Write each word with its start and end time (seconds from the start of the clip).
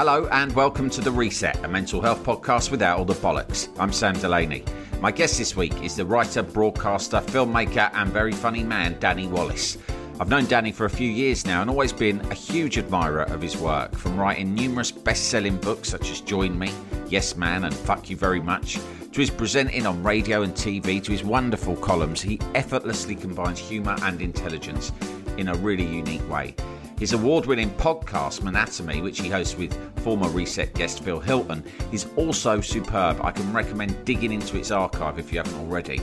Hello 0.00 0.26
and 0.32 0.50
welcome 0.54 0.88
to 0.88 1.02
The 1.02 1.10
Reset, 1.10 1.62
a 1.62 1.68
mental 1.68 2.00
health 2.00 2.24
podcast 2.24 2.70
without 2.70 2.98
all 2.98 3.04
the 3.04 3.12
bollocks. 3.12 3.68
I'm 3.78 3.92
Sam 3.92 4.14
Delaney. 4.14 4.64
My 5.02 5.12
guest 5.12 5.36
this 5.36 5.54
week 5.54 5.74
is 5.82 5.94
the 5.94 6.06
writer, 6.06 6.42
broadcaster, 6.42 7.18
filmmaker, 7.18 7.90
and 7.92 8.10
very 8.10 8.32
funny 8.32 8.64
man, 8.64 8.96
Danny 8.98 9.26
Wallace. 9.26 9.76
I've 10.18 10.30
known 10.30 10.46
Danny 10.46 10.72
for 10.72 10.86
a 10.86 10.90
few 10.90 11.10
years 11.10 11.44
now 11.44 11.60
and 11.60 11.68
always 11.68 11.92
been 11.92 12.18
a 12.30 12.34
huge 12.34 12.78
admirer 12.78 13.24
of 13.24 13.42
his 13.42 13.58
work, 13.58 13.94
from 13.94 14.18
writing 14.18 14.54
numerous 14.54 14.90
best 14.90 15.28
selling 15.28 15.58
books 15.58 15.90
such 15.90 16.10
as 16.10 16.22
Join 16.22 16.58
Me, 16.58 16.72
Yes 17.10 17.36
Man, 17.36 17.64
and 17.64 17.74
Fuck 17.74 18.08
You 18.08 18.16
Very 18.16 18.40
Much, 18.40 18.78
to 19.12 19.20
his 19.20 19.28
presenting 19.28 19.86
on 19.86 20.02
radio 20.02 20.40
and 20.40 20.54
TV, 20.54 21.04
to 21.04 21.12
his 21.12 21.24
wonderful 21.24 21.76
columns. 21.76 22.22
He 22.22 22.40
effortlessly 22.54 23.16
combines 23.16 23.58
humour 23.58 23.96
and 24.00 24.22
intelligence 24.22 24.92
in 25.36 25.48
a 25.48 25.54
really 25.56 25.84
unique 25.84 26.26
way. 26.30 26.54
His 27.00 27.14
award 27.14 27.46
winning 27.46 27.70
podcast, 27.70 28.42
Manatomy, 28.42 29.02
which 29.02 29.22
he 29.22 29.30
hosts 29.30 29.56
with 29.56 29.72
former 30.00 30.28
Reset 30.28 30.74
guest 30.74 31.02
Phil 31.02 31.18
Hilton, 31.18 31.64
is 31.92 32.06
also 32.14 32.60
superb. 32.60 33.24
I 33.24 33.30
can 33.30 33.50
recommend 33.54 34.04
digging 34.04 34.32
into 34.32 34.58
its 34.58 34.70
archive 34.70 35.18
if 35.18 35.32
you 35.32 35.38
haven't 35.38 35.58
already. 35.60 36.02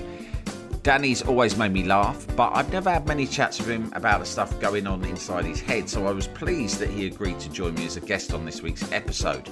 Danny's 0.82 1.22
always 1.22 1.56
made 1.56 1.72
me 1.72 1.84
laugh, 1.84 2.26
but 2.36 2.52
I've 2.56 2.72
never 2.72 2.90
had 2.90 3.06
many 3.08 3.28
chats 3.28 3.60
with 3.60 3.70
him 3.70 3.92
about 3.94 4.22
the 4.22 4.26
stuff 4.26 4.60
going 4.60 4.88
on 4.88 5.06
inside 5.06 5.46
his 5.46 5.62
head, 5.62 5.88
so 5.88 6.08
I 6.08 6.12
was 6.12 6.28
pleased 6.30 6.80
that 6.80 6.90
he 6.90 7.06
agreed 7.06 7.40
to 7.42 7.50
join 7.52 7.76
me 7.76 7.86
as 7.86 7.98
a 7.98 8.02
guest 8.02 8.34
on 8.34 8.44
this 8.44 8.64
week's 8.64 8.92
episode, 8.92 9.48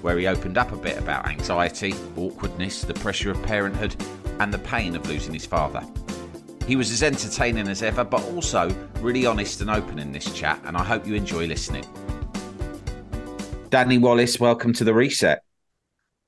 where 0.00 0.16
he 0.16 0.28
opened 0.28 0.58
up 0.58 0.70
a 0.70 0.76
bit 0.76 0.96
about 0.96 1.26
anxiety, 1.26 1.92
awkwardness, 2.16 2.82
the 2.82 2.94
pressure 2.94 3.32
of 3.32 3.42
parenthood, 3.42 3.96
and 4.38 4.54
the 4.54 4.60
pain 4.60 4.94
of 4.94 5.08
losing 5.08 5.34
his 5.34 5.44
father. 5.44 5.84
He 6.66 6.76
was 6.76 6.90
as 6.90 7.02
entertaining 7.02 7.68
as 7.68 7.82
ever, 7.82 8.04
but 8.04 8.22
also 8.24 8.70
really 9.00 9.26
honest 9.26 9.60
and 9.60 9.68
open 9.68 9.98
in 9.98 10.12
this 10.12 10.32
chat, 10.32 10.58
and 10.64 10.76
I 10.76 10.82
hope 10.82 11.06
you 11.06 11.14
enjoy 11.14 11.46
listening. 11.46 11.84
Danny 13.68 13.98
Wallace, 13.98 14.40
welcome 14.40 14.72
to 14.74 14.84
the 14.84 14.94
reset. 14.94 15.42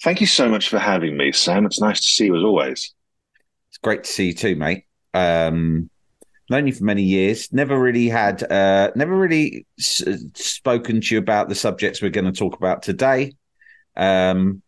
Thank 0.02 0.20
you 0.20 0.26
so 0.26 0.48
much 0.48 0.68
for 0.68 0.78
having 0.78 1.16
me, 1.16 1.32
Sam. 1.32 1.64
It's 1.64 1.80
nice 1.80 2.00
to 2.00 2.08
see 2.08 2.26
you 2.26 2.36
as 2.36 2.42
always. 2.42 2.94
It's 3.70 3.78
great 3.78 4.04
to 4.04 4.10
see 4.10 4.26
you 4.26 4.34
too, 4.34 4.56
mate. 4.56 4.84
Um, 5.14 5.88
known 6.50 6.66
you 6.66 6.74
for 6.74 6.84
many 6.84 7.02
years. 7.02 7.50
Never 7.52 7.78
really 7.78 8.08
had, 8.08 8.42
uh, 8.42 8.90
never 8.94 9.16
really 9.16 9.66
s- 9.78 10.04
spoken 10.34 11.00
to 11.00 11.14
you 11.14 11.18
about 11.18 11.48
the 11.48 11.54
subjects 11.54 12.02
we're 12.02 12.10
going 12.10 12.30
to 12.30 12.38
talk 12.38 12.56
about 12.56 12.82
today. 12.82 13.32
Um, 13.96 14.62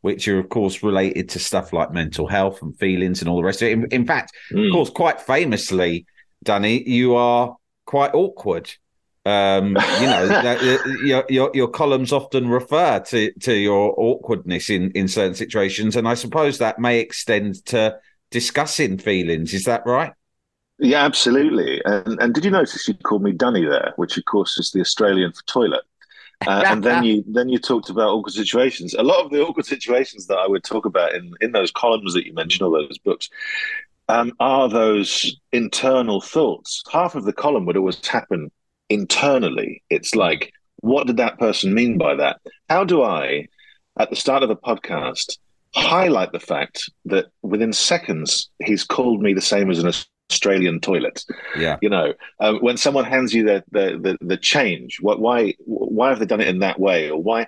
which 0.00 0.28
are 0.28 0.38
of 0.38 0.48
course 0.48 0.82
related 0.82 1.28
to 1.30 1.38
stuff 1.38 1.72
like 1.72 1.92
mental 1.92 2.26
health 2.26 2.62
and 2.62 2.78
feelings 2.78 3.20
and 3.20 3.28
all 3.28 3.36
the 3.36 3.44
rest 3.44 3.62
of 3.62 3.68
it. 3.68 3.72
In, 3.72 3.84
in 3.86 4.06
fact, 4.06 4.32
mm. 4.52 4.66
of 4.66 4.72
course, 4.72 4.90
quite 4.90 5.20
famously, 5.20 6.06
Danny, 6.42 6.88
you 6.88 7.14
are 7.14 7.56
quite 7.86 8.14
awkward. 8.14 8.70
Um, 9.26 9.76
you 10.00 10.06
know, 10.06 10.78
your, 11.04 11.24
your, 11.28 11.50
your 11.52 11.68
columns 11.68 12.12
often 12.12 12.48
refer 12.48 13.00
to 13.00 13.32
to 13.40 13.54
your 13.54 13.94
awkwardness 13.98 14.70
in 14.70 14.90
in 14.92 15.08
certain 15.08 15.34
situations, 15.34 15.96
and 15.96 16.08
I 16.08 16.14
suppose 16.14 16.58
that 16.58 16.78
may 16.78 17.00
extend 17.00 17.64
to 17.66 17.98
discussing 18.30 18.96
feelings. 18.98 19.52
Is 19.52 19.64
that 19.64 19.82
right? 19.84 20.12
Yeah, 20.78 21.04
absolutely. 21.04 21.82
And, 21.84 22.18
and 22.20 22.32
did 22.32 22.44
you 22.44 22.50
notice 22.50 22.88
you 22.88 22.94
called 22.94 23.22
me 23.22 23.32
Dunny 23.32 23.66
there, 23.66 23.92
which 23.96 24.16
of 24.16 24.24
course 24.24 24.56
is 24.56 24.70
the 24.70 24.80
Australian 24.80 25.32
for 25.32 25.42
toilet? 25.42 25.82
Uh, 26.46 26.62
and 26.66 26.82
then 26.82 27.04
you 27.04 27.24
then 27.28 27.48
you 27.48 27.58
talked 27.58 27.90
about 27.90 28.10
awkward 28.10 28.32
situations. 28.32 28.94
A 28.94 29.02
lot 29.02 29.24
of 29.24 29.30
the 29.30 29.40
awkward 29.40 29.66
situations 29.66 30.26
that 30.26 30.38
I 30.38 30.46
would 30.46 30.64
talk 30.64 30.86
about 30.86 31.14
in 31.14 31.34
in 31.40 31.52
those 31.52 31.70
columns 31.70 32.14
that 32.14 32.26
you 32.26 32.32
mentioned, 32.32 32.62
all 32.62 32.72
those 32.72 32.98
books, 32.98 33.28
um, 34.08 34.32
are 34.40 34.68
those 34.68 35.36
internal 35.52 36.20
thoughts. 36.20 36.82
Half 36.90 37.14
of 37.14 37.24
the 37.24 37.32
column 37.32 37.66
would 37.66 37.76
always 37.76 38.04
happen 38.06 38.50
internally. 38.88 39.82
It's 39.90 40.14
like, 40.14 40.52
what 40.76 41.06
did 41.06 41.18
that 41.18 41.38
person 41.38 41.74
mean 41.74 41.98
by 41.98 42.16
that? 42.16 42.40
How 42.68 42.84
do 42.84 43.02
I, 43.02 43.46
at 43.98 44.10
the 44.10 44.16
start 44.16 44.42
of 44.42 44.50
a 44.50 44.56
podcast, 44.56 45.38
highlight 45.74 46.32
the 46.32 46.40
fact 46.40 46.90
that 47.04 47.26
within 47.42 47.72
seconds 47.72 48.50
he's 48.64 48.84
called 48.84 49.22
me 49.22 49.32
the 49.32 49.40
same 49.40 49.70
as 49.70 49.78
an 49.78 49.92
Australian 50.30 50.80
toilet. 50.80 51.24
Yeah, 51.56 51.78
you 51.82 51.88
know, 51.88 52.14
um, 52.40 52.58
when 52.58 52.76
someone 52.76 53.04
hands 53.04 53.34
you 53.34 53.44
the, 53.44 53.64
the 53.70 53.98
the 53.98 54.18
the, 54.20 54.36
change, 54.36 54.98
what, 55.00 55.20
why 55.20 55.54
why 55.66 56.08
have 56.10 56.18
they 56.18 56.26
done 56.26 56.40
it 56.40 56.48
in 56.48 56.60
that 56.60 56.78
way, 56.78 57.10
or 57.10 57.20
why 57.20 57.46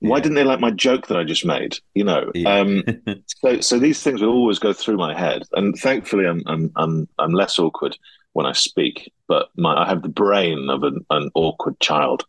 why 0.00 0.16
yeah. 0.16 0.22
didn't 0.22 0.34
they 0.34 0.44
like 0.44 0.60
my 0.60 0.70
joke 0.70 1.06
that 1.06 1.16
I 1.16 1.24
just 1.24 1.44
made? 1.46 1.78
You 1.94 2.04
know, 2.04 2.30
yeah. 2.34 2.60
um, 2.60 2.82
so 3.26 3.60
so 3.60 3.78
these 3.78 4.02
things 4.02 4.20
will 4.20 4.30
always 4.30 4.58
go 4.58 4.72
through 4.72 4.96
my 4.96 5.16
head, 5.16 5.42
and 5.52 5.76
thankfully, 5.76 6.26
I'm 6.26 6.42
I'm 6.46 6.72
I'm, 6.76 7.08
I'm 7.18 7.32
less 7.32 7.58
awkward 7.58 7.96
when 8.32 8.46
I 8.46 8.52
speak, 8.52 9.12
but 9.28 9.50
my, 9.56 9.84
I 9.84 9.88
have 9.88 10.02
the 10.02 10.08
brain 10.08 10.70
of 10.70 10.82
an, 10.82 11.04
an 11.10 11.30
awkward 11.34 11.78
child. 11.80 12.24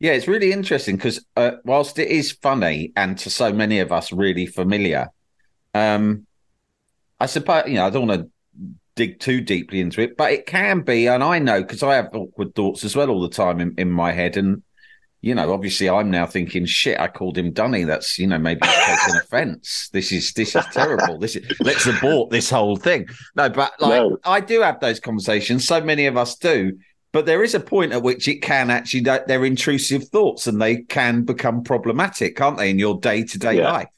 Yeah, 0.00 0.12
it's 0.12 0.28
really 0.28 0.52
interesting 0.52 0.96
because 0.96 1.24
uh, 1.36 1.52
whilst 1.64 1.98
it 1.98 2.08
is 2.08 2.32
funny 2.32 2.92
and 2.96 3.16
to 3.18 3.30
so 3.30 3.52
many 3.52 3.78
of 3.80 3.92
us 3.92 4.12
really 4.12 4.46
familiar, 4.46 5.08
um, 5.72 6.26
I 7.20 7.26
suppose 7.26 7.64
you 7.68 7.74
know 7.74 7.86
I 7.86 7.90
don't 7.90 8.08
want 8.08 8.22
to 8.22 8.30
dig 8.96 9.20
too 9.20 9.40
deeply 9.40 9.80
into 9.80 10.00
it, 10.00 10.16
but 10.16 10.32
it 10.32 10.46
can 10.46 10.80
be, 10.80 11.06
and 11.06 11.22
I 11.22 11.38
know 11.38 11.62
because 11.62 11.82
I 11.82 11.94
have 11.94 12.14
awkward 12.14 12.54
thoughts 12.54 12.82
as 12.82 12.96
well 12.96 13.10
all 13.10 13.22
the 13.22 13.28
time 13.28 13.60
in, 13.60 13.74
in 13.78 13.90
my 13.90 14.10
head, 14.10 14.36
and 14.36 14.62
you 15.20 15.34
know, 15.34 15.52
obviously, 15.52 15.88
I'm 15.88 16.10
now 16.10 16.26
thinking, 16.26 16.66
shit, 16.66 17.00
I 17.00 17.08
called 17.08 17.38
him 17.38 17.52
Dunny. 17.52 17.84
That's 17.84 18.18
you 18.18 18.26
know, 18.26 18.38
maybe 18.38 18.60
taking 18.60 19.16
offence. 19.22 19.88
This 19.92 20.12
is 20.12 20.32
this 20.32 20.54
is 20.54 20.64
terrible. 20.72 21.18
This 21.18 21.36
is 21.36 21.58
let's 21.60 21.86
abort 21.86 22.30
this 22.30 22.50
whole 22.50 22.76
thing. 22.76 23.06
No, 23.34 23.48
but 23.48 23.72
like 23.80 23.90
no. 23.90 24.18
I 24.24 24.40
do 24.40 24.60
have 24.60 24.80
those 24.80 25.00
conversations. 25.00 25.66
So 25.66 25.80
many 25.80 26.06
of 26.06 26.16
us 26.16 26.36
do. 26.36 26.78
But 27.12 27.24
there 27.24 27.42
is 27.42 27.54
a 27.54 27.60
point 27.60 27.92
at 27.92 28.02
which 28.02 28.28
it 28.28 28.42
can 28.42 28.70
actually 28.70 29.00
they're 29.00 29.44
intrusive 29.44 30.06
thoughts 30.08 30.46
and 30.46 30.60
they 30.60 30.82
can 30.82 31.24
become 31.24 31.64
problematic, 31.64 32.36
can't 32.36 32.58
they, 32.58 32.68
in 32.68 32.78
your 32.78 33.00
day 33.00 33.24
to 33.24 33.38
day 33.38 33.62
life? 33.62 33.88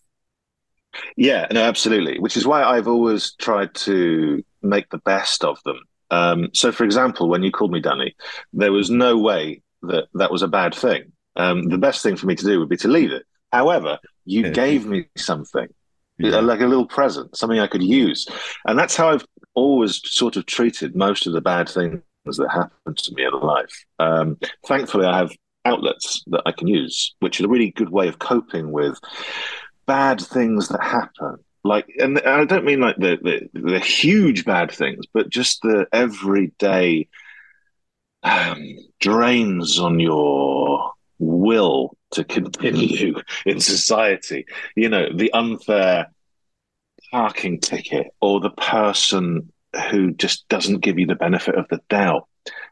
Yeah, 1.16 1.47
no, 1.50 1.62
absolutely. 1.62 2.19
Which 2.20 2.37
is 2.37 2.47
why 2.47 2.62
I've 2.62 2.88
always 2.88 3.32
tried 3.34 3.75
to 3.75 4.44
make 4.62 4.88
the 4.91 4.98
best 4.98 5.44
of 5.44 5.58
them. 5.64 5.80
Um, 6.10 6.48
so, 6.54 6.72
for 6.72 6.84
example, 6.84 7.28
when 7.28 7.42
you 7.42 7.50
called 7.50 7.72
me 7.72 7.80
Danny, 7.80 8.14
there 8.52 8.72
was 8.72 8.91
no 8.91 9.19
way 9.19 9.62
that 9.82 10.06
that 10.14 10.30
was 10.30 10.42
a 10.42 10.48
bad 10.48 10.74
thing. 10.74 11.12
Um, 11.36 11.69
the 11.69 11.78
best 11.78 12.02
thing 12.02 12.16
for 12.16 12.26
me 12.26 12.34
to 12.34 12.44
do 12.44 12.58
would 12.58 12.69
be 12.69 12.76
to 12.78 12.88
leave 12.88 13.12
it. 13.12 13.24
However, 13.52 13.98
you 14.24 14.44
yeah. 14.44 14.50
gave 14.50 14.86
me 14.86 15.06
something, 15.16 15.69
yeah. 16.19 16.41
like 16.41 16.60
a 16.60 16.66
little 16.66 16.86
present, 16.86 17.36
something 17.36 17.60
I 17.60 17.66
could 17.66 17.82
use. 17.82 18.26
And 18.66 18.78
that's 18.78 18.96
how 18.96 19.10
I've 19.10 19.24
always 19.54 20.00
sort 20.04 20.36
of 20.36 20.46
treated 20.46 20.96
most 20.96 21.26
of 21.26 21.32
the 21.32 21.40
bad 21.40 21.69
things 21.69 22.02
that 22.25 22.50
happen 22.50 22.94
to 22.94 23.14
me 23.14 23.25
in 23.25 23.32
life. 23.32 23.84
Um, 23.98 24.38
thankfully, 24.66 25.06
I 25.06 25.19
have 25.19 25.32
outlets 25.64 26.22
that 26.28 26.42
I 26.46 26.52
can 26.52 26.66
use, 26.66 27.14
which 27.20 27.40
is 27.40 27.46
a 27.46 27.48
really 27.48 27.70
good 27.70 27.90
way 27.90 28.08
of 28.08 28.19
coping 28.19 28.72
with 28.72 28.98
bad 29.86 30.20
things 30.20 30.69
that 30.69 30.82
happen 30.82 31.38
like 31.68 31.86
and 31.98 32.18
i 32.20 32.44
don't 32.44 32.64
mean 32.64 32.80
like 32.80 32.96
the, 32.96 33.18
the, 33.52 33.60
the 33.60 33.78
huge 33.78 34.44
bad 34.44 34.70
things 34.70 35.04
but 35.12 35.28
just 35.28 35.62
the 35.62 35.86
everyday 35.92 37.06
um, 38.22 38.76
drains 39.00 39.78
on 39.78 40.00
your 40.00 40.93
will 41.19 41.96
to 42.12 42.25
continue 42.25 43.16
in 43.46 43.60
society. 43.60 44.46
You 44.76 44.88
know 44.88 45.08
the 45.14 45.32
unfair 45.32 46.10
parking 47.10 47.60
ticket 47.60 48.08
or 48.20 48.40
the 48.40 48.50
person 48.50 49.52
who 49.90 50.12
just 50.12 50.48
doesn't 50.48 50.81
give 50.81 50.98
you 50.98 51.06
the 51.06 51.14
benefit 51.14 51.54
of 51.54 51.66
the 51.69 51.81
doubt 51.88 52.28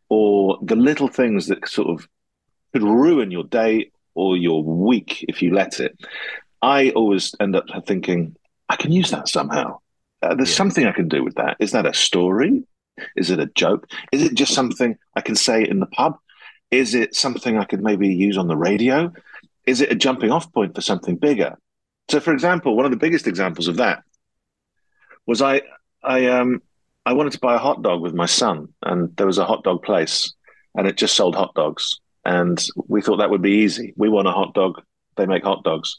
or 0.09 0.59
the 0.62 0.76
little 0.76 1.09
things 1.09 1.47
that 1.47 1.69
sort 1.69 1.88
of 1.88 2.09
could 2.73 2.82
ruin 2.82 3.31
your 3.31 3.44
day 3.44 3.91
or 4.15 4.37
your 4.37 4.62
week 4.62 5.25
if 5.29 5.43
you 5.43 5.55
let 5.55 5.81
it. 5.81 5.99
I 6.62 6.91
always 6.91 7.35
end 7.38 7.55
up 7.55 7.67
thinking 7.87 8.37
I 8.69 8.77
can 8.77 8.93
use 8.93 9.11
that 9.11 9.29
somehow. 9.29 9.79
Uh, 10.23 10.35
there's 10.35 10.51
yeah. 10.51 10.57
something 10.57 10.87
I 10.87 10.93
can 10.93 11.09
do 11.09 11.23
with 11.23 11.35
that. 11.37 11.57
Is 11.61 11.73
that 11.73 11.87
a 11.87 11.95
story? 11.95 12.65
Is 13.17 13.31
it 13.31 13.39
a 13.39 13.47
joke? 13.47 13.89
Is 14.13 14.23
it 14.23 14.35
just 14.35 14.55
something 14.55 14.97
I 15.15 15.21
can 15.21 15.35
say 15.35 15.67
in 15.67 15.81
the 15.81 15.87
pub? 15.87 16.17
Is 16.71 16.95
it 16.95 17.15
something 17.15 17.59
I 17.59 17.65
could 17.65 17.83
maybe 17.83 18.09
use 18.09 18.39
on 18.39 18.49
the 18.49 18.57
radio? 18.57 19.13
Is 19.67 19.81
it 19.81 19.93
a 19.93 19.95
jumping 19.95 20.31
off 20.31 20.53
point 20.53 20.75
for 20.75 20.81
something 20.81 21.17
bigger? 21.17 21.57
So, 22.09 22.21
for 22.21 22.33
example, 22.33 22.77
one 22.77 22.85
of 22.85 22.91
the 22.91 22.97
biggest 22.97 23.27
examples 23.27 23.69
of 23.69 23.77
that 23.77 24.03
was 25.27 25.43
I, 25.43 25.62
I, 26.03 26.27
um, 26.27 26.62
I 27.05 27.12
wanted 27.12 27.33
to 27.33 27.41
buy 27.41 27.55
a 27.55 27.59
hot 27.59 27.83
dog 27.83 28.01
with 28.01 28.15
my 28.15 28.27
son, 28.27 28.69
and 28.83 29.15
there 29.17 29.27
was 29.27 29.39
a 29.39 29.45
hot 29.45 29.65
dog 29.65 29.83
place, 29.83 30.33
and 30.75 30.87
it 30.87 30.97
just 30.97 31.15
sold 31.17 31.35
hot 31.35 31.55
dogs. 31.55 32.01
And 32.25 32.65
we 32.89 33.03
thought 33.03 33.19
that 33.19 33.31
would 33.31 33.43
be 33.43 33.62
easy. 33.62 33.93
We 33.97 34.09
want 34.09 34.29
a 34.29 34.33
hot 34.33 34.55
dog. 34.55 34.83
They 35.17 35.27
make 35.27 35.45
hot 35.45 35.65
dogs. 35.65 35.97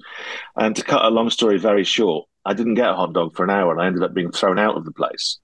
And 0.55 0.75
to 0.75 0.83
cut 0.83 1.05
a 1.05 1.09
long 1.09 1.29
story 1.29 1.57
very 1.57 1.83
short, 1.83 2.27
I 2.47 2.53
didn't 2.53 2.75
get 2.75 2.89
a 2.89 2.95
hot 2.95 3.13
dog 3.13 3.35
for 3.35 3.43
an 3.43 3.49
hour, 3.49 3.73
and 3.73 3.81
I 3.81 3.87
ended 3.87 4.03
up 4.03 4.13
being 4.13 4.31
thrown 4.31 4.57
out 4.57 4.77
of 4.77 4.85
the 4.85 4.91
place. 4.91 5.37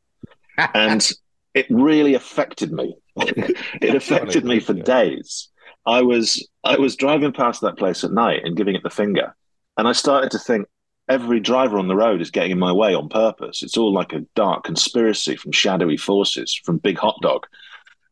and 0.58 1.08
it 1.54 1.66
really 1.70 2.14
affected 2.14 2.72
me. 2.72 2.96
it 3.18 3.94
affected 3.94 4.46
me 4.46 4.60
for 4.60 4.74
days. 4.74 5.50
I 5.86 6.02
was 6.02 6.48
I 6.64 6.78
was 6.78 6.96
driving 6.96 7.34
past 7.34 7.62
that 7.62 7.78
place 7.78 8.06
at 8.06 8.14
night 8.14 8.42
and 8.46 8.56
giving 8.56 8.76
it 8.76 8.84
the 8.84 8.90
finger, 8.90 9.36
and 9.78 9.86
I 9.86 9.92
started 9.92 10.32
to 10.32 10.40
think 10.40 10.66
every 11.10 11.42
driver 11.42 11.78
on 11.78 11.90
the 11.90 11.96
road 11.96 12.22
is 12.22 12.32
getting 12.32 12.52
in 12.52 12.60
my 12.60 12.72
way 12.72 12.96
on 12.96 13.10
purpose. 13.10 13.62
It's 13.62 13.76
all 13.76 13.94
like 13.94 14.14
a 14.14 14.26
dark 14.34 14.64
conspiracy 14.64 15.36
from 15.36 15.52
shadowy 15.52 15.98
forces 15.98 16.58
from 16.64 16.78
Big 16.78 16.98
Hot 17.00 17.18
Dog, 17.22 17.46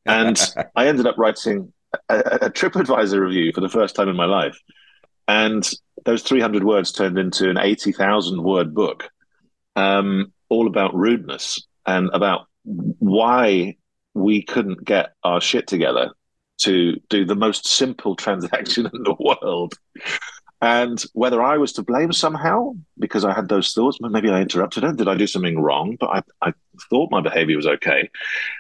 and 0.06 0.38
I 0.76 0.88
ended 0.88 1.08
up 1.08 1.18
writing 1.18 1.72
a, 2.10 2.20
a 2.20 2.50
TripAdvisor 2.50 3.20
review 3.20 3.54
for 3.54 3.62
the 3.62 3.70
first 3.70 3.96
time 3.96 4.10
in 4.10 4.18
my 4.18 4.26
life, 4.26 4.60
and 5.28 5.70
those 6.06 6.24
300 6.24 6.64
words 6.64 6.92
turned 6.92 7.18
into 7.18 7.50
an 7.50 7.58
80,000 7.58 8.44
word 8.44 8.74
book, 8.74 9.10
um, 9.76 10.34
all 10.50 10.68
about 10.68 10.96
rudeness 10.96 11.66
and 11.86 12.10
about 12.14 12.48
why 12.64 13.76
we 14.14 14.44
couldn't 14.44 14.84
get 14.84 15.14
our 15.24 15.42
shit 15.42 15.68
together 15.68 16.12
to 16.60 17.00
do 17.10 17.26
the 17.26 17.36
most 17.36 17.68
simple 17.68 18.16
transaction 18.24 18.90
in 18.94 19.04
the 19.04 19.16
world. 19.20 19.76
And 20.64 21.04
whether 21.14 21.42
I 21.42 21.58
was 21.58 21.74
to 21.74 21.82
blame 21.82 22.14
somehow 22.14 22.74
because 23.00 23.26
I 23.26 23.34
had 23.34 23.50
those 23.50 23.74
thoughts, 23.74 23.98
maybe 24.00 24.30
I 24.30 24.42
interrupted 24.42 24.84
her. 24.84 24.94
Did 24.94 25.08
I 25.08 25.16
do 25.16 25.26
something 25.26 25.60
wrong? 25.60 25.98
But 26.00 26.10
I, 26.42 26.50
I 26.50 26.54
thought 26.92 27.10
my 27.10 27.20
behavior 27.22 27.56
was 27.56 27.66
okay. 27.66 28.12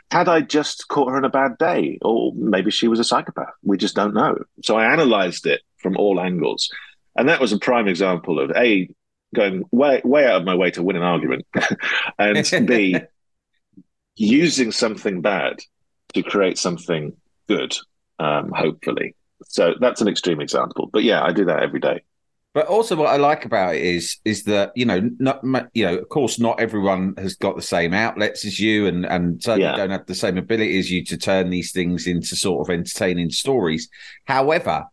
Had 0.09 0.27
I 0.27 0.41
just 0.41 0.87
caught 0.87 1.11
her 1.11 1.17
in 1.17 1.25
a 1.25 1.29
bad 1.29 1.59
day? 1.59 1.99
Or 2.01 2.33
maybe 2.35 2.71
she 2.71 2.87
was 2.87 2.99
a 2.99 3.03
psychopath. 3.03 3.53
We 3.61 3.77
just 3.77 3.95
don't 3.95 4.15
know. 4.15 4.35
So 4.63 4.77
I 4.77 4.91
analyzed 4.91 5.45
it 5.45 5.61
from 5.81 5.98
all 5.98 6.19
angles. 6.19 6.69
And 7.16 7.28
that 7.30 7.42
was 7.42 7.51
a 7.51 7.60
prime 7.60 7.88
example 7.88 8.39
of 8.39 8.51
A, 8.56 8.89
going 9.36 9.63
way, 9.72 10.01
way 10.04 10.25
out 10.25 10.42
of 10.42 10.45
my 10.45 10.56
way 10.56 10.72
to 10.72 10.83
win 10.83 10.95
an 10.95 11.04
argument, 11.04 11.45
and 12.18 12.68
B, 12.68 12.98
using 14.16 14.72
something 14.72 15.22
bad 15.22 15.60
to 16.13 16.24
create 16.24 16.57
something 16.57 17.13
good, 17.48 17.75
um, 18.19 18.51
hopefully. 18.51 19.16
So 19.45 19.74
that's 19.80 20.01
an 20.01 20.07
extreme 20.07 20.39
example. 20.39 20.89
But 20.92 21.04
yeah, 21.04 21.24
I 21.24 21.33
do 21.33 21.45
that 21.45 21.63
every 21.63 21.80
day. 21.80 22.01
But 22.54 22.68
also, 22.68 22.98
what 22.98 23.07
I 23.07 23.16
like 23.16 23.45
about 23.45 23.75
it 23.75 23.81
is 23.81 24.18
is 24.25 24.44
that 24.44 24.74
you 24.75 24.83
know, 24.83 25.10
not 25.19 25.42
you 25.74 25.86
know, 25.86 25.95
of 25.95 26.10
course, 26.10 26.38
not 26.38 26.60
everyone 26.60 27.13
has 27.18 27.36
got 27.36 27.56
the 27.56 27.62
same 27.62 27.94
outlets 27.94 28.44
as 28.44 28.60
you, 28.60 28.88
and 28.88 29.06
and 29.06 29.42
certainly 29.42 29.68
yeah. 29.68 29.78
don't 29.78 29.92
have 29.92 30.06
the 30.06 30.16
same 30.16 30.38
ability 30.38 30.78
as 30.78 30.92
you 30.92 31.06
to 31.06 31.18
turn 31.18 31.50
these 31.50 31.72
things 31.72 32.07
into 32.07 32.36
sort 32.36 32.68
of 32.68 32.74
entertaining 32.74 33.30
stories. 33.30 33.89
However, 34.25 34.86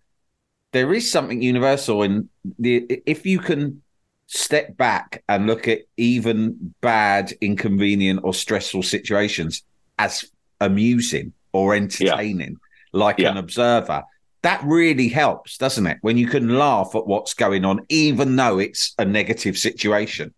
there 0.72 0.92
is 0.92 1.10
something 1.10 1.42
universal 1.42 2.02
in 2.02 2.28
the 2.58 3.02
if 3.06 3.24
you 3.24 3.38
can 3.38 3.82
step 4.26 4.76
back 4.76 5.24
and 5.28 5.46
look 5.46 5.66
at 5.66 5.80
even 5.96 6.74
bad, 6.80 7.32
inconvenient, 7.40 8.20
or 8.22 8.34
stressful 8.34 8.82
situations 8.82 9.62
as 9.98 10.30
amusing 10.60 11.32
or 11.52 11.74
entertaining, 11.74 12.50
yeah. 12.50 12.56
like 12.92 13.18
yeah. 13.18 13.30
an 13.30 13.38
observer. 13.38 14.04
That 14.42 14.62
really 14.64 15.08
helps, 15.08 15.58
doesn't 15.58 15.86
it? 15.86 15.98
When 16.02 16.16
you 16.16 16.28
can 16.28 16.56
laugh 16.56 16.94
at 16.94 17.06
what's 17.06 17.34
going 17.34 17.64
on, 17.64 17.80
even 17.88 18.36
though 18.36 18.58
it's 18.58 18.94
a 18.98 19.04
negative 19.04 19.58
situation. 19.58 20.32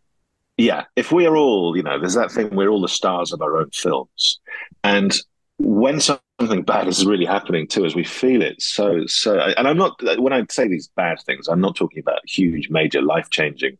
Yeah. 0.57 0.85
If 0.97 1.13
we 1.13 1.27
are 1.27 1.37
all, 1.37 1.77
you 1.77 1.83
know, 1.83 1.99
there's 1.99 2.15
that 2.15 2.31
thing, 2.31 2.55
we're 2.55 2.69
all 2.69 2.81
the 2.81 2.89
stars 2.89 3.33
of 3.33 3.43
our 3.43 3.59
own 3.59 3.71
films. 3.73 4.41
And 4.85 5.15
when 5.63 6.01
something 6.01 6.63
bad 6.63 6.89
is 6.89 7.05
really 7.05 7.27
happening 7.27 7.67
to 7.69 7.85
us, 7.85 7.95
we 7.95 8.05
feel 8.05 8.41
it 8.41 8.61
so 8.63 9.07
so. 9.07 9.39
And 9.39 9.69
I'm 9.69 9.77
not 9.77 10.01
when 10.19 10.33
I 10.33 10.45
say 10.51 10.67
these 10.67 10.89
bad 10.89 11.21
things, 11.21 11.49
I'm 11.49 11.61
not 11.61 11.77
talking 11.77 12.01
about 12.01 12.21
huge, 12.27 12.71
major, 12.71 13.03
life 13.03 13.29
changing 13.31 13.77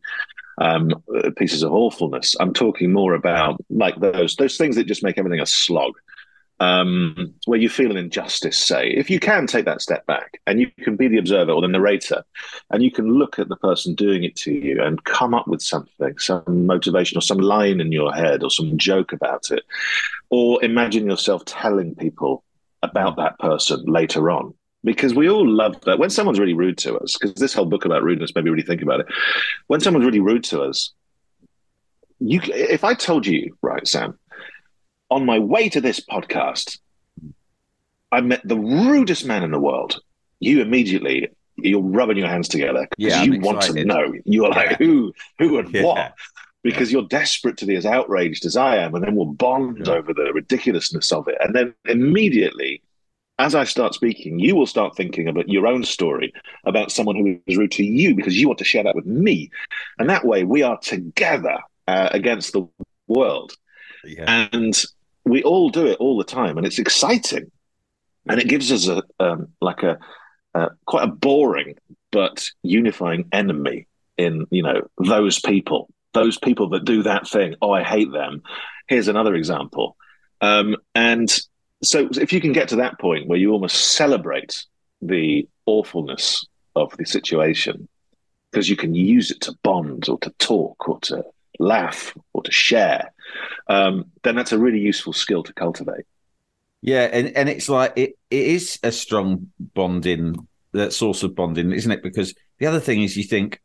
um, 0.59 0.91
pieces 1.37 1.63
of 1.63 1.73
awfulness. 1.73 2.35
I'm 2.39 2.53
talking 2.53 2.93
more 2.93 3.15
about 3.15 3.59
like 3.69 3.99
those 3.99 4.35
those 4.35 4.57
things 4.57 4.75
that 4.75 4.85
just 4.85 5.03
make 5.03 5.17
everything 5.17 5.39
a 5.39 5.45
slog 5.45 5.93
um, 6.61 7.33
where 7.45 7.59
you 7.59 7.69
feel 7.69 7.89
an 7.89 7.97
injustice, 7.97 8.55
say, 8.55 8.91
if 8.91 9.09
you 9.09 9.19
can 9.19 9.47
take 9.47 9.65
that 9.65 9.81
step 9.81 10.05
back 10.05 10.39
and 10.45 10.59
you 10.59 10.69
can 10.81 10.95
be 10.95 11.07
the 11.07 11.17
observer 11.17 11.51
or 11.51 11.59
the 11.59 11.67
narrator, 11.67 12.23
and 12.69 12.83
you 12.83 12.91
can 12.91 13.07
look 13.17 13.39
at 13.39 13.49
the 13.49 13.55
person 13.55 13.95
doing 13.95 14.23
it 14.23 14.35
to 14.35 14.53
you 14.53 14.79
and 14.79 15.03
come 15.03 15.33
up 15.33 15.47
with 15.47 15.63
something, 15.63 16.15
some 16.19 16.67
motivation 16.67 17.17
or 17.17 17.21
some 17.21 17.39
line 17.39 17.81
in 17.81 17.91
your 17.91 18.13
head 18.13 18.43
or 18.43 18.51
some 18.51 18.77
joke 18.77 19.11
about 19.11 19.49
it, 19.49 19.63
or 20.29 20.63
imagine 20.63 21.07
yourself 21.07 21.43
telling 21.45 21.95
people 21.95 22.43
about 22.83 23.17
that 23.17 23.39
person 23.39 23.83
later 23.87 24.29
on. 24.29 24.53
Because 24.83 25.15
we 25.15 25.29
all 25.29 25.47
love 25.47 25.81
that. 25.81 25.97
When 25.97 26.11
someone's 26.11 26.39
really 26.39 26.53
rude 26.53 26.77
to 26.79 26.97
us, 26.97 27.15
because 27.19 27.35
this 27.39 27.55
whole 27.55 27.65
book 27.65 27.85
about 27.85 28.03
rudeness 28.03 28.35
made 28.35 28.45
me 28.45 28.51
really 28.51 28.65
think 28.65 28.83
about 28.83 28.99
it. 28.99 29.07
When 29.65 29.79
someone's 29.79 30.05
really 30.05 30.19
rude 30.19 30.43
to 30.45 30.61
us, 30.61 30.93
you 32.19 32.39
if 32.43 32.83
I 32.83 32.93
told 32.93 33.25
you, 33.25 33.57
right, 33.63 33.87
Sam, 33.87 34.19
on 35.11 35.25
my 35.25 35.37
way 35.37 35.69
to 35.69 35.81
this 35.81 35.99
podcast, 35.99 36.79
I 38.11 38.21
met 38.21 38.41
the 38.43 38.57
rudest 38.57 39.25
man 39.25 39.43
in 39.43 39.51
the 39.51 39.59
world. 39.59 39.99
You 40.39 40.61
immediately 40.61 41.29
you're 41.57 41.81
rubbing 41.81 42.17
your 42.17 42.27
hands 42.27 42.47
together 42.47 42.87
because 42.89 43.13
yeah, 43.13 43.23
you 43.23 43.33
I'm 43.35 43.41
want 43.41 43.57
excited. 43.57 43.81
to 43.81 43.85
know. 43.85 44.13
You're 44.25 44.49
yeah. 44.49 44.55
like 44.55 44.77
who, 44.77 45.13
who, 45.37 45.59
and 45.59 45.73
yeah. 45.73 45.83
what, 45.83 46.13
because 46.63 46.91
you're 46.91 47.03
desperate 47.03 47.57
to 47.57 47.65
be 47.65 47.75
as 47.75 47.85
outraged 47.85 48.45
as 48.45 48.55
I 48.55 48.77
am, 48.77 48.95
and 48.95 49.03
then 49.03 49.15
we'll 49.15 49.25
bond 49.25 49.87
over 49.87 50.13
the 50.13 50.31
ridiculousness 50.33 51.11
of 51.11 51.27
it. 51.27 51.37
And 51.39 51.55
then 51.55 51.73
immediately, 51.85 52.81
as 53.39 53.55
I 53.55 53.63
start 53.63 53.93
speaking, 53.93 54.39
you 54.39 54.55
will 54.55 54.65
start 54.65 54.95
thinking 54.95 55.27
about 55.27 55.49
your 55.49 55.67
own 55.67 55.83
story 55.83 56.33
about 56.65 56.91
someone 56.91 57.15
who 57.15 57.39
is 57.47 57.57
rude 57.57 57.71
to 57.73 57.83
you 57.83 58.15
because 58.15 58.39
you 58.39 58.47
want 58.47 58.59
to 58.59 58.65
share 58.65 58.83
that 58.83 58.95
with 58.95 59.05
me, 59.05 59.51
and 59.99 60.09
that 60.09 60.25
way 60.25 60.43
we 60.43 60.63
are 60.63 60.79
together 60.79 61.57
uh, 61.87 62.09
against 62.11 62.53
the 62.53 62.67
world. 63.07 63.53
And 64.17 64.81
we 65.25 65.43
all 65.43 65.69
do 65.69 65.87
it 65.87 65.97
all 65.99 66.17
the 66.17 66.23
time, 66.23 66.57
and 66.57 66.65
it's 66.65 66.79
exciting, 66.79 67.51
and 68.27 68.39
it 68.39 68.47
gives 68.47 68.71
us 68.71 68.87
a 68.87 69.03
um, 69.19 69.49
like 69.61 69.83
a 69.83 69.97
quite 70.85 71.03
a 71.03 71.11
boring 71.11 71.75
but 72.11 72.45
unifying 72.61 73.27
enemy 73.31 73.87
in 74.17 74.45
you 74.51 74.63
know 74.63 74.81
those 75.03 75.39
people, 75.39 75.89
those 76.13 76.37
people 76.37 76.69
that 76.69 76.85
do 76.85 77.03
that 77.03 77.27
thing. 77.27 77.55
Oh, 77.61 77.71
I 77.71 77.83
hate 77.83 78.11
them. 78.11 78.41
Here's 78.87 79.07
another 79.07 79.35
example, 79.35 79.95
um, 80.41 80.75
and 80.95 81.29
so 81.83 82.09
if 82.13 82.31
you 82.31 82.41
can 82.41 82.53
get 82.53 82.69
to 82.69 82.75
that 82.77 82.99
point 82.99 83.27
where 83.27 83.39
you 83.39 83.51
almost 83.51 83.91
celebrate 83.91 84.65
the 85.01 85.47
awfulness 85.65 86.45
of 86.75 86.95
the 86.97 87.05
situation 87.05 87.87
because 88.51 88.69
you 88.69 88.75
can 88.75 88.93
use 88.93 89.31
it 89.31 89.41
to 89.41 89.53
bond 89.63 90.07
or 90.09 90.19
to 90.19 90.29
talk 90.37 90.87
or 90.87 90.99
to 90.99 91.23
laugh 91.59 92.15
or 92.33 92.43
to 92.43 92.51
share, 92.51 93.13
um, 93.67 94.05
then 94.23 94.35
that's 94.35 94.51
a 94.51 94.59
really 94.59 94.79
useful 94.79 95.13
skill 95.13 95.43
to 95.43 95.53
cultivate. 95.53 96.05
Yeah, 96.81 97.09
and, 97.11 97.35
and 97.37 97.47
it's 97.47 97.69
like 97.69 97.93
it, 97.95 98.17
it 98.29 98.45
is 98.47 98.79
a 98.83 98.91
strong 98.91 99.51
bonding 99.59 100.47
that 100.73 100.93
source 100.93 101.23
of 101.23 101.35
bonding, 101.35 101.71
isn't 101.71 101.91
it? 101.91 102.01
Because 102.01 102.33
the 102.57 102.65
other 102.65 102.79
thing 102.79 103.03
is 103.03 103.15
you 103.15 103.23
think 103.23 103.61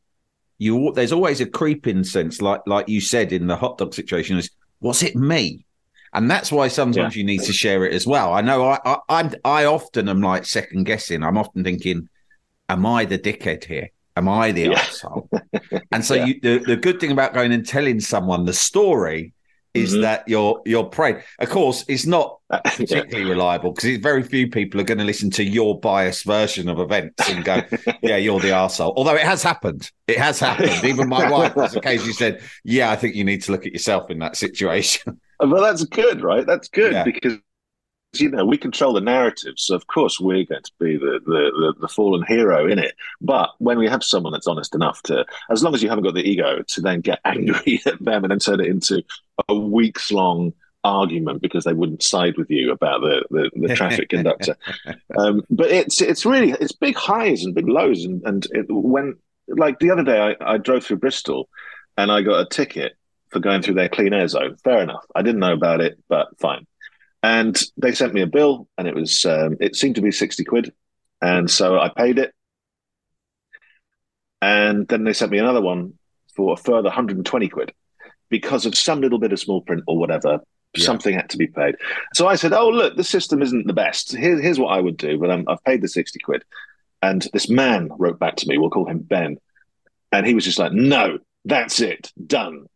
you 0.58 0.92
there's 0.94 1.12
always 1.12 1.40
a 1.40 1.46
creeping 1.46 2.04
sense, 2.04 2.40
like 2.40 2.60
like 2.66 2.88
you 2.88 3.00
said 3.00 3.32
in 3.32 3.46
the 3.46 3.56
hot 3.56 3.78
dog 3.78 3.94
situation, 3.94 4.38
is 4.38 4.50
was 4.80 5.02
it 5.02 5.16
me? 5.16 5.64
And 6.12 6.30
that's 6.30 6.50
why 6.50 6.68
sometimes 6.68 7.14
yeah. 7.14 7.20
you 7.20 7.26
need 7.26 7.42
to 7.42 7.52
share 7.52 7.84
it 7.84 7.92
as 7.92 8.06
well. 8.06 8.32
I 8.32 8.40
know 8.40 8.64
I, 8.64 8.78
I 8.84 8.98
I 9.08 9.30
I 9.44 9.64
often 9.64 10.08
am 10.08 10.22
like 10.22 10.44
second 10.44 10.84
guessing. 10.84 11.22
I'm 11.22 11.38
often 11.38 11.64
thinking, 11.64 12.08
am 12.68 12.86
I 12.86 13.04
the 13.04 13.18
dickhead 13.18 13.64
here? 13.64 13.90
Am 14.16 14.28
I 14.28 14.52
the 14.52 14.62
yeah. 14.62 14.78
asshole? 14.78 15.28
And 15.92 16.04
so 16.04 16.14
yeah. 16.14 16.24
you, 16.26 16.40
the, 16.40 16.58
the 16.58 16.76
good 16.76 17.00
thing 17.00 17.10
about 17.10 17.32
going 17.32 17.52
and 17.52 17.66
telling 17.66 18.00
someone 18.00 18.44
the 18.44 18.52
story 18.52 19.32
is 19.76 19.92
mm-hmm. 19.92 20.02
that 20.02 20.28
you're 20.28 20.60
you're 20.64 20.84
praying. 20.84 21.22
Of 21.38 21.50
course, 21.50 21.84
it's 21.88 22.06
not 22.06 22.38
particularly 22.64 23.24
yeah. 23.24 23.30
reliable 23.30 23.72
because 23.72 23.98
very 23.98 24.22
few 24.22 24.48
people 24.48 24.80
are 24.80 24.84
going 24.84 24.98
to 24.98 25.04
listen 25.04 25.30
to 25.32 25.44
your 25.44 25.78
biased 25.78 26.24
version 26.24 26.68
of 26.68 26.78
events 26.78 27.28
and 27.28 27.44
go, 27.44 27.62
"Yeah, 28.02 28.16
you're 28.16 28.40
the 28.40 28.52
asshole." 28.52 28.94
Although 28.96 29.14
it 29.14 29.22
has 29.22 29.42
happened, 29.42 29.90
it 30.08 30.18
has 30.18 30.40
happened. 30.40 30.84
Even 30.84 31.08
my 31.08 31.30
wife 31.30 31.54
has 31.54 31.76
occasionally 31.76 32.14
said, 32.14 32.42
"Yeah, 32.64 32.90
I 32.90 32.96
think 32.96 33.14
you 33.14 33.24
need 33.24 33.42
to 33.42 33.52
look 33.52 33.66
at 33.66 33.72
yourself 33.72 34.10
in 34.10 34.18
that 34.20 34.36
situation." 34.36 35.20
Well, 35.38 35.62
that's 35.62 35.84
good, 35.84 36.22
right? 36.22 36.46
That's 36.46 36.68
good 36.68 36.92
yeah. 36.92 37.04
because 37.04 37.38
you 38.14 38.30
know 38.30 38.44
we 38.44 38.56
control 38.56 38.92
the 38.92 39.00
narrative 39.00 39.54
so 39.56 39.74
of 39.74 39.86
course 39.86 40.18
we're 40.20 40.44
going 40.44 40.62
to 40.62 40.72
be 40.80 40.96
the, 40.96 41.20
the, 41.26 41.50
the 41.50 41.74
the 41.80 41.88
fallen 41.88 42.24
hero 42.26 42.66
in 42.66 42.78
it 42.78 42.94
but 43.20 43.50
when 43.58 43.78
we 43.78 43.88
have 43.88 44.02
someone 44.02 44.32
that's 44.32 44.46
honest 44.46 44.74
enough 44.74 45.02
to 45.02 45.24
as 45.50 45.62
long 45.62 45.74
as 45.74 45.82
you 45.82 45.88
haven't 45.88 46.04
got 46.04 46.14
the 46.14 46.28
ego 46.28 46.62
to 46.66 46.80
then 46.80 47.00
get 47.00 47.20
angry 47.24 47.80
at 47.86 48.02
them 48.02 48.24
and 48.24 48.30
then 48.30 48.38
turn 48.38 48.60
it 48.60 48.66
into 48.66 49.02
a 49.48 49.54
weeks 49.54 50.10
long 50.10 50.52
argument 50.84 51.42
because 51.42 51.64
they 51.64 51.72
wouldn't 51.72 52.02
side 52.02 52.36
with 52.36 52.48
you 52.48 52.70
about 52.70 53.00
the 53.00 53.24
the, 53.30 53.50
the 53.66 53.74
traffic 53.74 54.08
conductor 54.10 54.56
um, 55.18 55.42
but 55.50 55.70
it's 55.70 56.00
it's 56.00 56.24
really 56.24 56.52
it's 56.60 56.72
big 56.72 56.96
highs 56.96 57.44
and 57.44 57.54
big 57.54 57.68
lows 57.68 58.04
and 58.04 58.22
and 58.24 58.46
it, 58.52 58.66
when 58.68 59.16
like 59.48 59.78
the 59.80 59.90
other 59.90 60.04
day 60.04 60.18
I, 60.40 60.54
I 60.54 60.58
drove 60.58 60.84
through 60.84 60.98
bristol 60.98 61.48
and 61.96 62.10
i 62.10 62.22
got 62.22 62.40
a 62.40 62.48
ticket 62.48 62.96
for 63.30 63.40
going 63.40 63.62
through 63.62 63.74
their 63.74 63.88
clean 63.88 64.12
air 64.12 64.28
zone. 64.28 64.56
Fair 64.62 64.82
enough. 64.82 65.04
I 65.14 65.22
didn't 65.22 65.40
know 65.40 65.52
about 65.52 65.80
it, 65.80 65.98
but 66.08 66.28
fine. 66.38 66.66
And 67.26 67.60
they 67.76 67.90
sent 67.90 68.14
me 68.14 68.22
a 68.22 68.26
bill, 68.28 68.68
and 68.78 68.86
it 68.86 68.94
was 68.94 69.26
um, 69.26 69.56
it 69.58 69.74
seemed 69.74 69.96
to 69.96 70.00
be 70.00 70.12
sixty 70.12 70.44
quid, 70.44 70.72
and 71.20 71.50
so 71.50 71.76
I 71.76 71.88
paid 71.88 72.20
it. 72.20 72.32
And 74.40 74.86
then 74.86 75.02
they 75.02 75.12
sent 75.12 75.32
me 75.32 75.38
another 75.38 75.60
one 75.60 75.94
for 76.36 76.52
a 76.52 76.56
further 76.56 76.84
120 76.84 77.48
quid 77.48 77.72
because 78.28 78.64
of 78.64 78.76
some 78.76 79.00
little 79.00 79.18
bit 79.18 79.32
of 79.32 79.40
small 79.40 79.60
print 79.60 79.82
or 79.88 79.98
whatever. 79.98 80.38
Yeah. 80.76 80.84
Something 80.84 81.14
had 81.14 81.30
to 81.30 81.36
be 81.36 81.48
paid. 81.48 81.74
So 82.14 82.28
I 82.28 82.36
said, 82.36 82.52
"Oh, 82.52 82.68
look, 82.68 82.96
the 82.96 83.02
system 83.02 83.42
isn't 83.42 83.66
the 83.66 83.72
best. 83.72 84.14
Here, 84.14 84.40
here's 84.40 84.60
what 84.60 84.76
I 84.76 84.80
would 84.80 84.96
do, 84.96 85.18
but 85.18 85.32
I've 85.32 85.64
paid 85.64 85.82
the 85.82 85.88
60 85.88 86.20
quid." 86.20 86.44
And 87.02 87.26
this 87.32 87.48
man 87.48 87.88
wrote 87.98 88.20
back 88.20 88.36
to 88.36 88.48
me. 88.48 88.56
We'll 88.56 88.70
call 88.70 88.88
him 88.88 89.00
Ben, 89.00 89.38
and 90.12 90.24
he 90.24 90.34
was 90.34 90.44
just 90.44 90.60
like, 90.60 90.72
"No, 90.72 91.18
that's 91.44 91.80
it, 91.80 92.12
done." 92.24 92.66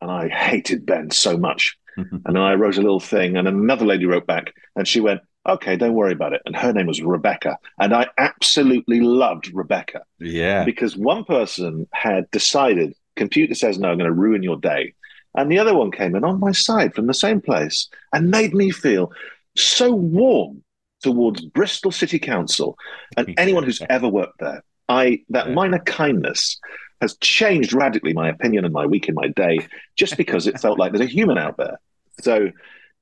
And 0.00 0.12
I 0.12 0.28
hated 0.28 0.86
Ben 0.86 1.10
so 1.10 1.36
much. 1.36 1.76
and 1.96 2.22
then 2.24 2.36
I 2.36 2.54
wrote 2.54 2.76
a 2.76 2.82
little 2.82 3.00
thing, 3.00 3.36
and 3.36 3.48
another 3.48 3.86
lady 3.86 4.06
wrote 4.06 4.26
back, 4.26 4.52
and 4.74 4.86
she 4.86 5.00
went, 5.00 5.20
okay, 5.48 5.76
don't 5.76 5.94
worry 5.94 6.12
about 6.12 6.32
it. 6.32 6.42
And 6.44 6.56
her 6.56 6.72
name 6.72 6.86
was 6.86 7.00
Rebecca. 7.00 7.58
And 7.78 7.94
I 7.94 8.08
absolutely 8.18 9.00
loved 9.00 9.52
Rebecca. 9.54 10.02
Yeah. 10.18 10.64
Because 10.64 10.96
one 10.96 11.24
person 11.24 11.86
had 11.92 12.30
decided, 12.30 12.94
computer 13.14 13.54
says 13.54 13.78
no, 13.78 13.90
I'm 13.90 13.98
going 13.98 14.10
to 14.10 14.12
ruin 14.12 14.42
your 14.42 14.56
day. 14.56 14.94
And 15.36 15.50
the 15.50 15.58
other 15.58 15.74
one 15.74 15.92
came 15.92 16.16
in 16.16 16.24
on 16.24 16.40
my 16.40 16.52
side 16.52 16.94
from 16.94 17.06
the 17.06 17.14
same 17.14 17.40
place 17.40 17.88
and 18.12 18.30
made 18.30 18.54
me 18.54 18.70
feel 18.70 19.12
so 19.56 19.94
warm 19.94 20.62
towards 21.02 21.44
Bristol 21.44 21.92
City 21.92 22.18
Council 22.18 22.76
and 23.16 23.34
anyone 23.38 23.62
who's 23.62 23.82
ever 23.88 24.08
worked 24.08 24.40
there. 24.40 24.64
I 24.88 25.20
that 25.30 25.48
yeah. 25.48 25.54
minor 25.54 25.80
kindness 25.80 26.58
has 27.00 27.16
changed 27.18 27.72
radically 27.72 28.12
my 28.12 28.28
opinion 28.28 28.64
and 28.64 28.72
my 28.72 28.86
week 28.86 29.08
and 29.08 29.14
my 29.14 29.28
day 29.28 29.66
just 29.96 30.16
because 30.16 30.46
it 30.46 30.60
felt 30.60 30.78
like 30.78 30.92
there's 30.92 31.08
a 31.08 31.12
human 31.12 31.38
out 31.38 31.56
there. 31.56 31.78
So 32.20 32.50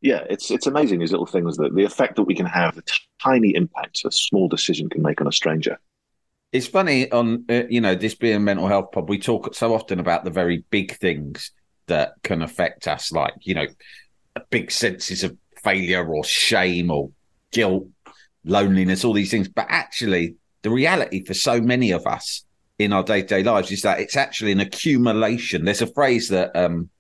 yeah, 0.01 0.25
it's 0.29 0.51
it's 0.51 0.67
amazing 0.67 0.99
these 0.99 1.13
little 1.13 1.27
things 1.27 1.57
that 1.57 1.75
the 1.75 1.85
effect 1.85 2.17
that 2.17 2.25
we 2.25 2.35
can 2.35 2.47
have, 2.47 2.75
the 2.75 2.83
t- 2.83 2.95
tiny 3.23 3.55
impact 3.55 4.05
a 4.05 4.11
small 4.11 4.49
decision 4.49 4.89
can 4.89 5.03
make 5.03 5.21
on 5.21 5.27
a 5.27 5.33
stranger. 5.33 5.79
It's 6.53 6.67
funny 6.67 7.11
on 7.11 7.45
uh, 7.49 7.63
you 7.71 7.81
know 7.81 7.95
this 7.95 8.15
being 8.15 8.45
mental 8.45 8.69
health 8.69 8.93
pub, 8.93 9.09
we 9.09 9.19
talk 9.19 9.55
so 9.55 9.75
often 9.75 10.01
about 10.01 10.25
the 10.25 10.31
very 10.31 10.65
big 10.71 10.97
things 10.99 11.53
that 11.87 12.15
can 12.23 12.43
affect 12.43 12.87
us, 12.87 13.13
like 13.13 13.35
you 13.41 13.55
know, 13.55 13.67
big 14.51 14.71
senses 14.71 15.25
of 15.25 15.37
failure 15.63 16.07
or 16.07 16.23
shame 16.23 16.91
or 16.91 17.11
guilt, 17.51 17.89
loneliness, 18.45 19.05
all 19.05 19.15
these 19.15 19.31
things. 19.31 19.49
But 19.49 19.67
actually, 19.69 20.37
the 20.63 20.71
reality 20.71 21.25
for 21.25 21.35
so 21.35 21.61
many 21.61 21.93
of 21.93 22.07
us 22.07 22.45
in 22.79 22.93
our 22.93 23.03
day 23.03 23.23
to 23.23 23.29
day 23.29 23.43
lives 23.43 23.71
is 23.71 23.83
that 23.83 24.01
it's 24.01 24.17
actually 24.17 24.53
an 24.53 24.61
accumulation. 24.61 25.65
There's 25.65 25.83
a 25.83 25.87
phrase 25.87 26.29
that 26.29 26.55
um, 26.57 26.91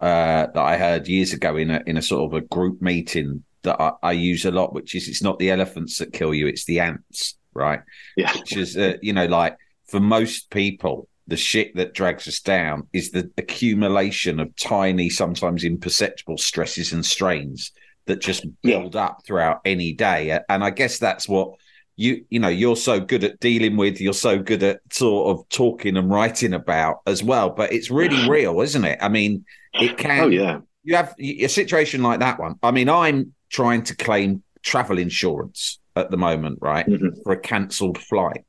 uh, 0.00 0.46
that 0.46 0.56
I 0.56 0.76
heard 0.76 1.08
years 1.08 1.32
ago 1.32 1.56
in 1.56 1.70
a 1.70 1.82
in 1.86 1.96
a 1.96 2.02
sort 2.02 2.32
of 2.32 2.36
a 2.36 2.46
group 2.46 2.80
meeting 2.80 3.44
that 3.62 3.80
I, 3.80 3.92
I, 4.02 4.12
use 4.12 4.46
a 4.46 4.50
lot, 4.50 4.72
which 4.72 4.94
is 4.94 5.08
it's 5.08 5.22
not 5.22 5.38
the 5.38 5.50
elephants 5.50 5.98
that 5.98 6.14
kill 6.14 6.32
you, 6.32 6.46
it's 6.46 6.64
the 6.64 6.80
ants, 6.80 7.36
right? 7.52 7.80
Yeah. 8.16 8.32
Which 8.34 8.56
is 8.56 8.76
uh, 8.76 8.94
you 9.02 9.12
know 9.12 9.26
like 9.26 9.56
for 9.86 10.00
most 10.00 10.50
people, 10.50 11.08
the 11.26 11.36
shit 11.36 11.74
that 11.76 11.92
drags 11.92 12.26
us 12.26 12.40
down 12.40 12.88
is 12.92 13.10
the 13.10 13.30
accumulation 13.36 14.40
of 14.40 14.54
tiny, 14.56 15.10
sometimes 15.10 15.64
imperceptible 15.64 16.38
stresses 16.38 16.92
and 16.92 17.04
strains 17.04 17.72
that 18.06 18.20
just 18.20 18.46
build 18.62 18.94
yeah. 18.94 19.04
up 19.04 19.22
throughout 19.26 19.60
any 19.64 19.92
day. 19.92 20.38
And 20.48 20.64
I 20.64 20.70
guess 20.70 20.98
that's 20.98 21.28
what 21.28 21.54
you 21.96 22.24
you 22.30 22.38
know 22.38 22.48
you're 22.48 22.76
so 22.76 23.00
good 23.00 23.24
at 23.24 23.40
dealing 23.40 23.76
with 23.76 24.00
you're 24.00 24.12
so 24.12 24.38
good 24.38 24.62
at 24.62 24.80
sort 24.92 25.36
of 25.36 25.48
talking 25.48 25.96
and 25.96 26.10
writing 26.10 26.54
about 26.54 27.00
as 27.06 27.22
well 27.22 27.50
but 27.50 27.72
it's 27.72 27.90
really 27.90 28.28
real 28.28 28.60
isn't 28.60 28.84
it? 28.84 28.98
I 29.00 29.08
mean 29.08 29.44
it 29.74 29.96
can 29.98 30.20
oh 30.20 30.28
yeah. 30.28 30.60
You 30.82 30.96
have 30.96 31.14
a 31.18 31.46
situation 31.48 32.02
like 32.02 32.20
that 32.20 32.38
one. 32.38 32.56
I 32.62 32.70
mean 32.70 32.88
i'm 32.88 33.34
trying 33.50 33.82
to 33.84 33.96
claim 33.96 34.42
travel 34.62 34.98
insurance 34.98 35.78
at 35.96 36.10
the 36.10 36.16
moment 36.16 36.58
right 36.60 36.86
mm-hmm. 36.86 37.20
for 37.22 37.32
a 37.32 37.40
cancelled 37.40 37.98
flight 37.98 38.44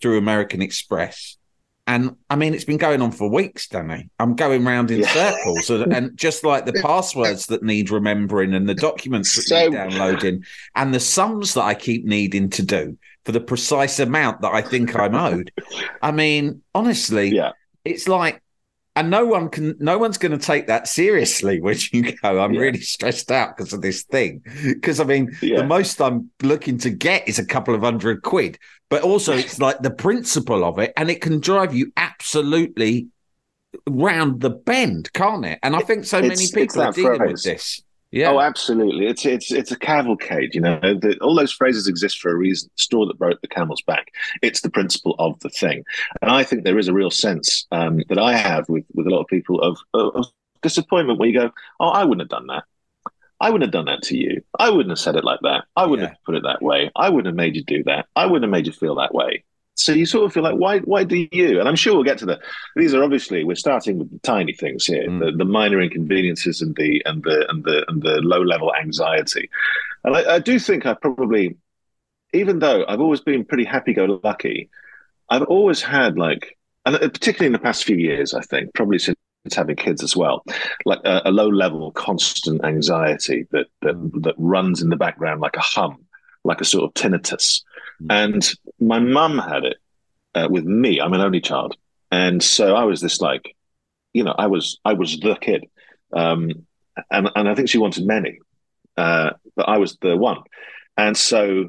through 0.00 0.18
american 0.18 0.62
express 0.62 1.37
and 1.88 2.16
I 2.28 2.36
mean, 2.36 2.52
it's 2.52 2.66
been 2.66 2.76
going 2.76 3.00
on 3.00 3.12
for 3.12 3.30
weeks, 3.30 3.66
Danny. 3.66 4.10
I'm 4.18 4.36
going 4.36 4.62
round 4.62 4.90
in 4.90 5.00
yeah. 5.00 5.08
circles, 5.08 5.70
and, 5.70 5.90
and, 5.90 6.16
just 6.18 6.44
like 6.44 6.66
the 6.66 6.72
passwords 6.82 7.46
that 7.46 7.62
need 7.62 7.90
remembering, 7.90 8.52
and 8.52 8.68
the 8.68 8.74
documents 8.74 9.34
that 9.34 9.42
so, 9.42 9.64
need 9.64 9.72
downloading, 9.72 10.44
and 10.76 10.94
the 10.94 11.00
sums 11.00 11.54
that 11.54 11.62
I 11.62 11.74
keep 11.74 12.04
needing 12.04 12.50
to 12.50 12.62
do 12.62 12.98
for 13.24 13.32
the 13.32 13.40
precise 13.40 14.00
amount 14.00 14.42
that 14.42 14.52
I 14.52 14.60
think 14.60 14.94
I'm 14.94 15.14
owed. 15.14 15.50
I 16.02 16.12
mean, 16.12 16.60
honestly, 16.74 17.34
yeah. 17.34 17.52
it's 17.86 18.06
like 18.06 18.42
and 18.98 19.10
no 19.10 19.24
one 19.24 19.48
can 19.48 19.76
no 19.78 19.96
one's 19.96 20.18
going 20.18 20.36
to 20.36 20.44
take 20.44 20.66
that 20.66 20.88
seriously 20.88 21.60
when 21.62 21.76
you 21.92 22.12
go 22.16 22.40
i'm 22.40 22.52
yeah. 22.52 22.60
really 22.60 22.80
stressed 22.80 23.30
out 23.30 23.56
because 23.56 23.72
of 23.72 23.80
this 23.80 24.02
thing 24.02 24.42
because 24.64 25.00
i 25.00 25.04
mean 25.04 25.34
yeah. 25.40 25.58
the 25.58 25.64
most 25.64 26.02
i'm 26.02 26.30
looking 26.42 26.76
to 26.76 26.90
get 26.90 27.26
is 27.28 27.38
a 27.38 27.46
couple 27.46 27.74
of 27.74 27.82
hundred 27.82 28.22
quid 28.22 28.58
but 28.90 29.02
also 29.02 29.36
it's 29.36 29.60
like 29.60 29.80
the 29.80 29.90
principle 29.90 30.64
of 30.64 30.78
it 30.78 30.92
and 30.96 31.10
it 31.10 31.20
can 31.20 31.40
drive 31.40 31.74
you 31.74 31.92
absolutely 31.96 33.06
round 33.86 34.40
the 34.40 34.50
bend 34.50 35.12
can't 35.12 35.44
it 35.44 35.58
and 35.62 35.76
i 35.76 35.80
think 35.80 36.04
so 36.04 36.20
many 36.20 36.46
people 36.52 36.82
are 36.82 36.92
dealing 36.92 37.18
phrase. 37.18 37.32
with 37.32 37.42
this 37.44 37.82
yeah. 38.10 38.30
Oh, 38.30 38.40
absolutely. 38.40 39.06
It's 39.06 39.26
it's 39.26 39.52
it's 39.52 39.70
a 39.70 39.78
cavalcade. 39.78 40.54
You 40.54 40.62
know, 40.62 40.80
the, 40.80 41.18
all 41.20 41.34
those 41.34 41.52
phrases 41.52 41.86
exist 41.86 42.20
for 42.20 42.30
a 42.30 42.36
reason. 42.36 42.70
The 42.74 42.82
straw 42.82 43.06
that 43.06 43.18
broke 43.18 43.40
the 43.42 43.48
camel's 43.48 43.82
back. 43.82 44.12
It's 44.40 44.62
the 44.62 44.70
principle 44.70 45.14
of 45.18 45.38
the 45.40 45.50
thing, 45.50 45.84
and 46.22 46.30
I 46.30 46.42
think 46.42 46.64
there 46.64 46.78
is 46.78 46.88
a 46.88 46.94
real 46.94 47.10
sense 47.10 47.66
um, 47.70 48.02
that 48.08 48.18
I 48.18 48.34
have 48.34 48.68
with 48.68 48.84
with 48.94 49.06
a 49.06 49.10
lot 49.10 49.20
of 49.20 49.26
people 49.26 49.60
of, 49.60 49.78
of, 49.92 50.14
of 50.14 50.26
disappointment 50.62 51.18
where 51.18 51.28
you 51.28 51.38
go, 51.38 51.50
"Oh, 51.80 51.88
I 51.88 52.04
wouldn't 52.04 52.22
have 52.22 52.30
done 52.30 52.46
that. 52.46 52.64
I 53.40 53.50
wouldn't 53.50 53.68
have 53.68 53.84
done 53.84 53.92
that 53.92 54.06
to 54.08 54.16
you. 54.16 54.42
I 54.58 54.70
wouldn't 54.70 54.90
have 54.90 54.98
said 54.98 55.14
it 55.14 55.24
like 55.24 55.40
that. 55.42 55.64
I 55.76 55.84
wouldn't 55.84 56.08
yeah. 56.08 56.14
have 56.14 56.24
put 56.24 56.34
it 56.34 56.42
that 56.44 56.62
way. 56.62 56.90
I 56.96 57.10
wouldn't 57.10 57.26
have 57.26 57.36
made 57.36 57.56
you 57.56 57.62
do 57.62 57.84
that. 57.84 58.06
I 58.16 58.24
wouldn't 58.24 58.44
have 58.44 58.50
made 58.50 58.66
you 58.66 58.72
feel 58.72 58.94
that 58.96 59.14
way." 59.14 59.44
So 59.78 59.92
you 59.92 60.06
sort 60.06 60.26
of 60.26 60.32
feel 60.32 60.42
like, 60.42 60.56
why, 60.56 60.80
why 60.80 61.04
do 61.04 61.28
you? 61.30 61.60
And 61.60 61.68
I'm 61.68 61.76
sure 61.76 61.94
we'll 61.94 62.02
get 62.02 62.18
to 62.18 62.26
the. 62.26 62.40
These 62.74 62.94
are 62.94 63.04
obviously 63.04 63.44
we're 63.44 63.54
starting 63.54 63.98
with 63.98 64.10
the 64.10 64.18
tiny 64.18 64.52
things 64.52 64.84
here, 64.84 65.08
mm. 65.08 65.20
the, 65.20 65.30
the 65.36 65.44
minor 65.44 65.80
inconveniences 65.80 66.60
and 66.60 66.74
the 66.74 67.00
and 67.06 67.22
the 67.22 67.46
and 67.48 67.62
the 67.62 67.84
and 67.88 68.02
the 68.02 68.20
low 68.20 68.42
level 68.42 68.74
anxiety. 68.74 69.48
And 70.02 70.16
I, 70.16 70.34
I 70.34 70.38
do 70.40 70.58
think 70.58 70.84
I 70.84 70.94
probably, 70.94 71.56
even 72.32 72.58
though 72.58 72.84
I've 72.88 73.00
always 73.00 73.20
been 73.20 73.44
pretty 73.44 73.64
happy 73.64 73.94
go 73.94 74.20
lucky, 74.24 74.68
I've 75.30 75.44
always 75.44 75.80
had 75.80 76.18
like, 76.18 76.58
and 76.84 76.96
particularly 76.98 77.46
in 77.46 77.52
the 77.52 77.60
past 77.60 77.84
few 77.84 77.96
years, 77.96 78.34
I 78.34 78.40
think 78.40 78.74
probably 78.74 78.98
since 78.98 79.16
having 79.54 79.76
kids 79.76 80.02
as 80.02 80.16
well, 80.16 80.42
like 80.86 81.00
a, 81.04 81.22
a 81.26 81.30
low 81.30 81.48
level 81.48 81.92
constant 81.92 82.64
anxiety 82.64 83.46
that 83.52 83.66
that 83.82 83.94
mm. 83.94 84.22
that 84.24 84.34
runs 84.38 84.82
in 84.82 84.88
the 84.88 84.96
background 84.96 85.40
like 85.40 85.56
a 85.56 85.60
hum, 85.60 86.04
like 86.48 86.60
a 86.60 86.64
sort 86.64 86.84
of 86.84 86.94
tinnitus 86.94 87.62
Mm. 88.02 88.06
And 88.10 88.50
my 88.80 88.98
mum 88.98 89.38
had 89.38 89.64
it 89.64 89.76
uh, 90.34 90.48
with 90.50 90.64
me. 90.64 91.00
I'm 91.00 91.12
an 91.14 91.20
only 91.20 91.40
child, 91.40 91.76
and 92.10 92.42
so 92.42 92.74
I 92.74 92.84
was 92.84 93.00
this 93.00 93.20
like, 93.20 93.56
you 94.12 94.24
know, 94.24 94.34
I 94.36 94.46
was 94.46 94.78
I 94.84 94.92
was 94.92 95.18
the 95.18 95.36
kid, 95.40 95.66
um, 96.12 96.50
and 97.10 97.30
and 97.34 97.48
I 97.48 97.54
think 97.54 97.68
she 97.68 97.78
wanted 97.78 98.06
many, 98.06 98.38
uh, 98.96 99.30
but 99.56 99.68
I 99.68 99.78
was 99.78 99.96
the 100.00 100.16
one, 100.16 100.38
and 100.96 101.16
so 101.16 101.68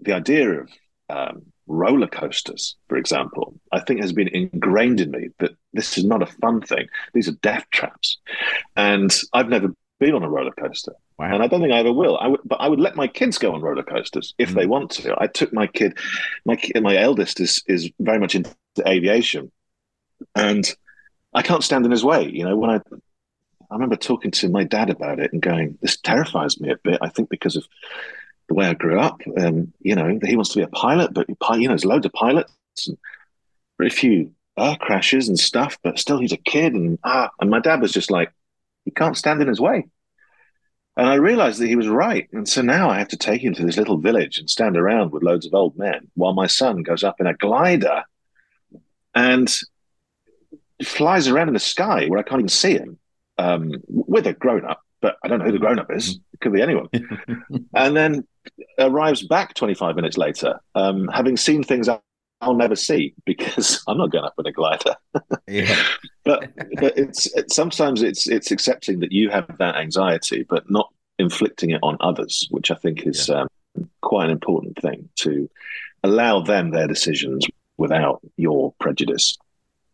the 0.00 0.12
idea 0.12 0.60
of 0.60 0.70
um, 1.08 1.42
roller 1.66 2.08
coasters, 2.08 2.76
for 2.88 2.96
example, 2.96 3.54
I 3.70 3.80
think 3.80 4.00
has 4.00 4.12
been 4.12 4.28
ingrained 4.28 5.00
in 5.00 5.12
me 5.12 5.28
that 5.38 5.52
this 5.72 5.96
is 5.96 6.04
not 6.04 6.22
a 6.22 6.26
fun 6.26 6.60
thing. 6.60 6.88
These 7.14 7.28
are 7.28 7.36
death 7.40 7.64
traps, 7.70 8.18
and 8.76 9.16
I've 9.32 9.48
never 9.48 9.68
been 9.98 10.14
on 10.14 10.24
a 10.24 10.28
roller 10.28 10.52
coaster. 10.52 10.94
Wow. 11.22 11.34
And 11.34 11.42
I 11.44 11.46
don't 11.46 11.60
think 11.60 11.72
I 11.72 11.78
ever 11.78 11.92
will. 11.92 12.18
I 12.18 12.26
would, 12.26 12.40
but 12.44 12.60
I 12.60 12.68
would 12.68 12.80
let 12.80 12.96
my 12.96 13.06
kids 13.06 13.38
go 13.38 13.54
on 13.54 13.60
roller 13.60 13.84
coasters 13.84 14.34
if 14.38 14.50
mm. 14.50 14.54
they 14.54 14.66
want 14.66 14.90
to. 14.92 15.14
I 15.16 15.28
took 15.28 15.52
my 15.52 15.68
kid, 15.68 15.96
my 16.44 16.58
my 16.80 16.96
eldest 16.96 17.38
is 17.38 17.62
is 17.68 17.92
very 18.00 18.18
much 18.18 18.34
into 18.34 18.52
aviation, 18.84 19.52
and 20.34 20.68
I 21.32 21.42
can't 21.42 21.62
stand 21.62 21.84
in 21.84 21.92
his 21.92 22.04
way. 22.04 22.28
You 22.28 22.44
know, 22.44 22.56
when 22.56 22.70
I 22.70 22.80
I 23.70 23.74
remember 23.74 23.94
talking 23.94 24.32
to 24.32 24.48
my 24.48 24.64
dad 24.64 24.90
about 24.90 25.20
it 25.20 25.32
and 25.32 25.40
going, 25.40 25.78
"This 25.80 25.96
terrifies 25.96 26.60
me 26.60 26.72
a 26.72 26.76
bit." 26.82 26.98
I 27.00 27.08
think 27.08 27.30
because 27.30 27.54
of 27.54 27.68
the 28.48 28.54
way 28.54 28.66
I 28.66 28.74
grew 28.74 28.98
up. 28.98 29.20
Um, 29.38 29.72
you 29.78 29.94
know, 29.94 30.18
he 30.24 30.34
wants 30.34 30.50
to 30.54 30.58
be 30.58 30.64
a 30.64 30.68
pilot, 30.68 31.14
but 31.14 31.28
you 31.28 31.36
know, 31.38 31.68
there's 31.68 31.84
loads 31.84 32.04
of 32.04 32.12
pilots 32.12 32.52
and 32.88 32.98
very 33.78 33.90
few 33.90 34.32
air 34.58 34.76
crashes 34.80 35.28
and 35.28 35.38
stuff. 35.38 35.78
But 35.84 36.00
still, 36.00 36.18
he's 36.18 36.32
a 36.32 36.36
kid, 36.36 36.74
and 36.74 36.98
ah, 37.04 37.30
and 37.40 37.48
my 37.48 37.60
dad 37.60 37.80
was 37.80 37.92
just 37.92 38.10
like, 38.10 38.32
"He 38.84 38.90
can't 38.90 39.16
stand 39.16 39.40
in 39.40 39.46
his 39.46 39.60
way." 39.60 39.84
And 40.96 41.06
I 41.08 41.14
realized 41.14 41.60
that 41.60 41.68
he 41.68 41.76
was 41.76 41.88
right. 41.88 42.28
And 42.32 42.46
so 42.46 42.60
now 42.60 42.90
I 42.90 42.98
have 42.98 43.08
to 43.08 43.16
take 43.16 43.42
him 43.42 43.54
to 43.54 43.64
this 43.64 43.78
little 43.78 43.96
village 43.96 44.38
and 44.38 44.48
stand 44.48 44.76
around 44.76 45.12
with 45.12 45.22
loads 45.22 45.46
of 45.46 45.54
old 45.54 45.76
men 45.76 46.10
while 46.14 46.34
my 46.34 46.46
son 46.46 46.82
goes 46.82 47.02
up 47.02 47.20
in 47.20 47.26
a 47.26 47.34
glider 47.34 48.02
and 49.14 49.54
flies 50.84 51.28
around 51.28 51.48
in 51.48 51.54
the 51.54 51.60
sky 51.60 52.06
where 52.06 52.18
I 52.18 52.22
can't 52.22 52.40
even 52.40 52.48
see 52.48 52.74
him 52.74 52.98
um, 53.38 53.72
with 53.88 54.26
a 54.26 54.34
grown 54.34 54.64
up, 54.66 54.82
but 55.00 55.16
I 55.24 55.28
don't 55.28 55.38
know 55.38 55.46
who 55.46 55.52
the 55.52 55.58
grown 55.58 55.78
up 55.78 55.90
is. 55.90 56.18
It 56.32 56.40
could 56.40 56.52
be 56.52 56.60
anyone. 56.60 56.88
and 57.74 57.96
then 57.96 58.26
arrives 58.78 59.26
back 59.26 59.54
25 59.54 59.96
minutes 59.96 60.18
later, 60.18 60.60
um, 60.74 61.08
having 61.08 61.36
seen 61.36 61.62
things 61.62 61.88
I'll 62.42 62.54
never 62.54 62.76
see 62.76 63.14
because 63.24 63.82
I'm 63.88 63.96
not 63.96 64.10
going 64.10 64.24
up 64.24 64.34
in 64.38 64.46
a 64.46 64.52
glider. 64.52 64.96
yeah. 65.48 65.82
but 66.24 66.50
but 66.78 66.98
it's, 66.98 67.32
it's 67.34 67.54
sometimes 67.54 68.02
it's 68.02 68.28
it's 68.28 68.50
accepting 68.50 69.00
that 69.00 69.12
you 69.12 69.30
have 69.30 69.46
that 69.58 69.76
anxiety, 69.76 70.44
but 70.48 70.70
not 70.70 70.92
inflicting 71.18 71.70
it 71.70 71.80
on 71.82 71.96
others, 72.00 72.46
which 72.50 72.70
I 72.70 72.74
think 72.74 73.06
is 73.06 73.28
yeah. 73.28 73.42
um, 73.42 73.88
quite 74.02 74.26
an 74.26 74.30
important 74.32 74.78
thing 74.78 75.08
to 75.16 75.48
allow 76.02 76.40
them 76.40 76.70
their 76.70 76.88
decisions 76.88 77.46
without 77.78 78.20
your 78.36 78.74
prejudice. 78.80 79.36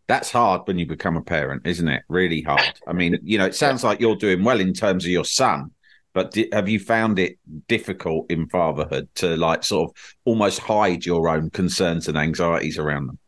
That's 0.06 0.32
hard 0.32 0.62
when 0.66 0.78
you 0.78 0.86
become 0.86 1.16
a 1.16 1.22
parent, 1.22 1.66
isn't 1.66 1.86
it? 1.86 2.02
Really 2.08 2.40
hard. 2.40 2.80
I 2.86 2.94
mean, 2.94 3.18
you 3.22 3.36
know, 3.36 3.44
it 3.44 3.54
sounds 3.54 3.84
like 3.84 4.00
you're 4.00 4.16
doing 4.16 4.42
well 4.42 4.58
in 4.58 4.72
terms 4.72 5.04
of 5.04 5.10
your 5.10 5.24
son, 5.24 5.70
but 6.12 6.34
have 6.52 6.68
you 6.68 6.80
found 6.80 7.18
it 7.18 7.38
difficult 7.68 8.30
in 8.30 8.48
fatherhood 8.48 9.08
to 9.16 9.36
like 9.36 9.64
sort 9.64 9.90
of 9.90 9.96
almost 10.24 10.58
hide 10.58 11.04
your 11.04 11.28
own 11.28 11.50
concerns 11.50 12.08
and 12.08 12.16
anxieties 12.16 12.78
around 12.78 13.06
them? 13.06 13.18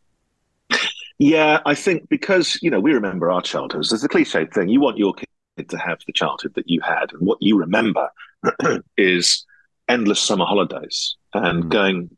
Yeah, 1.19 1.61
I 1.67 1.75
think 1.75 2.09
because 2.09 2.59
you 2.63 2.71
know 2.71 2.81
we 2.81 2.93
remember 2.93 3.31
our 3.31 3.43
childhoods. 3.43 3.91
There's 3.91 4.01
the 4.01 4.09
cliche 4.09 4.47
thing: 4.47 4.71
you 4.71 4.81
want 4.81 4.97
your 4.97 5.13
kid 5.13 5.69
to 5.69 5.77
have 5.77 5.99
the 6.07 6.15
childhood 6.15 6.55
that 6.55 6.69
you 6.69 6.81
had, 6.81 7.13
and 7.13 7.27
what 7.27 7.37
you 7.43 7.59
remember 7.59 8.09
is 8.97 9.45
endless 9.87 10.19
summer 10.21 10.47
holidays 10.47 11.17
and 11.35 11.65
mm. 11.65 11.69
going, 11.69 12.17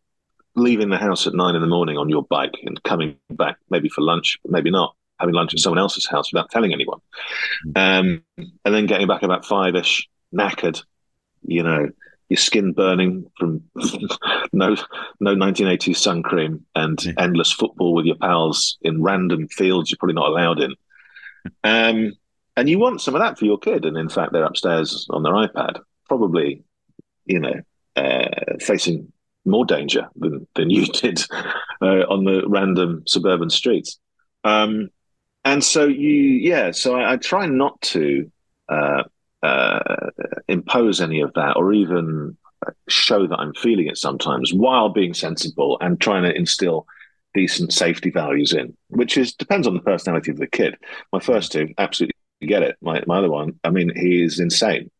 leaving 0.54 0.90
the 0.90 0.98
house 0.98 1.26
at 1.26 1.34
nine 1.34 1.56
in 1.56 1.62
the 1.62 1.66
morning 1.66 1.96
on 1.96 2.08
your 2.08 2.22
bike 2.22 2.54
and 2.64 2.82
coming 2.84 3.16
back 3.30 3.56
maybe 3.70 3.88
for 3.88 4.02
lunch, 4.02 4.38
maybe 4.46 4.70
not, 4.70 4.94
having 5.18 5.34
lunch 5.34 5.52
at 5.54 5.60
someone 5.60 5.78
else's 5.78 6.06
house 6.06 6.32
without 6.32 6.50
telling 6.50 6.72
anyone, 6.72 7.00
mm. 7.66 7.76
um, 7.76 8.22
and 8.38 8.74
then 8.74 8.86
getting 8.86 9.08
back 9.08 9.24
about 9.24 9.44
five 9.44 9.74
ish, 9.74 10.08
knackered, 10.34 10.82
you 11.42 11.62
know, 11.62 11.88
your 12.28 12.38
skin 12.38 12.72
burning 12.72 13.30
from 13.38 13.62
no 14.52 14.74
no 15.20 15.34
1980s 15.34 15.96
sun 15.96 16.22
cream 16.22 16.64
and 16.74 17.04
yeah. 17.04 17.12
endless 17.18 17.52
football 17.52 17.94
with 17.94 18.06
your 18.06 18.16
pals 18.16 18.78
in 18.80 19.02
random 19.02 19.48
fields 19.48 19.90
you're 19.90 19.98
probably 19.98 20.14
not 20.14 20.28
allowed 20.28 20.60
in. 20.60 20.74
Um, 21.62 22.12
and 22.56 22.68
you 22.68 22.78
want 22.78 23.00
some 23.00 23.14
of 23.14 23.20
that 23.20 23.38
for 23.38 23.44
your 23.44 23.58
kid, 23.58 23.84
and 23.84 23.96
in 23.96 24.08
fact, 24.08 24.32
they're 24.32 24.44
upstairs 24.44 25.06
on 25.10 25.22
their 25.22 25.32
iPad, 25.32 25.80
probably, 26.06 26.62
you 27.24 27.38
know, 27.38 27.60
uh, 27.96 28.28
facing 28.60 29.12
more 29.44 29.64
danger 29.64 30.08
than 30.16 30.46
than 30.54 30.70
you 30.70 30.86
did 30.92 31.20
uh, 31.80 32.04
on 32.08 32.24
the 32.24 32.44
random 32.46 33.02
suburban 33.06 33.50
streets. 33.50 33.98
Um, 34.44 34.88
and 35.44 35.62
so 35.62 35.86
you, 35.86 36.10
yeah, 36.10 36.70
so 36.70 36.94
I, 36.96 37.12
I 37.12 37.16
try 37.16 37.46
not 37.46 37.80
to 37.82 38.30
uh, 38.68 39.02
uh, 39.42 40.10
impose 40.48 41.00
any 41.00 41.20
of 41.20 41.32
that 41.34 41.56
or 41.56 41.72
even 41.72 42.36
show 42.88 43.26
that 43.26 43.38
I'm 43.38 43.54
feeling 43.54 43.88
it 43.88 43.98
sometimes 43.98 44.52
while 44.52 44.88
being 44.88 45.14
sensible 45.14 45.78
and 45.80 46.00
trying 46.00 46.22
to 46.22 46.34
instill 46.34 46.86
decent 47.34 47.72
safety 47.72 48.10
values 48.10 48.52
in, 48.52 48.76
which 48.88 49.16
is 49.16 49.34
depends 49.34 49.66
on 49.66 49.74
the 49.74 49.80
personality 49.80 50.30
of 50.30 50.38
the 50.38 50.46
kid. 50.46 50.76
My 51.12 51.20
first 51.20 51.52
two 51.52 51.68
absolutely 51.78 52.14
get 52.42 52.62
it. 52.62 52.76
My 52.80 53.02
my 53.06 53.18
other 53.18 53.30
one, 53.30 53.58
I 53.64 53.70
mean, 53.70 53.92
he 53.94 54.22
is 54.22 54.38
insane 54.38 54.90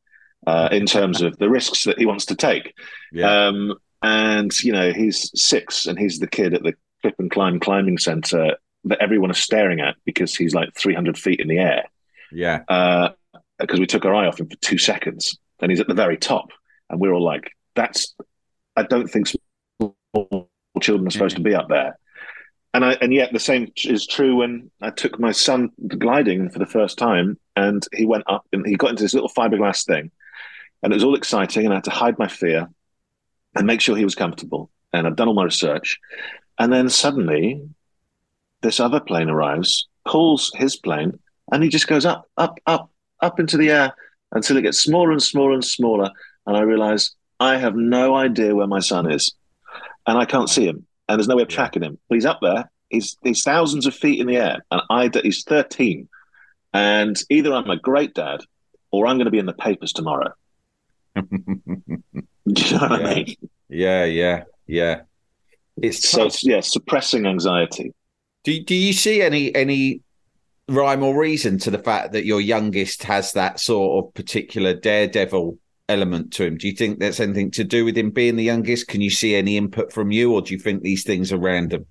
uh, 0.47 0.69
in 0.73 0.87
terms 0.87 1.23
of 1.23 1.37
the 1.39 1.51
risks 1.51 1.85
that 1.85 1.99
he 1.99 2.07
wants 2.07 2.27
to 2.27 2.35
take. 2.35 2.75
Yeah. 3.13 3.47
Um, 3.47 3.75
and 4.03 4.53
you 4.63 4.73
know, 4.73 4.93
he's 4.93 5.31
six, 5.41 5.87
and 5.87 5.99
he's 5.99 6.19
the 6.19 6.27
kid 6.27 6.55
at 6.55 6.63
the 6.63 6.75
clip 7.03 7.15
and 7.19 7.31
climb 7.31 7.61
climbing 7.61 7.99
center 7.99 8.57
that 8.85 9.01
everyone 9.01 9.31
is 9.31 9.39
staring 9.39 9.81
at 9.81 9.95
because 10.05 10.35
he's 10.35 10.55
like 10.55 10.75
300 10.77 11.17
feet 11.17 11.41
in 11.41 11.47
the 11.47 11.59
air. 11.59 11.85
Yeah. 12.33 12.63
Uh, 12.69 13.11
because 13.63 13.81
we 13.81 13.87
took 13.87 14.05
our 14.05 14.15
eye 14.15 14.27
off 14.27 14.41
him 14.41 14.49
for 14.49 14.57
two 14.57 14.79
seconds 14.79 15.39
and 15.61 15.71
he's 15.71 15.81
at 15.81 15.89
the 15.89 15.95
very 15.95 16.17
top. 16.17 16.51
And 16.91 17.01
we're 17.01 17.13
all 17.13 17.25
like, 17.25 17.51
that's, 17.75 18.15
I 18.77 18.83
don't 18.83 19.09
think 19.09 19.29
small 19.29 20.51
children 20.81 21.07
are 21.07 21.11
supposed 21.11 21.37
mm-hmm. 21.37 21.45
to 21.45 21.51
be 21.51 21.55
up 21.55 21.69
there. 21.69 21.99
And 22.75 22.85
I, 22.85 22.93
and 23.01 23.13
yet 23.13 23.33
the 23.33 23.39
same 23.39 23.71
is 23.85 24.07
true 24.07 24.37
when 24.37 24.71
I 24.81 24.91
took 24.91 25.19
my 25.19 25.33
son 25.33 25.71
gliding 25.89 26.49
for 26.51 26.59
the 26.59 26.67
first 26.67 26.99
time 26.99 27.39
and 27.55 27.87
he 27.93 28.07
went 28.07 28.25
up 28.27 28.47
and 28.53 28.67
he 28.67 28.77
got 28.77 28.91
into 28.91 29.03
this 29.03 29.15
little 29.15 29.29
fiberglass 29.29 29.85
thing 29.85 30.11
and 30.83 30.93
it 30.93 30.97
was 30.97 31.05
all 31.05 31.15
exciting 31.15 31.65
and 31.65 31.73
I 31.73 31.77
had 31.77 31.85
to 31.85 31.91
hide 31.91 32.19
my 32.19 32.29
fear 32.29 32.69
and 33.55 33.67
make 33.67 33.81
sure 33.81 33.97
he 33.97 34.05
was 34.05 34.15
comfortable. 34.15 34.71
And 34.93 35.07
I'd 35.07 35.17
done 35.17 35.29
all 35.29 35.35
my 35.35 35.45
research. 35.45 35.99
And 36.59 36.73
then 36.73 36.89
suddenly 36.89 37.63
this 38.63 38.81
other 38.81 39.01
plane 39.01 39.29
arrives, 39.29 39.89
pulls 40.07 40.51
his 40.55 40.77
plane, 40.77 41.19
and 41.51 41.63
he 41.63 41.69
just 41.69 41.89
goes 41.89 42.07
up, 42.07 42.29
up, 42.37 42.59
up, 42.67 42.91
up 43.23 43.41
into 43.41 43.57
the 43.57 43.71
air 43.71 43.95
until 44.33 44.57
it 44.57 44.63
gets 44.63 44.79
smaller 44.79 45.13
and 45.13 45.23
smaller 45.23 45.53
and 45.53 45.65
smaller. 45.65 46.11
And 46.47 46.57
I 46.57 46.61
realize 46.61 47.13
I 47.41 47.57
have 47.57 47.75
no 47.75 48.15
idea 48.15 48.55
where 48.55 48.67
my 48.67 48.81
son 48.81 49.11
is. 49.11 49.35
And 50.07 50.19
I 50.19 50.25
can't 50.25 50.51
see 50.51 50.67
him. 50.67 50.87
And 51.09 51.19
there's 51.19 51.29
no 51.29 51.37
way 51.37 51.43
of 51.43 51.49
tracking 51.49 51.83
him. 51.83 51.99
But 52.09 52.17
he's 52.17 52.27
up 52.27 52.41
there. 52.43 52.71
He's, 52.89 53.17
he's 53.23 53.43
thousands 53.43 53.87
of 53.87 53.95
feet 53.95 54.21
in 54.21 54.27
the 54.27 54.37
air. 54.37 54.59
And 54.71 54.83
I, 54.91 55.11
he's 55.23 55.45
13. 55.45 56.09
And 56.75 57.17
either 57.31 57.53
I'm 57.53 57.71
a 57.71 57.77
great 57.77 58.15
dad 58.15 58.41
or 58.91 59.07
I'm 59.07 59.17
going 59.17 59.27
to 59.27 59.31
be 59.31 59.39
in 59.39 59.47
the 59.47 59.53
papers 59.53 59.93
tomorrow. 59.93 60.33
Do 61.15 61.25
you 61.31 62.79
know 62.79 62.89
what 62.89 63.01
yeah. 63.01 63.07
I 63.07 63.15
mean? 63.15 63.37
Yeah, 63.69 64.05
yeah, 64.05 64.45
yeah. 64.67 65.01
It's 65.81 66.09
so 66.09 66.29
yeah, 66.43 66.61
suppressing 66.61 67.27
anxiety. 67.27 67.95
Do 68.45 68.63
do 68.63 68.75
you 68.75 68.93
see 68.93 69.23
any 69.23 69.55
any 69.55 70.02
rhyme 70.73 71.03
or 71.03 71.19
reason 71.19 71.59
to 71.59 71.71
the 71.71 71.79
fact 71.79 72.13
that 72.13 72.25
your 72.25 72.41
youngest 72.41 73.03
has 73.05 73.33
that 73.33 73.61
sort 73.61 74.05
of 74.05 74.15
particular 74.15 74.75
daredevil 74.75 75.59
element 75.89 76.33
to 76.35 76.45
him? 76.45 76.57
Do 76.57 76.67
you 76.67 76.75
think 76.75 76.99
that's 76.99 77.21
anything 77.21 77.51
to 77.53 77.65
do 77.65 77.85
with 77.85 77.97
him 77.97 78.11
being 78.11 78.37
the 78.37 78.45
youngest? 78.45 78.89
Can 78.89 79.01
you 79.01 79.11
see 79.11 79.35
any 79.35 79.57
input 79.57 79.93
from 79.93 80.11
you, 80.11 80.33
or 80.33 80.43
do 80.43 80.53
you 80.55 80.59
think 80.59 80.83
these 80.83 81.05
things 81.05 81.33
are 81.33 81.39
random? 81.39 81.87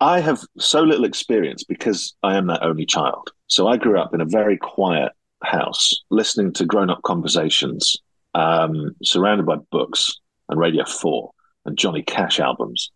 I 0.00 0.20
have 0.20 0.40
so 0.58 0.82
little 0.82 1.04
experience 1.04 1.64
because 1.64 2.14
I 2.22 2.36
am 2.36 2.46
that 2.46 2.62
only 2.62 2.86
child. 2.86 3.30
So 3.48 3.68
I 3.68 3.76
grew 3.76 3.98
up 3.98 4.14
in 4.14 4.20
a 4.20 4.26
very 4.26 4.56
quiet 4.56 5.12
house, 5.42 5.92
listening 6.10 6.52
to 6.54 6.64
grown 6.64 6.90
up 6.90 7.02
conversations, 7.02 7.96
um, 8.34 8.94
surrounded 9.02 9.46
by 9.46 9.56
books 9.70 10.20
and 10.48 10.58
Radio 10.58 10.84
4 10.84 11.30
and 11.66 11.76
Johnny 11.76 12.02
Cash 12.02 12.40
albums. 12.40 12.90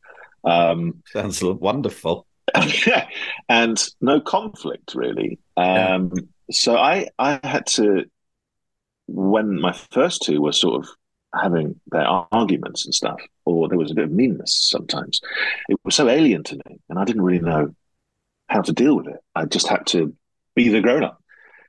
Um, 0.45 1.03
Sounds 1.13 1.43
wonderful. 1.43 2.27
and 3.49 3.83
no 4.01 4.21
conflict 4.21 4.95
really. 4.95 5.39
Um, 5.57 6.13
yeah. 6.15 6.23
So 6.51 6.77
I 6.77 7.09
I 7.19 7.41
had 7.43 7.67
to 7.67 8.05
when 9.07 9.61
my 9.61 9.73
first 9.73 10.23
two 10.23 10.41
were 10.41 10.53
sort 10.53 10.83
of 10.83 10.91
having 11.35 11.81
their 11.91 12.07
arguments 12.07 12.85
and 12.85 12.95
stuff, 12.95 13.21
or 13.45 13.69
there 13.69 13.79
was 13.79 13.91
a 13.91 13.95
bit 13.95 14.05
of 14.05 14.13
meanness 14.13 14.69
sometimes. 14.71 15.21
It 15.69 15.79
was 15.85 15.95
so 15.95 16.09
alien 16.09 16.45
to 16.45 16.57
me, 16.57 16.81
and 16.89 16.99
I 16.99 17.05
didn't 17.05 17.23
really 17.23 17.45
know 17.45 17.75
how 18.49 18.63
to 18.63 18.73
deal 18.73 18.97
with 18.97 19.09
it. 19.09 19.21
I 19.35 19.47
just 19.47 19.67
had 19.67 19.87
to 19.89 20.15
be 20.55 20.69
the 20.69 20.81
grown 20.81 21.05
up. 21.05 21.23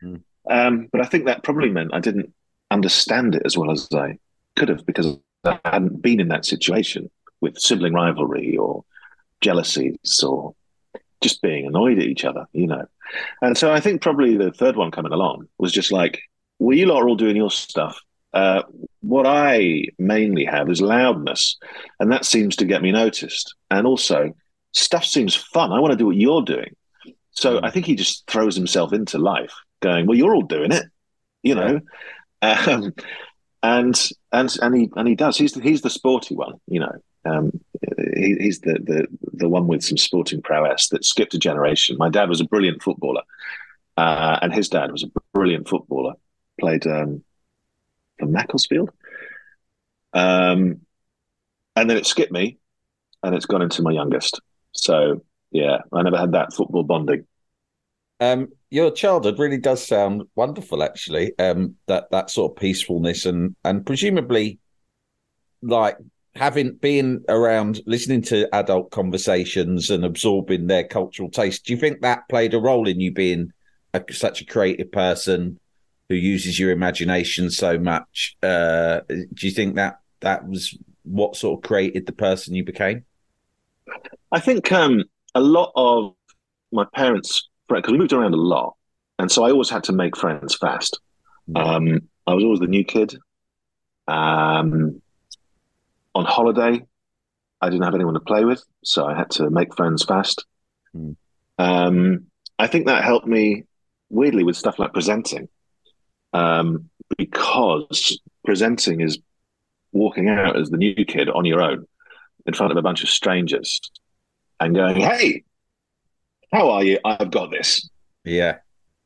Mm. 0.04 0.22
Um, 0.50 0.88
but 0.92 1.02
I 1.02 1.06
think 1.06 1.26
that 1.26 1.44
probably 1.44 1.70
meant 1.70 1.94
I 1.94 2.00
didn't 2.00 2.34
understand 2.70 3.36
it 3.36 3.44
as 3.46 3.58
well 3.58 3.72
as 3.72 3.88
I 3.94 4.20
could 4.56 4.70
have 4.70 4.86
because 4.86 5.18
I 5.44 5.60
hadn't 5.66 6.02
been 6.02 6.20
in 6.20 6.28
that 6.30 6.46
situation 6.46 7.10
with 7.42 7.60
sibling 7.60 7.94
rivalry 7.94 8.58
or 8.58 8.84
jealousies 9.42 10.24
or 10.24 10.56
just 11.22 11.42
being 11.42 11.66
annoyed 11.66 12.00
at 12.00 12.06
each 12.06 12.26
other, 12.26 12.46
you 12.54 12.68
know. 12.68 12.86
And 13.42 13.58
so 13.58 13.72
I 13.72 13.80
think 13.80 14.02
probably 14.02 14.38
the 14.38 14.52
third 14.52 14.76
one 14.76 14.92
coming 14.92 15.12
along 15.12 15.48
was 15.58 15.72
just 15.72 15.92
like, 15.92 16.22
well, 16.60 16.78
you 16.78 16.86
lot 16.86 17.04
are 17.04 17.10
all 17.10 17.16
doing 17.16 17.36
your 17.36 17.52
stuff. 17.52 18.00
Uh, 18.34 18.64
what 19.02 19.26
I 19.26 19.86
mainly 19.98 20.46
have 20.46 20.70
is 20.70 20.82
loudness, 20.82 21.58
and 22.00 22.12
that 22.12 22.26
seems 22.26 22.58
to 22.58 22.66
get 22.66 22.82
me 22.82 22.92
noticed. 22.92 23.56
And 23.72 23.88
also, 23.88 24.34
stuff 24.74 25.06
seems 25.06 25.36
fun. 25.36 25.72
I 25.72 25.80
want 25.80 25.92
to 25.92 25.98
do 25.98 26.08
what 26.08 26.18
you're 26.18 26.42
doing. 26.42 26.76
So 27.32 27.60
hmm. 27.60 27.66
I 27.66 27.72
think 27.72 27.86
he 27.86 27.96
just 27.96 28.28
throws 28.28 28.56
himself 28.56 28.92
into 28.94 29.18
life, 29.18 29.54
going, 29.82 30.06
"Well, 30.06 30.18
you're 30.18 30.36
all 30.36 30.42
doing 30.42 30.72
it," 30.72 30.86
you 31.44 31.56
know. 31.56 31.82
Um, 32.42 32.94
and 33.64 34.10
and 34.32 34.56
and 34.62 34.76
he 34.76 34.92
and 34.96 35.08
he 35.08 35.16
does. 35.16 35.36
He's 35.36 35.54
the, 35.54 35.62
he's 35.62 35.82
the 35.82 35.90
sporty 35.90 36.36
one, 36.36 36.60
you 36.68 36.80
know. 36.80 36.92
Um, 37.26 37.60
he, 38.16 38.36
he's 38.40 38.60
the, 38.62 38.74
the 38.74 39.08
the 39.34 39.50
one 39.50 39.68
with 39.68 39.84
some 39.84 39.98
sporting 39.98 40.42
prowess 40.42 40.90
that 40.90 41.06
skipped 41.06 41.34
a 41.34 41.40
generation. 41.40 41.98
My 41.98 42.10
dad 42.10 42.30
was 42.30 42.42
a 42.42 42.46
brilliant 42.46 42.84
footballer, 42.84 43.24
uh, 43.98 44.40
and 44.42 44.54
his 44.54 44.70
dad 44.70 44.92
was 44.92 45.04
a 45.04 45.12
brilliant 45.34 45.68
footballer. 45.68 46.14
Played 46.60 46.88
um, 46.88 47.24
for 48.20 48.28
Macclesfield, 48.28 48.92
um, 50.14 50.82
and 51.76 51.90
then 51.90 51.98
it 51.98 52.06
skipped 52.06 52.32
me, 52.32 52.58
and 53.24 53.36
it's 53.36 53.46
gone 53.46 53.62
into 53.62 53.82
my 53.82 53.92
youngest. 53.92 54.40
So 54.72 55.24
yeah, 55.52 55.80
I 55.92 56.02
never 56.04 56.18
had 56.18 56.34
that 56.34 56.54
football 56.54 56.84
bonding. 56.84 57.26
Um, 58.20 58.50
your 58.70 58.92
childhood 58.92 59.40
really 59.40 59.58
does 59.58 59.86
sound 59.86 60.24
wonderful, 60.36 60.84
actually. 60.84 61.38
Um, 61.40 61.76
that 61.88 62.12
that 62.12 62.30
sort 62.30 62.52
of 62.52 62.58
peacefulness 62.58 63.26
and 63.26 63.56
and 63.64 63.86
presumably, 63.86 64.60
like 65.62 65.98
having 66.36 66.76
been 66.76 67.24
around 67.30 67.82
listening 67.86 68.22
to 68.22 68.54
adult 68.54 68.92
conversations 68.92 69.90
and 69.90 70.04
absorbing 70.04 70.68
their 70.68 70.84
cultural 70.86 71.30
taste, 71.30 71.66
do 71.66 71.74
you 71.74 71.80
think 71.80 72.02
that 72.02 72.28
played 72.28 72.54
a 72.54 72.60
role 72.60 72.88
in 72.88 73.00
you 73.00 73.12
being 73.12 73.54
a, 73.94 74.04
such 74.12 74.42
a 74.42 74.46
creative 74.46 74.92
person 74.92 75.60
who 76.10 76.16
uses 76.16 76.60
your 76.60 76.72
imagination 76.72 77.50
so 77.50 77.80
much? 77.80 78.36
Uh, 78.44 79.00
do 79.08 79.48
you 79.48 79.52
think 79.52 79.76
that 79.76 80.00
that 80.20 80.48
was 80.48 80.78
what 81.04 81.36
sort 81.36 81.60
of 81.60 81.68
created 81.68 82.06
the 82.06 82.12
person 82.12 82.54
you 82.54 82.66
became? 82.66 83.06
I 84.32 84.40
think 84.40 84.72
um, 84.72 85.06
a 85.34 85.42
lot 85.42 85.72
of 85.76 86.14
my 86.72 86.86
parents 86.94 87.50
because 87.70 87.92
we 87.92 87.98
moved 87.98 88.14
around 88.14 88.34
a 88.34 88.38
lot, 88.38 88.76
and 89.18 89.32
so 89.32 89.44
I 89.44 89.52
always 89.52 89.70
had 89.70 89.86
to 89.86 89.94
make 89.94 90.18
friends 90.18 90.56
fast. 90.56 91.00
Um, 91.56 92.02
I 92.28 92.34
was 92.34 92.44
always 92.44 92.60
the 92.60 92.68
new 92.68 92.84
kid. 92.84 93.16
Um, 94.08 95.02
on 96.16 96.26
holiday, 96.26 96.82
I 97.62 97.70
didn't 97.70 97.84
have 97.84 97.94
anyone 97.94 98.14
to 98.16 98.20
play 98.22 98.46
with, 98.46 98.64
so 98.84 99.06
I 99.06 99.16
had 99.16 99.30
to 99.32 99.50
make 99.50 99.76
friends 99.76 100.04
fast. 100.04 100.46
Mm. 100.96 101.18
Um, 101.60 102.26
I 102.58 102.68
think 102.68 102.88
that 102.88 103.04
helped 103.04 103.28
me 103.28 103.64
weirdly 104.10 104.44
with 104.44 104.56
stuff 104.56 104.80
like 104.80 104.94
presenting, 104.94 105.50
um, 106.34 106.90
because 107.18 108.20
presenting 108.46 109.02
is 109.02 109.20
walking 109.92 110.30
out 110.30 110.58
as 110.60 110.70
the 110.70 110.78
new 110.78 111.06
kid 111.06 111.30
on 111.30 111.46
your 111.46 111.62
own 111.62 111.86
in 112.46 112.54
front 112.54 112.72
of 112.72 112.78
a 112.78 112.82
bunch 112.82 113.04
of 113.04 113.10
strangers 113.10 113.82
and 114.60 114.76
going, 114.76 114.98
"Hey, 114.98 115.44
how 116.52 116.70
are 116.72 116.84
you? 116.84 117.00
I've 117.04 117.32
got 117.32 117.52
this. 117.52 117.90
Yeah, 118.24 118.58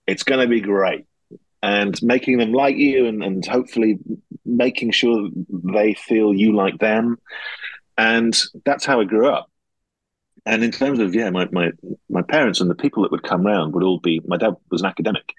it's 0.05 0.23
going 0.23 0.41
to 0.41 0.47
be 0.47 0.61
great." 0.61 1.05
And 1.61 2.01
making 2.01 2.37
them 2.37 2.53
like 2.53 2.77
you, 2.77 3.05
and, 3.07 3.21
and 3.21 3.45
hopefully 3.45 3.99
making 4.45 4.91
sure 4.91 5.29
they 5.49 5.93
feel 5.93 6.33
you 6.33 6.55
like 6.55 6.79
them, 6.79 7.17
and 7.97 8.37
that's 8.65 8.85
how 8.85 9.01
I 9.01 9.03
grew 9.03 9.27
up. 9.27 9.51
And 10.45 10.63
in 10.63 10.71
terms 10.71 10.99
of 10.99 11.13
yeah, 11.13 11.29
my 11.31 11.49
my 11.51 11.71
my 12.09 12.21
parents 12.21 12.61
and 12.61 12.69
the 12.69 12.75
people 12.75 13.03
that 13.03 13.11
would 13.11 13.23
come 13.23 13.45
round 13.45 13.73
would 13.73 13.83
all 13.83 13.99
be. 13.99 14.21
My 14.25 14.37
dad 14.37 14.55
was 14.71 14.81
an 14.81 14.87
academic, 14.87 15.33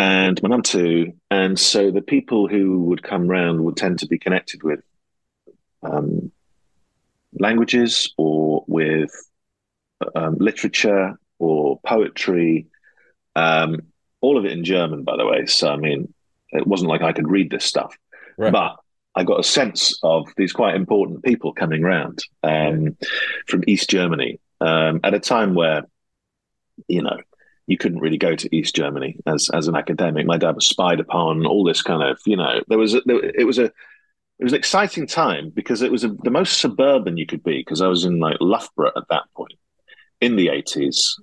and 0.00 0.42
my 0.42 0.48
mum 0.48 0.62
too. 0.62 1.12
And 1.30 1.58
so 1.58 1.90
the 1.92 2.02
people 2.02 2.48
who 2.48 2.82
would 2.84 3.02
come 3.04 3.28
round 3.28 3.64
would 3.64 3.76
tend 3.76 4.00
to 4.00 4.08
be 4.08 4.18
connected 4.18 4.64
with 4.64 4.80
um, 5.82 6.32
languages 7.38 8.12
or 8.18 8.64
with 8.66 9.10
um, 10.14 10.36
literature 10.38 11.18
or 11.38 11.80
poetry, 11.86 12.66
um, 13.36 13.80
all 14.22 14.38
of 14.38 14.46
it 14.46 14.52
in 14.52 14.64
German, 14.64 15.02
by 15.04 15.16
the 15.16 15.26
way. 15.26 15.44
So, 15.46 15.68
I 15.68 15.76
mean, 15.76 16.12
it 16.50 16.66
wasn't 16.66 16.88
like 16.88 17.02
I 17.02 17.12
could 17.12 17.28
read 17.30 17.50
this 17.50 17.64
stuff, 17.64 17.96
right. 18.38 18.52
but 18.52 18.76
I 19.14 19.24
got 19.24 19.40
a 19.40 19.44
sense 19.44 19.98
of 20.02 20.28
these 20.36 20.52
quite 20.52 20.74
important 20.74 21.22
people 21.22 21.52
coming 21.52 21.84
around 21.84 22.20
um, 22.42 22.96
from 23.46 23.64
East 23.66 23.90
Germany 23.90 24.40
um, 24.60 25.00
at 25.04 25.12
a 25.12 25.20
time 25.20 25.54
where, 25.54 25.82
you 26.88 27.02
know, 27.02 27.18
you 27.66 27.76
couldn't 27.76 28.00
really 28.00 28.18
go 28.18 28.34
to 28.34 28.56
East 28.56 28.74
Germany 28.74 29.16
as 29.26 29.48
as 29.52 29.68
an 29.68 29.76
academic. 29.76 30.26
My 30.26 30.36
dad 30.36 30.54
was 30.54 30.66
spied 30.66 31.00
upon. 31.00 31.46
All 31.46 31.64
this 31.64 31.82
kind 31.82 32.02
of, 32.02 32.18
you 32.26 32.36
know, 32.36 32.60
there 32.68 32.78
was 32.78 32.94
a, 32.94 33.02
there, 33.04 33.24
it 33.24 33.44
was 33.46 33.58
a 33.58 33.64
it 33.64 34.44
was 34.44 34.52
an 34.52 34.58
exciting 34.58 35.06
time 35.06 35.50
because 35.50 35.82
it 35.82 35.92
was 35.92 36.02
a, 36.02 36.08
the 36.08 36.30
most 36.30 36.60
suburban 36.60 37.16
you 37.16 37.26
could 37.26 37.44
be 37.44 37.58
because 37.58 37.80
I 37.80 37.86
was 37.86 38.04
in 38.04 38.18
like 38.18 38.36
Loughborough 38.40 38.92
at 38.96 39.04
that 39.10 39.24
point 39.36 39.54
in 40.20 40.36
the 40.36 40.48
eighties, 40.48 41.16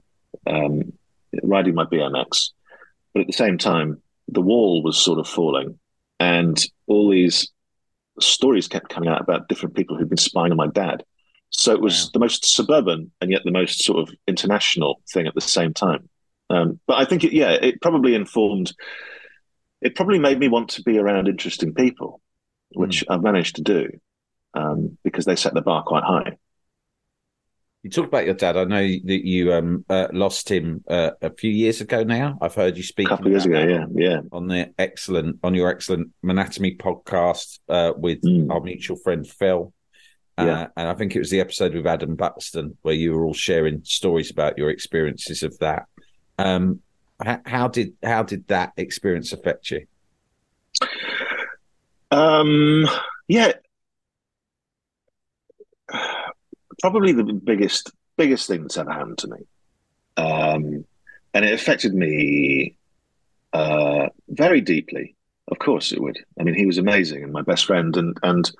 um, 0.48 0.94
riding 1.44 1.76
my 1.76 1.86
BMX, 1.86 2.52
but 3.14 3.22
at 3.22 3.28
the 3.28 3.34
same 3.34 3.58
time 3.58 4.02
the 4.28 4.42
wall 4.42 4.84
was 4.84 4.98
sort 4.98 5.20
of 5.20 5.28
falling, 5.28 5.80
and 6.20 6.64
all 6.88 7.10
these 7.10 7.52
stories 8.20 8.68
kept 8.68 8.90
coming 8.90 9.10
out 9.10 9.22
about 9.22 9.48
different 9.48 9.76
people 9.76 9.98
who'd 9.98 10.10
been 10.10 10.18
spying 10.18 10.52
on 10.52 10.58
my 10.58 10.68
dad. 10.68 11.04
So 11.52 11.72
it 11.74 11.82
was 11.82 12.06
wow. 12.06 12.10
the 12.14 12.20
most 12.20 12.46
suburban 12.46 13.12
and 13.22 13.32
yet 13.32 13.42
the 13.44 13.52
most 13.52 13.84
sort 13.84 14.00
of 14.00 14.14
international 14.28 15.02
thing 15.12 15.26
at 15.28 15.34
the 15.34 15.42
same 15.42 15.74
time. 15.74 16.10
Um, 16.50 16.80
but 16.88 16.98
I 16.98 17.06
think, 17.06 17.24
it, 17.24 17.34
yeah, 17.34 17.52
it 17.52 17.82
probably 17.82 18.16
informed. 18.16 18.74
It 19.82 19.96
probably 19.96 20.20
made 20.20 20.40
me 20.40 20.48
want 20.48 20.70
to 20.72 20.84
be 20.84 20.98
around 20.98 21.28
interesting 21.28 21.74
people, 21.74 22.22
which 22.70 23.04
mm. 23.04 23.14
I've 23.14 23.24
managed 23.24 23.56
to 23.56 23.62
do 23.62 23.90
um, 24.54 24.98
because 25.04 25.26
they 25.26 25.36
set 25.36 25.54
the 25.54 25.62
bar 25.62 25.84
quite 25.84 26.04
high. 26.04 26.38
You 27.84 27.90
talked 27.90 28.10
about 28.10 28.26
your 28.26 28.34
dad. 28.34 28.58
I 28.58 28.66
know 28.66 28.82
that 28.82 29.26
you 29.26 29.54
um, 29.54 29.86
uh, 29.90 30.08
lost 30.12 30.52
him 30.52 30.84
uh, 30.90 31.12
a 31.22 31.30
few 31.30 31.50
years 31.50 31.80
ago. 31.80 32.04
Now 32.04 32.38
I've 32.42 32.56
heard 32.56 32.76
you 32.76 32.84
speak 32.84 33.08
a 33.08 33.12
couple 33.12 33.30
years 33.30 33.46
ago. 33.46 33.60
Yeah, 33.60 33.86
yeah. 33.96 34.20
On 34.34 34.48
the 34.48 34.74
excellent 34.78 35.40
on 35.44 35.56
your 35.56 35.70
excellent 35.70 36.10
Manatomy 36.22 36.78
podcast 36.78 37.60
uh, 37.70 37.94
with 37.96 38.22
mm. 38.22 38.52
our 38.52 38.60
mutual 38.60 38.98
friend 38.98 39.26
Phil. 39.26 39.74
Uh, 40.38 40.46
yeah. 40.46 40.68
and 40.76 40.88
I 40.90 40.94
think 40.94 41.16
it 41.16 41.20
was 41.20 41.30
the 41.30 41.40
episode 41.40 41.74
with 41.74 41.88
Adam 41.88 42.16
Buxton 42.16 42.78
where 42.82 42.94
you 42.94 43.14
were 43.14 43.26
all 43.26 43.34
sharing 43.34 43.84
stories 43.84 44.32
about 44.32 44.58
your 44.58 44.70
experiences 44.70 45.44
of 45.44 45.58
that. 45.60 45.86
Um, 46.38 46.82
how, 47.22 47.42
how 47.46 47.68
did 47.70 47.94
how 48.04 48.24
did 48.24 48.48
that 48.48 48.74
experience 48.76 49.32
affect 49.32 49.72
you? 49.72 49.86
Um, 52.12 52.88
yeah, 53.28 53.54
probably 56.82 57.14
the 57.14 57.24
biggest 57.24 57.92
biggest 58.18 58.48
thing 58.48 58.64
that's 58.64 58.78
ever 58.78 58.92
happened 58.92 59.18
to 59.20 59.28
me, 59.28 59.38
um, 60.18 60.86
and 61.34 61.46
it 61.46 61.54
affected 61.54 61.94
me 61.94 62.76
uh, 63.54 64.08
very 64.28 64.62
deeply. 64.62 65.16
Of 65.48 65.60
course, 65.60 65.92
it 65.92 66.02
would. 66.02 66.18
I 66.40 66.44
mean, 66.44 66.56
he 66.56 66.66
was 66.66 66.78
amazing 66.78 67.24
and 67.24 67.34
my 67.34 67.42
best 67.42 67.66
friend, 67.66 67.96
and 67.98 68.18
and 68.24 68.52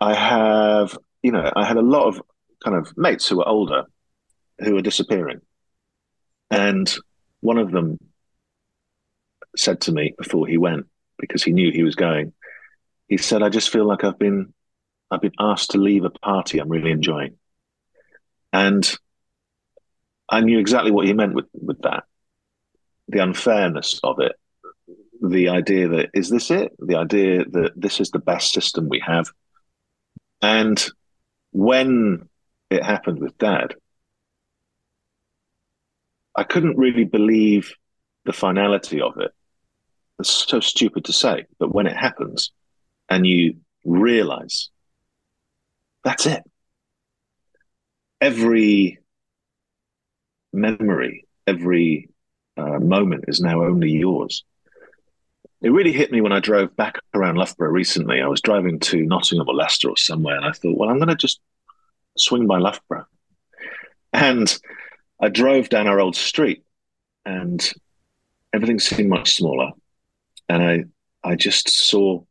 I 0.00 0.14
have 0.14 0.96
you 1.22 1.32
know 1.32 1.50
I 1.54 1.64
had 1.64 1.76
a 1.76 1.82
lot 1.82 2.06
of 2.06 2.22
kind 2.64 2.76
of 2.76 2.96
mates 2.96 3.28
who 3.28 3.38
were 3.38 3.48
older 3.48 3.84
who 4.58 4.72
were 4.74 4.80
disappearing 4.80 5.40
and 6.50 6.92
one 7.40 7.58
of 7.58 7.70
them 7.70 7.98
said 9.56 9.80
to 9.82 9.92
me 9.92 10.14
before 10.16 10.46
he 10.46 10.58
went, 10.58 10.86
because 11.18 11.42
he 11.42 11.52
knew 11.52 11.72
he 11.72 11.82
was 11.82 11.94
going, 11.94 12.32
he 13.08 13.16
said, 13.16 13.42
I 13.42 13.48
just 13.48 13.70
feel 13.70 13.86
like 13.86 14.04
I've 14.04 14.18
been 14.18 14.52
I've 15.10 15.20
been 15.20 15.32
asked 15.38 15.70
to 15.70 15.78
leave 15.78 16.04
a 16.04 16.10
party 16.10 16.58
I'm 16.58 16.68
really 16.68 16.90
enjoying. 16.90 17.36
And 18.52 18.90
I 20.28 20.40
knew 20.40 20.58
exactly 20.58 20.90
what 20.90 21.06
he 21.06 21.12
meant 21.12 21.34
with, 21.34 21.46
with 21.52 21.82
that. 21.82 22.04
The 23.08 23.22
unfairness 23.22 24.00
of 24.02 24.18
it. 24.20 24.32
The 25.22 25.48
idea 25.48 25.88
that 25.88 26.10
is 26.14 26.28
this 26.28 26.50
it? 26.50 26.72
The 26.78 26.96
idea 26.96 27.44
that 27.44 27.72
this 27.76 28.00
is 28.00 28.10
the 28.10 28.18
best 28.18 28.52
system 28.52 28.88
we 28.88 29.02
have. 29.06 29.30
And 30.42 30.84
when 31.52 32.28
it 32.70 32.82
happened 32.84 33.20
with 33.20 33.38
dad, 33.38 33.74
I 36.34 36.42
couldn't 36.42 36.76
really 36.76 37.04
believe 37.04 37.72
the 38.24 38.32
finality 38.32 39.00
of 39.00 39.16
it. 39.18 39.30
It's 40.18 40.30
so 40.30 40.60
stupid 40.60 41.04
to 41.06 41.12
say, 41.12 41.46
but 41.58 41.74
when 41.74 41.86
it 41.86 41.96
happens 41.96 42.50
and 43.08 43.26
you 43.26 43.56
realize 43.84 44.70
that's 46.06 46.24
it, 46.24 46.44
every 48.20 49.00
memory, 50.52 51.26
every 51.48 52.10
uh, 52.56 52.78
moment 52.78 53.24
is 53.26 53.40
now 53.40 53.64
only 53.64 53.90
yours. 53.90 54.44
It 55.62 55.70
really 55.70 55.90
hit 55.90 56.12
me 56.12 56.20
when 56.20 56.30
I 56.30 56.38
drove 56.38 56.76
back 56.76 57.00
around 57.12 57.38
Loughborough 57.38 57.72
recently. 57.72 58.20
I 58.20 58.28
was 58.28 58.40
driving 58.40 58.78
to 58.80 59.04
Nottingham 59.04 59.48
or 59.48 59.54
Leicester 59.54 59.90
or 59.90 59.96
somewhere, 59.96 60.36
and 60.36 60.44
I 60.44 60.52
thought, 60.52 60.78
well, 60.78 60.90
I'm 60.90 60.98
going 60.98 61.08
to 61.08 61.16
just 61.16 61.40
swing 62.16 62.46
by 62.46 62.58
Loughborough. 62.58 63.06
And 64.12 64.56
I 65.20 65.28
drove 65.28 65.70
down 65.70 65.88
our 65.88 65.98
old 65.98 66.14
street 66.14 66.62
and 67.24 67.68
everything 68.52 68.78
seemed 68.78 69.08
much 69.10 69.34
smaller. 69.34 69.72
And 70.48 70.62
I, 70.62 70.84
I 71.28 71.34
just 71.34 71.68
saw 71.68 72.22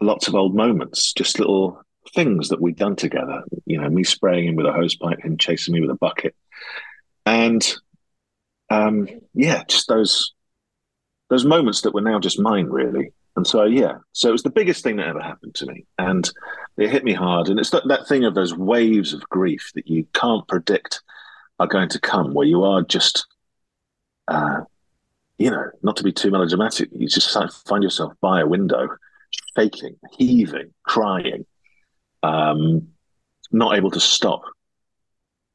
lots 0.00 0.28
of 0.28 0.34
old 0.34 0.54
moments, 0.54 1.12
just 1.12 1.38
little 1.38 1.82
things 2.14 2.48
that 2.48 2.60
we'd 2.60 2.76
done 2.76 2.96
together. 2.96 3.42
You 3.66 3.80
know, 3.80 3.88
me 3.88 4.04
spraying 4.04 4.48
him 4.48 4.56
with 4.56 4.66
a 4.66 4.72
hose 4.72 4.96
pipe, 4.96 5.20
him 5.20 5.36
chasing 5.36 5.74
me 5.74 5.80
with 5.80 5.90
a 5.90 5.94
bucket. 5.94 6.34
And 7.26 7.76
um, 8.70 9.08
yeah, 9.34 9.64
just 9.68 9.88
those 9.88 10.32
those 11.30 11.44
moments 11.44 11.82
that 11.82 11.92
were 11.92 12.00
now 12.00 12.18
just 12.18 12.40
mine, 12.40 12.66
really. 12.66 13.12
And 13.36 13.46
so, 13.46 13.64
yeah, 13.64 13.98
so 14.12 14.28
it 14.28 14.32
was 14.32 14.42
the 14.42 14.50
biggest 14.50 14.82
thing 14.82 14.96
that 14.96 15.06
ever 15.06 15.20
happened 15.20 15.54
to 15.56 15.66
me. 15.66 15.84
And 15.98 16.28
it 16.76 16.90
hit 16.90 17.04
me 17.04 17.12
hard. 17.12 17.48
And 17.48 17.60
it's 17.60 17.70
that, 17.70 17.86
that 17.86 18.08
thing 18.08 18.24
of 18.24 18.34
those 18.34 18.56
waves 18.56 19.12
of 19.12 19.20
grief 19.28 19.70
that 19.74 19.86
you 19.86 20.06
can't 20.12 20.48
predict 20.48 21.02
are 21.60 21.68
going 21.68 21.88
to 21.90 22.00
come, 22.00 22.34
where 22.34 22.46
you 22.46 22.64
are 22.64 22.82
just, 22.82 23.26
uh, 24.26 24.62
you 25.38 25.50
know, 25.50 25.66
not 25.82 25.96
to 25.98 26.02
be 26.02 26.12
too 26.12 26.32
melodramatic, 26.32 26.88
you 26.92 27.06
just 27.06 27.36
find 27.64 27.84
yourself 27.84 28.12
by 28.20 28.40
a 28.40 28.46
window, 28.46 28.88
shaking, 29.56 29.96
heaving, 30.16 30.72
crying, 30.82 31.46
um, 32.22 32.88
not 33.50 33.76
able 33.76 33.90
to 33.90 34.00
stop. 34.00 34.42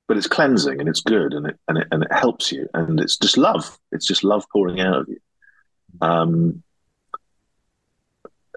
But 0.07 0.17
it's 0.17 0.27
cleansing 0.27 0.79
and 0.79 0.89
it's 0.89 0.99
good 0.99 1.33
and 1.33 1.47
it, 1.47 1.59
and 1.67 1.77
it, 1.77 1.87
and 1.91 2.03
it 2.03 2.11
helps 2.11 2.51
you. 2.51 2.67
And 2.73 2.99
it's 2.99 3.17
just 3.17 3.37
love. 3.37 3.77
It's 3.91 4.05
just 4.05 4.23
love 4.23 4.45
pouring 4.51 4.81
out 4.81 5.01
of 5.01 5.07
you. 5.07 5.19
Um, 6.01 6.63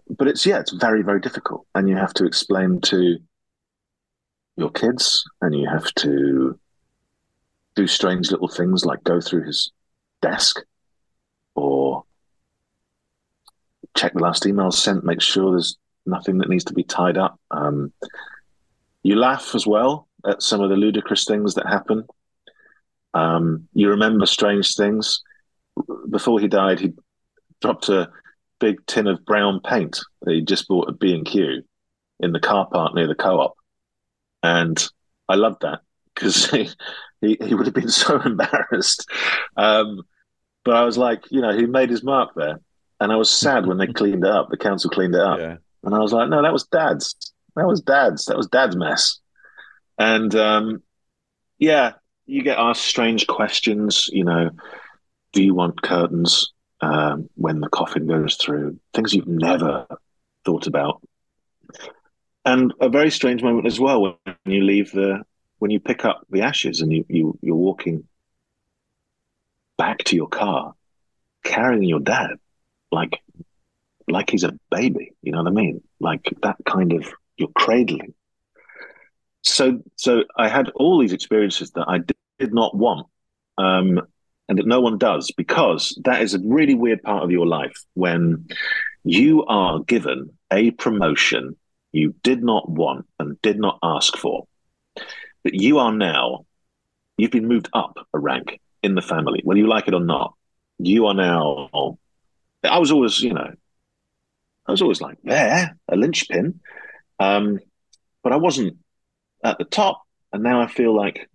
but 0.08 0.28
it's 0.28 0.46
yeah, 0.46 0.60
it's 0.60 0.72
very 0.72 1.02
very 1.02 1.20
difficult, 1.20 1.66
and 1.74 1.88
you 1.88 1.96
have 1.96 2.14
to 2.14 2.26
explain 2.26 2.80
to 2.82 3.18
your 4.56 4.70
kids, 4.70 5.24
and 5.42 5.54
you 5.54 5.68
have 5.68 5.92
to 5.94 6.58
do 7.74 7.86
strange 7.86 8.30
little 8.30 8.48
things 8.48 8.84
like 8.84 9.04
go 9.04 9.20
through 9.20 9.44
his 9.44 9.70
desk 10.22 10.62
or 11.54 12.04
check 13.96 14.12
the 14.12 14.20
last 14.20 14.46
email 14.46 14.70
sent, 14.70 15.04
make 15.04 15.20
sure 15.20 15.50
there's 15.50 15.76
nothing 16.04 16.38
that 16.38 16.48
needs 16.48 16.64
to 16.64 16.74
be 16.74 16.84
tied 16.84 17.18
up. 17.18 17.40
Um, 17.50 17.92
you 19.02 19.16
laugh 19.16 19.54
as 19.54 19.66
well 19.66 20.08
at 20.26 20.42
some 20.42 20.60
of 20.60 20.70
the 20.70 20.76
ludicrous 20.76 21.24
things 21.24 21.54
that 21.54 21.66
happen. 21.66 22.04
Um, 23.14 23.68
you 23.72 23.90
remember 23.90 24.26
strange 24.26 24.74
things. 24.74 25.22
Before 26.10 26.40
he 26.40 26.48
died, 26.48 26.80
he 26.80 26.94
dropped 27.60 27.88
a 27.88 28.10
big 28.58 28.84
tin 28.86 29.06
of 29.06 29.24
brown 29.24 29.60
paint 29.60 29.98
that 30.22 30.34
he 30.34 30.42
just 30.42 30.68
bought 30.68 30.88
at 30.88 30.98
B 30.98 31.14
and 31.14 31.26
Q 31.26 31.62
in 32.20 32.32
the 32.32 32.40
car 32.40 32.66
park 32.66 32.94
near 32.94 33.06
the 33.06 33.14
co-op, 33.14 33.54
and 34.42 34.86
I 35.28 35.34
loved 35.34 35.62
that 35.62 35.80
because 36.14 36.50
he, 36.50 36.68
he, 37.20 37.36
he 37.42 37.54
would 37.54 37.66
have 37.66 37.74
been 37.74 37.88
so 38.04 38.20
embarrassed. 38.20 39.08
Um, 39.56 40.02
but 40.64 40.74
I 40.74 40.84
was 40.84 40.98
like, 40.98 41.30
you 41.30 41.40
know, 41.40 41.56
he 41.56 41.66
made 41.66 41.90
his 41.90 42.02
mark 42.02 42.30
there, 42.34 42.60
and 43.00 43.12
I 43.12 43.16
was 43.16 43.30
sad 43.30 43.66
when 43.66 43.78
they 43.78 43.86
cleaned 43.86 44.24
it 44.24 44.30
up. 44.30 44.48
The 44.50 44.56
council 44.56 44.90
cleaned 44.90 45.14
it 45.14 45.20
up, 45.20 45.38
yeah. 45.38 45.56
and 45.84 45.94
I 45.94 45.98
was 45.98 46.12
like, 46.12 46.28
no, 46.28 46.42
that 46.42 46.52
was 46.52 46.64
Dad's. 46.64 47.14
That 47.54 47.66
was 47.66 47.80
Dad's. 47.80 48.26
That 48.26 48.36
was 48.36 48.48
Dad's 48.48 48.76
mess. 48.76 49.18
And 49.98 50.34
um, 50.34 50.82
yeah, 51.58 51.92
you 52.26 52.42
get 52.42 52.58
asked 52.58 52.82
strange 52.82 53.26
questions. 53.26 54.08
You 54.12 54.24
know, 54.24 54.50
do 55.32 55.42
you 55.42 55.54
want 55.54 55.82
curtains 55.82 56.52
um, 56.80 57.28
when 57.34 57.60
the 57.60 57.68
coffin 57.68 58.06
goes 58.06 58.36
through? 58.36 58.78
Things 58.94 59.14
you've 59.14 59.28
never 59.28 59.86
thought 60.44 60.66
about. 60.66 61.02
And 62.44 62.72
a 62.80 62.88
very 62.88 63.10
strange 63.10 63.42
moment 63.42 63.66
as 63.66 63.80
well 63.80 64.02
when 64.22 64.36
you 64.44 64.62
leave 64.62 64.92
the 64.92 65.24
when 65.58 65.70
you 65.70 65.80
pick 65.80 66.04
up 66.04 66.26
the 66.30 66.42
ashes 66.42 66.80
and 66.80 66.92
you, 66.92 67.04
you 67.08 67.38
you're 67.42 67.56
walking 67.56 68.04
back 69.78 69.98
to 70.04 70.16
your 70.16 70.28
car 70.28 70.74
carrying 71.42 71.82
your 71.82 72.00
dad 72.00 72.30
like 72.90 73.20
like 74.08 74.30
he's 74.30 74.44
a 74.44 74.56
baby 74.70 75.12
you 75.22 75.32
know 75.32 75.42
what 75.42 75.48
i 75.48 75.54
mean 75.54 75.82
like 76.00 76.32
that 76.42 76.56
kind 76.66 76.92
of 76.92 77.06
you're 77.36 77.48
cradling 77.56 78.14
so 79.42 79.82
so 79.96 80.24
i 80.36 80.48
had 80.48 80.68
all 80.74 81.00
these 81.00 81.12
experiences 81.12 81.70
that 81.72 81.86
i 81.88 81.98
did 82.38 82.54
not 82.54 82.76
want 82.76 83.06
um, 83.58 84.02
and 84.48 84.58
that 84.58 84.66
no 84.66 84.80
one 84.80 84.98
does 84.98 85.32
because 85.36 85.98
that 86.04 86.20
is 86.20 86.34
a 86.34 86.38
really 86.44 86.74
weird 86.74 87.02
part 87.02 87.24
of 87.24 87.30
your 87.30 87.46
life 87.46 87.84
when 87.94 88.46
you 89.02 89.44
are 89.46 89.80
given 89.80 90.30
a 90.52 90.70
promotion 90.72 91.56
you 91.92 92.14
did 92.22 92.44
not 92.44 92.68
want 92.68 93.06
and 93.18 93.40
did 93.40 93.58
not 93.58 93.78
ask 93.82 94.16
for 94.16 94.46
but 95.46 95.54
you 95.54 95.78
are 95.78 95.92
now, 95.92 96.44
you've 97.16 97.30
been 97.30 97.46
moved 97.46 97.68
up 97.72 97.96
a 98.12 98.18
rank 98.18 98.60
in 98.82 98.96
the 98.96 99.00
family, 99.00 99.42
whether 99.44 99.60
you 99.60 99.68
like 99.68 99.86
it 99.86 99.94
or 99.94 100.00
not. 100.00 100.34
You 100.78 101.06
are 101.06 101.14
now, 101.14 101.98
I 102.66 102.78
was 102.78 102.90
always, 102.90 103.20
you 103.20 103.32
know, 103.32 103.52
I 104.66 104.70
was 104.70 104.82
always 104.82 105.00
like 105.00 105.18
there, 105.22 105.76
a 105.88 105.96
linchpin. 105.96 106.60
Um, 107.18 107.60
but 108.22 108.32
I 108.32 108.36
wasn't 108.36 108.78
at 109.44 109.58
the 109.58 109.64
top. 109.64 110.02
And 110.32 110.42
now 110.42 110.60
I 110.60 110.66
feel 110.66 110.94
like 110.94 111.28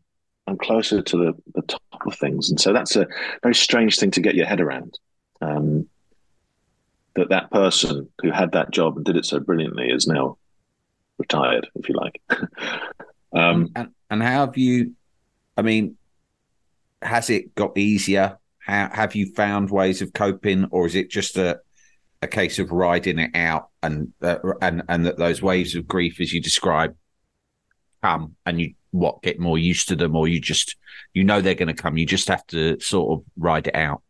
I'm 0.47 0.57
closer 0.57 1.01
to 1.01 1.17
the, 1.17 1.33
the 1.55 1.61
top 1.61 1.81
of 2.05 2.15
things. 2.15 2.49
And 2.49 2.59
so 2.59 2.73
that's 2.73 2.95
a 2.95 3.07
very 3.41 3.55
strange 3.55 3.97
thing 3.97 4.11
to 4.11 4.21
get 4.21 4.35
your 4.35 4.45
head 4.45 4.61
around. 4.61 4.99
Um, 5.41 5.87
that 7.15 7.29
that 7.29 7.51
person 7.51 8.09
who 8.21 8.31
had 8.31 8.53
that 8.53 8.71
job 8.71 8.95
and 8.95 9.05
did 9.05 9.17
it 9.17 9.25
so 9.25 9.39
brilliantly 9.39 9.89
is 9.89 10.07
now 10.07 10.37
retired, 11.17 11.67
if 11.75 11.89
you 11.89 11.95
like. 11.95 12.21
um, 13.33 13.69
and, 13.75 13.89
and 14.09 14.23
how 14.23 14.45
have 14.45 14.57
you? 14.57 14.93
I 15.57 15.61
mean, 15.61 15.97
has 17.01 17.29
it 17.29 17.55
got 17.55 17.77
easier? 17.77 18.37
How 18.71 18.89
have 18.93 19.15
you 19.15 19.33
found 19.33 19.69
ways 19.69 20.01
of 20.01 20.13
coping, 20.13 20.65
or 20.71 20.85
is 20.85 20.95
it 20.95 21.09
just 21.09 21.37
a 21.37 21.59
a 22.21 22.27
case 22.27 22.59
of 22.59 22.71
riding 22.71 23.19
it 23.19 23.31
out 23.35 23.69
and 23.81 24.13
uh, 24.21 24.37
and 24.61 24.83
and 24.87 25.05
that 25.05 25.17
those 25.17 25.41
waves 25.41 25.75
of 25.75 25.87
grief, 25.87 26.21
as 26.21 26.31
you 26.31 26.41
describe, 26.41 26.95
come 28.01 28.35
and 28.45 28.61
you 28.61 28.73
what 28.91 29.21
get 29.21 29.39
more 29.39 29.57
used 29.57 29.87
to 29.89 29.95
them, 29.95 30.15
or 30.15 30.27
you 30.27 30.39
just 30.39 30.75
you 31.13 31.23
know 31.23 31.41
they're 31.41 31.55
going 31.55 31.73
to 31.75 31.81
come. 31.81 31.97
You 31.97 32.05
just 32.05 32.27
have 32.27 32.45
to 32.47 32.79
sort 32.79 33.19
of 33.19 33.25
ride 33.37 33.67
it 33.67 33.75
out. 33.75 34.01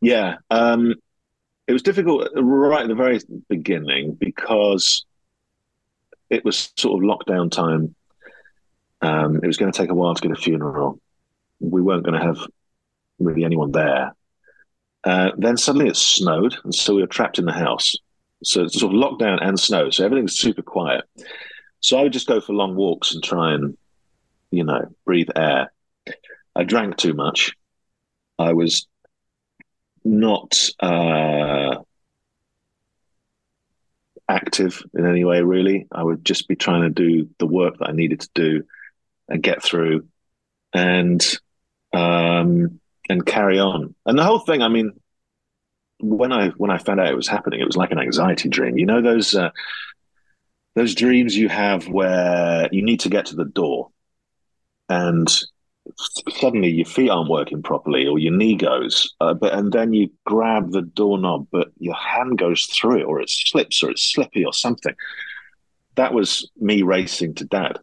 Yeah, 0.00 0.36
um, 0.50 0.94
it 1.66 1.72
was 1.72 1.82
difficult 1.82 2.28
right 2.34 2.82
at 2.82 2.88
the 2.88 2.94
very 2.94 3.20
beginning 3.48 4.14
because 4.14 5.04
it 6.30 6.44
was 6.44 6.72
sort 6.76 7.02
of 7.02 7.08
lockdown 7.08 7.50
time 7.50 7.94
um, 9.02 9.40
it 9.42 9.46
was 9.46 9.56
going 9.56 9.72
to 9.72 9.76
take 9.76 9.90
a 9.90 9.94
while 9.94 10.14
to 10.14 10.22
get 10.22 10.36
a 10.36 10.40
funeral. 10.40 11.00
We 11.58 11.82
weren't 11.82 12.04
going 12.04 12.18
to 12.18 12.26
have 12.26 12.38
really 13.20 13.44
anyone 13.44 13.72
there. 13.72 14.14
Uh, 15.04 15.30
then 15.36 15.56
suddenly 15.56 15.88
it 15.88 15.96
snowed, 15.96 16.56
and 16.64 16.74
so 16.74 16.94
we 16.94 17.00
were 17.00 17.06
trapped 17.06 17.38
in 17.38 17.46
the 17.46 17.52
house. 17.52 17.94
So 18.42 18.64
it's 18.64 18.78
sort 18.78 18.94
of 18.94 19.00
lockdown 19.00 19.38
and 19.42 19.58
snow, 19.58 19.90
so 19.90 20.04
everything's 20.04 20.38
super 20.38 20.62
quiet. 20.62 21.04
So 21.80 21.98
I 21.98 22.02
would 22.02 22.12
just 22.12 22.26
go 22.26 22.40
for 22.40 22.52
long 22.52 22.74
walks 22.74 23.14
and 23.14 23.22
try 23.22 23.54
and, 23.54 23.76
you 24.50 24.64
know, 24.64 24.94
breathe 25.04 25.30
air. 25.34 25.72
I 26.54 26.64
drank 26.64 26.96
too 26.96 27.14
much. 27.14 27.54
I 28.38 28.52
was 28.52 28.86
not 30.04 30.70
uh, 30.80 31.76
active 34.28 34.82
in 34.94 35.06
any 35.06 35.24
way, 35.24 35.42
really. 35.42 35.86
I 35.92 36.02
would 36.02 36.24
just 36.24 36.48
be 36.48 36.56
trying 36.56 36.82
to 36.82 36.90
do 36.90 37.28
the 37.38 37.46
work 37.46 37.78
that 37.78 37.88
I 37.88 37.92
needed 37.92 38.20
to 38.20 38.30
do 38.34 38.64
and 39.28 39.42
get 39.42 39.62
through 39.62 40.06
and 40.72 41.24
um, 41.92 42.80
and 43.10 43.26
carry 43.26 43.58
on. 43.58 43.94
And 44.06 44.18
the 44.18 44.24
whole 44.24 44.38
thing, 44.38 44.62
I 44.62 44.68
mean, 44.68 44.92
when 45.98 46.32
I 46.32 46.48
when 46.50 46.70
I 46.70 46.78
found 46.78 47.00
out 47.00 47.08
it 47.08 47.16
was 47.16 47.28
happening, 47.28 47.60
it 47.60 47.66
was 47.66 47.76
like 47.76 47.90
an 47.90 47.98
anxiety 47.98 48.48
dream. 48.48 48.78
You 48.78 48.86
know 48.86 49.02
those 49.02 49.34
uh, 49.34 49.50
those 50.74 50.94
dreams 50.94 51.36
you 51.36 51.48
have 51.48 51.88
where 51.88 52.68
you 52.72 52.82
need 52.82 53.00
to 53.00 53.08
get 53.08 53.26
to 53.26 53.36
the 53.36 53.44
door, 53.44 53.90
and 54.88 55.28
suddenly 56.38 56.70
your 56.70 56.86
feet 56.86 57.10
aren't 57.10 57.30
working 57.30 57.62
properly 57.62 58.06
or 58.06 58.18
your 58.18 58.32
knee 58.32 58.54
goes, 58.56 59.14
uh, 59.20 59.34
but 59.34 59.52
and 59.52 59.72
then 59.72 59.92
you 59.92 60.10
grab 60.24 60.70
the 60.70 60.82
doorknob, 60.82 61.46
but 61.50 61.68
your 61.78 61.94
hand 61.94 62.38
goes 62.38 62.66
through 62.66 63.00
it, 63.00 63.04
or 63.04 63.20
it 63.20 63.30
slips, 63.30 63.82
or 63.82 63.90
it's 63.90 64.12
slippy, 64.12 64.44
or 64.44 64.52
something. 64.52 64.94
That 65.96 66.14
was 66.14 66.48
me 66.58 66.82
racing 66.82 67.34
to 67.36 67.44
dad 67.44 67.78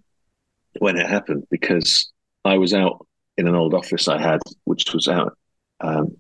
when 0.80 0.98
it 0.98 1.08
happened 1.08 1.46
because 1.52 2.12
I 2.46 2.58
was 2.58 2.74
out 2.74 3.07
in 3.38 3.48
an 3.48 3.56
old 3.56 3.74
office 3.74 4.08
I 4.08 4.20
had, 4.20 4.40
which 4.66 4.94
was 4.94 5.08
out 5.08 5.38
um, 5.80 6.18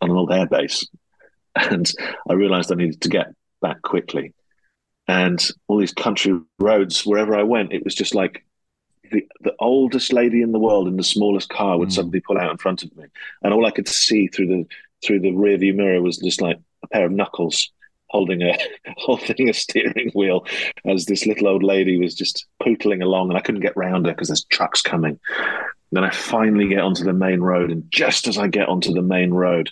on 0.00 0.10
an 0.10 0.16
old 0.16 0.30
airbase, 0.30 0.86
and 1.56 1.90
I 2.28 2.34
realised 2.34 2.70
I 2.70 2.76
needed 2.76 3.00
to 3.02 3.08
get 3.08 3.28
back 3.60 3.82
quickly. 3.82 4.32
And 5.08 5.44
all 5.68 5.78
these 5.78 5.92
country 5.92 6.38
roads, 6.58 7.06
wherever 7.06 7.36
I 7.36 7.44
went, 7.44 7.72
it 7.72 7.84
was 7.84 7.94
just 7.94 8.14
like 8.14 8.44
the, 9.10 9.26
the 9.40 9.54
oldest 9.60 10.12
lady 10.12 10.42
in 10.42 10.52
the 10.52 10.58
world 10.58 10.88
in 10.88 10.96
the 10.96 11.04
smallest 11.04 11.48
car 11.48 11.78
would 11.78 11.90
mm. 11.90 11.92
suddenly 11.92 12.20
pull 12.20 12.38
out 12.38 12.50
in 12.50 12.58
front 12.58 12.82
of 12.82 12.94
me, 12.96 13.04
and 13.42 13.54
all 13.54 13.66
I 13.66 13.70
could 13.70 13.88
see 13.88 14.26
through 14.28 14.48
the 14.48 14.66
through 15.04 15.20
the 15.20 15.30
rearview 15.30 15.74
mirror 15.74 16.02
was 16.02 16.18
just 16.18 16.40
like 16.40 16.58
a 16.82 16.88
pair 16.88 17.06
of 17.06 17.12
knuckles 17.12 17.70
holding 18.08 18.42
a 18.42 18.58
holding 18.96 19.48
a 19.48 19.54
steering 19.54 20.10
wheel 20.14 20.44
as 20.84 21.06
this 21.06 21.26
little 21.26 21.48
old 21.48 21.62
lady 21.62 21.98
was 21.98 22.14
just 22.14 22.46
pootling 22.62 23.02
along, 23.02 23.28
and 23.28 23.38
I 23.38 23.42
couldn't 23.42 23.60
get 23.60 23.76
round 23.76 24.06
her 24.06 24.12
because 24.12 24.28
there's 24.28 24.44
trucks 24.44 24.82
coming. 24.82 25.18
Then 25.92 26.04
I 26.04 26.10
finally 26.10 26.68
get 26.68 26.80
onto 26.80 27.04
the 27.04 27.12
main 27.12 27.40
road, 27.40 27.70
and 27.70 27.84
just 27.90 28.26
as 28.28 28.38
I 28.38 28.48
get 28.48 28.68
onto 28.68 28.92
the 28.92 29.02
main 29.02 29.32
road, 29.32 29.70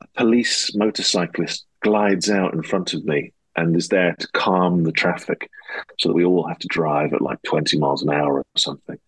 a 0.00 0.06
police 0.16 0.74
motorcyclist 0.74 1.66
glides 1.82 2.30
out 2.30 2.54
in 2.54 2.62
front 2.62 2.94
of 2.94 3.04
me 3.04 3.32
and 3.56 3.76
is 3.76 3.88
there 3.88 4.14
to 4.18 4.28
calm 4.28 4.84
the 4.84 4.92
traffic 4.92 5.50
so 5.98 6.08
that 6.08 6.14
we 6.14 6.24
all 6.24 6.46
have 6.46 6.58
to 6.58 6.68
drive 6.68 7.12
at 7.12 7.20
like 7.20 7.42
20 7.42 7.78
miles 7.78 8.02
an 8.02 8.10
hour 8.10 8.38
or 8.38 8.44
something. 8.56 8.98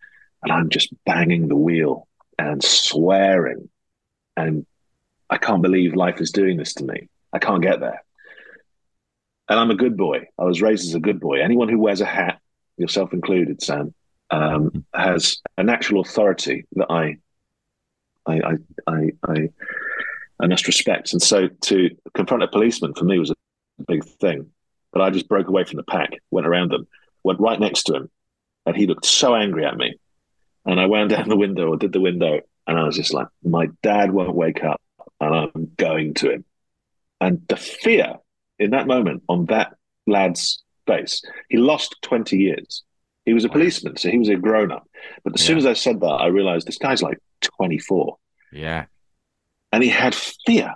And 0.42 0.52
I'm 0.52 0.68
just 0.68 0.92
banging 1.06 1.48
the 1.48 1.56
wheel 1.56 2.06
and 2.38 2.62
swearing. 2.62 3.70
And 4.36 4.66
I 5.30 5.38
can't 5.38 5.62
believe 5.62 5.94
life 5.94 6.20
is 6.20 6.30
doing 6.30 6.58
this 6.58 6.74
to 6.74 6.84
me. 6.84 7.08
I 7.32 7.38
can't 7.38 7.62
get 7.62 7.80
there 7.80 8.02
and 9.48 9.58
I'm 9.58 9.70
a 9.70 9.76
good 9.76 9.96
boy. 9.96 10.28
I 10.38 10.44
was 10.44 10.62
raised 10.62 10.88
as 10.88 10.94
a 10.94 11.00
good 11.00 11.20
boy. 11.20 11.40
Anyone 11.40 11.68
who 11.68 11.78
wears 11.78 12.00
a 12.00 12.06
hat, 12.06 12.40
yourself 12.76 13.12
included, 13.12 13.62
Sam, 13.62 13.94
um, 14.30 14.84
has 14.94 15.40
a 15.56 15.62
natural 15.62 16.00
authority 16.00 16.64
that 16.72 16.90
I, 16.90 17.18
I, 18.26 18.40
I, 18.40 18.54
I, 18.86 19.10
I, 19.26 19.48
I 20.40 20.46
must 20.46 20.66
respect. 20.66 21.12
And 21.12 21.22
so 21.22 21.48
to 21.48 21.90
confront 22.14 22.42
a 22.42 22.48
policeman 22.48 22.94
for 22.94 23.04
me 23.04 23.18
was 23.18 23.30
a 23.30 23.34
big 23.86 24.04
thing. 24.04 24.50
But 24.92 25.02
I 25.02 25.10
just 25.10 25.28
broke 25.28 25.48
away 25.48 25.64
from 25.64 25.76
the 25.76 25.84
pack, 25.84 26.10
went 26.30 26.46
around 26.46 26.70
them, 26.70 26.86
went 27.22 27.40
right 27.40 27.58
next 27.58 27.84
to 27.84 27.94
him, 27.94 28.10
and 28.64 28.76
he 28.76 28.86
looked 28.86 29.06
so 29.06 29.34
angry 29.34 29.64
at 29.64 29.76
me. 29.76 29.98
And 30.64 30.80
I 30.80 30.86
wound 30.86 31.10
down 31.10 31.28
the 31.28 31.36
window 31.36 31.68
or 31.68 31.76
did 31.76 31.92
the 31.92 32.00
window, 32.00 32.40
and 32.66 32.78
I 32.78 32.84
was 32.84 32.96
just 32.96 33.12
like, 33.12 33.26
"My 33.42 33.68
dad 33.82 34.12
won't 34.12 34.34
wake 34.34 34.64
up, 34.64 34.80
and 35.20 35.34
I'm 35.34 35.72
going 35.76 36.14
to 36.14 36.30
him." 36.30 36.44
And 37.20 37.42
the 37.48 37.56
fear 37.56 38.14
in 38.58 38.70
that 38.70 38.86
moment 38.86 39.24
on 39.28 39.46
that 39.46 39.76
lad's 40.06 40.62
face. 40.86 41.22
He 41.48 41.56
lost 41.58 41.96
20 42.02 42.36
years. 42.36 42.82
He 43.24 43.32
was 43.32 43.44
a 43.44 43.48
policeman, 43.48 43.96
so 43.96 44.10
he 44.10 44.18
was 44.18 44.28
a 44.28 44.36
grown 44.36 44.70
up. 44.70 44.88
But 45.22 45.34
as 45.34 45.42
yeah. 45.42 45.46
soon 45.46 45.58
as 45.58 45.66
I 45.66 45.72
said 45.72 46.00
that, 46.00 46.06
I 46.06 46.26
realized 46.26 46.66
this 46.66 46.78
guy's 46.78 47.02
like 47.02 47.18
24. 47.40 48.16
Yeah. 48.52 48.84
And 49.72 49.82
he 49.82 49.88
had 49.88 50.14
fear. 50.14 50.74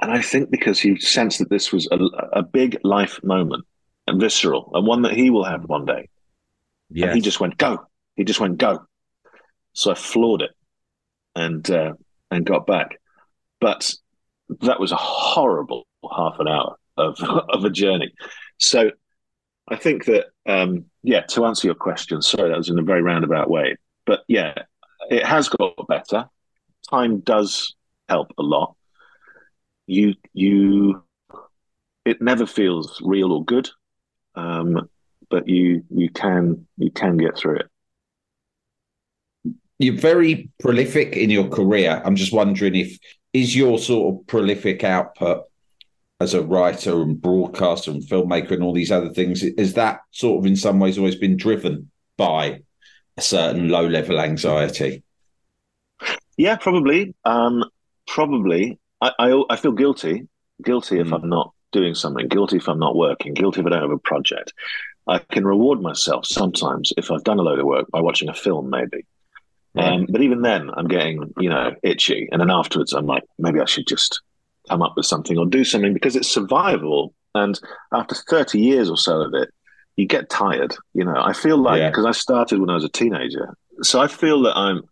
And 0.00 0.10
I 0.10 0.20
think 0.20 0.50
because 0.50 0.80
he 0.80 0.98
sensed 0.98 1.38
that 1.38 1.50
this 1.50 1.72
was 1.72 1.88
a, 1.92 1.98
a 2.32 2.42
big 2.42 2.78
life 2.82 3.22
moment 3.22 3.64
and 4.06 4.20
visceral 4.20 4.72
and 4.74 4.86
one 4.86 5.02
that 5.02 5.12
he 5.12 5.30
will 5.30 5.44
have 5.44 5.64
one 5.64 5.84
day. 5.84 6.08
Yeah. 6.90 7.14
He 7.14 7.20
just 7.20 7.40
went, 7.40 7.56
go. 7.58 7.86
He 8.16 8.24
just 8.24 8.40
went, 8.40 8.58
go. 8.58 8.84
So 9.74 9.92
I 9.92 9.94
floored 9.94 10.42
it 10.42 10.50
and 11.34 11.68
uh, 11.70 11.94
and 12.30 12.44
got 12.44 12.66
back. 12.66 12.98
But 13.60 13.94
that 14.60 14.80
was 14.80 14.92
a 14.92 14.96
horrible 14.96 15.86
half 16.10 16.36
an 16.38 16.48
hour 16.48 16.76
of 16.96 17.20
of 17.22 17.64
a 17.64 17.70
journey. 17.70 18.12
So 18.58 18.90
I 19.68 19.76
think 19.76 20.06
that 20.06 20.26
um, 20.46 20.86
yeah, 21.02 21.22
to 21.22 21.44
answer 21.44 21.66
your 21.66 21.74
question, 21.74 22.22
sorry, 22.22 22.50
that 22.50 22.58
was 22.58 22.70
in 22.70 22.78
a 22.78 22.82
very 22.82 23.02
roundabout 23.02 23.50
way. 23.50 23.76
But 24.06 24.20
yeah, 24.28 24.54
it 25.10 25.24
has 25.24 25.48
got 25.48 25.74
better. 25.88 26.26
Time 26.88 27.20
does 27.20 27.74
help 28.08 28.32
a 28.38 28.42
lot. 28.42 28.76
You 29.86 30.14
you 30.32 31.02
it 32.04 32.20
never 32.20 32.46
feels 32.46 33.00
real 33.02 33.32
or 33.32 33.44
good. 33.44 33.70
Um, 34.34 34.88
but 35.30 35.48
you 35.48 35.84
you 35.90 36.08
can 36.10 36.66
you 36.76 36.90
can 36.90 37.16
get 37.16 37.36
through 37.36 37.56
it. 37.56 37.66
You're 39.78 39.96
very 39.96 40.50
prolific 40.60 41.16
in 41.16 41.30
your 41.30 41.48
career. 41.48 42.00
I'm 42.04 42.16
just 42.16 42.32
wondering 42.32 42.76
if 42.76 42.98
is 43.32 43.56
your 43.56 43.78
sort 43.78 44.14
of 44.14 44.26
prolific 44.26 44.84
output 44.84 45.44
as 46.22 46.34
a 46.34 46.42
writer 46.42 47.02
and 47.02 47.20
broadcaster 47.20 47.90
and 47.90 48.02
filmmaker 48.02 48.52
and 48.52 48.62
all 48.62 48.72
these 48.72 48.92
other 48.92 49.10
things 49.10 49.42
is 49.42 49.74
that 49.74 50.00
sort 50.10 50.38
of 50.38 50.46
in 50.46 50.56
some 50.56 50.78
ways 50.78 50.96
always 50.96 51.16
been 51.16 51.36
driven 51.36 51.90
by 52.16 52.60
a 53.16 53.20
certain 53.20 53.68
low 53.68 53.86
level 53.86 54.20
anxiety? 54.20 55.02
Yeah 56.36 56.56
probably. 56.56 57.14
Um, 57.24 57.64
probably. 58.06 58.78
I, 59.00 59.12
I, 59.18 59.42
I 59.50 59.56
feel 59.56 59.72
guilty 59.72 60.28
guilty 60.62 61.00
if 61.00 61.08
mm. 61.08 61.14
i'm 61.14 61.28
not 61.28 61.52
doing 61.72 61.92
something 61.92 62.28
guilty 62.28 62.58
if 62.58 62.68
i'm 62.68 62.78
not 62.78 62.94
working 62.94 63.34
guilty 63.34 63.60
if 63.60 63.66
i 63.66 63.70
don't 63.70 63.82
have 63.82 63.90
a 63.90 63.98
project. 63.98 64.52
I 65.08 65.18
can 65.18 65.44
reward 65.44 65.80
myself 65.80 66.26
sometimes 66.26 66.92
if 66.96 67.10
I've 67.10 67.24
done 67.24 67.40
a 67.40 67.42
load 67.42 67.58
of 67.58 67.66
work 67.66 67.90
by 67.90 68.00
watching 68.00 68.28
a 68.28 68.34
film, 68.34 68.70
maybe. 68.70 69.04
Um, 69.76 70.06
but 70.08 70.20
even 70.20 70.42
then, 70.42 70.70
I'm 70.72 70.86
getting 70.86 71.32
you 71.38 71.48
know 71.48 71.74
itchy, 71.82 72.28
and 72.30 72.40
then 72.40 72.50
afterwards, 72.50 72.92
I'm 72.92 73.06
like, 73.06 73.24
maybe 73.38 73.60
I 73.60 73.64
should 73.64 73.86
just 73.86 74.20
come 74.68 74.82
up 74.82 74.94
with 74.96 75.06
something 75.06 75.38
or 75.38 75.46
do 75.46 75.64
something 75.64 75.92
because 75.92 76.16
it's 76.16 76.28
survival. 76.28 77.14
And 77.34 77.58
after 77.92 78.14
30 78.14 78.60
years 78.60 78.90
or 78.90 78.96
so 78.96 79.22
of 79.22 79.34
it, 79.34 79.50
you 79.96 80.06
get 80.06 80.30
tired. 80.30 80.74
You 80.94 81.04
know, 81.04 81.16
I 81.16 81.32
feel 81.32 81.56
like 81.56 81.90
because 81.90 82.04
yeah. 82.04 82.10
I 82.10 82.12
started 82.12 82.60
when 82.60 82.70
I 82.70 82.74
was 82.74 82.84
a 82.84 82.88
teenager, 82.88 83.54
so 83.82 84.00
I 84.00 84.08
feel 84.08 84.42
that 84.42 84.56
I'm 84.56 84.82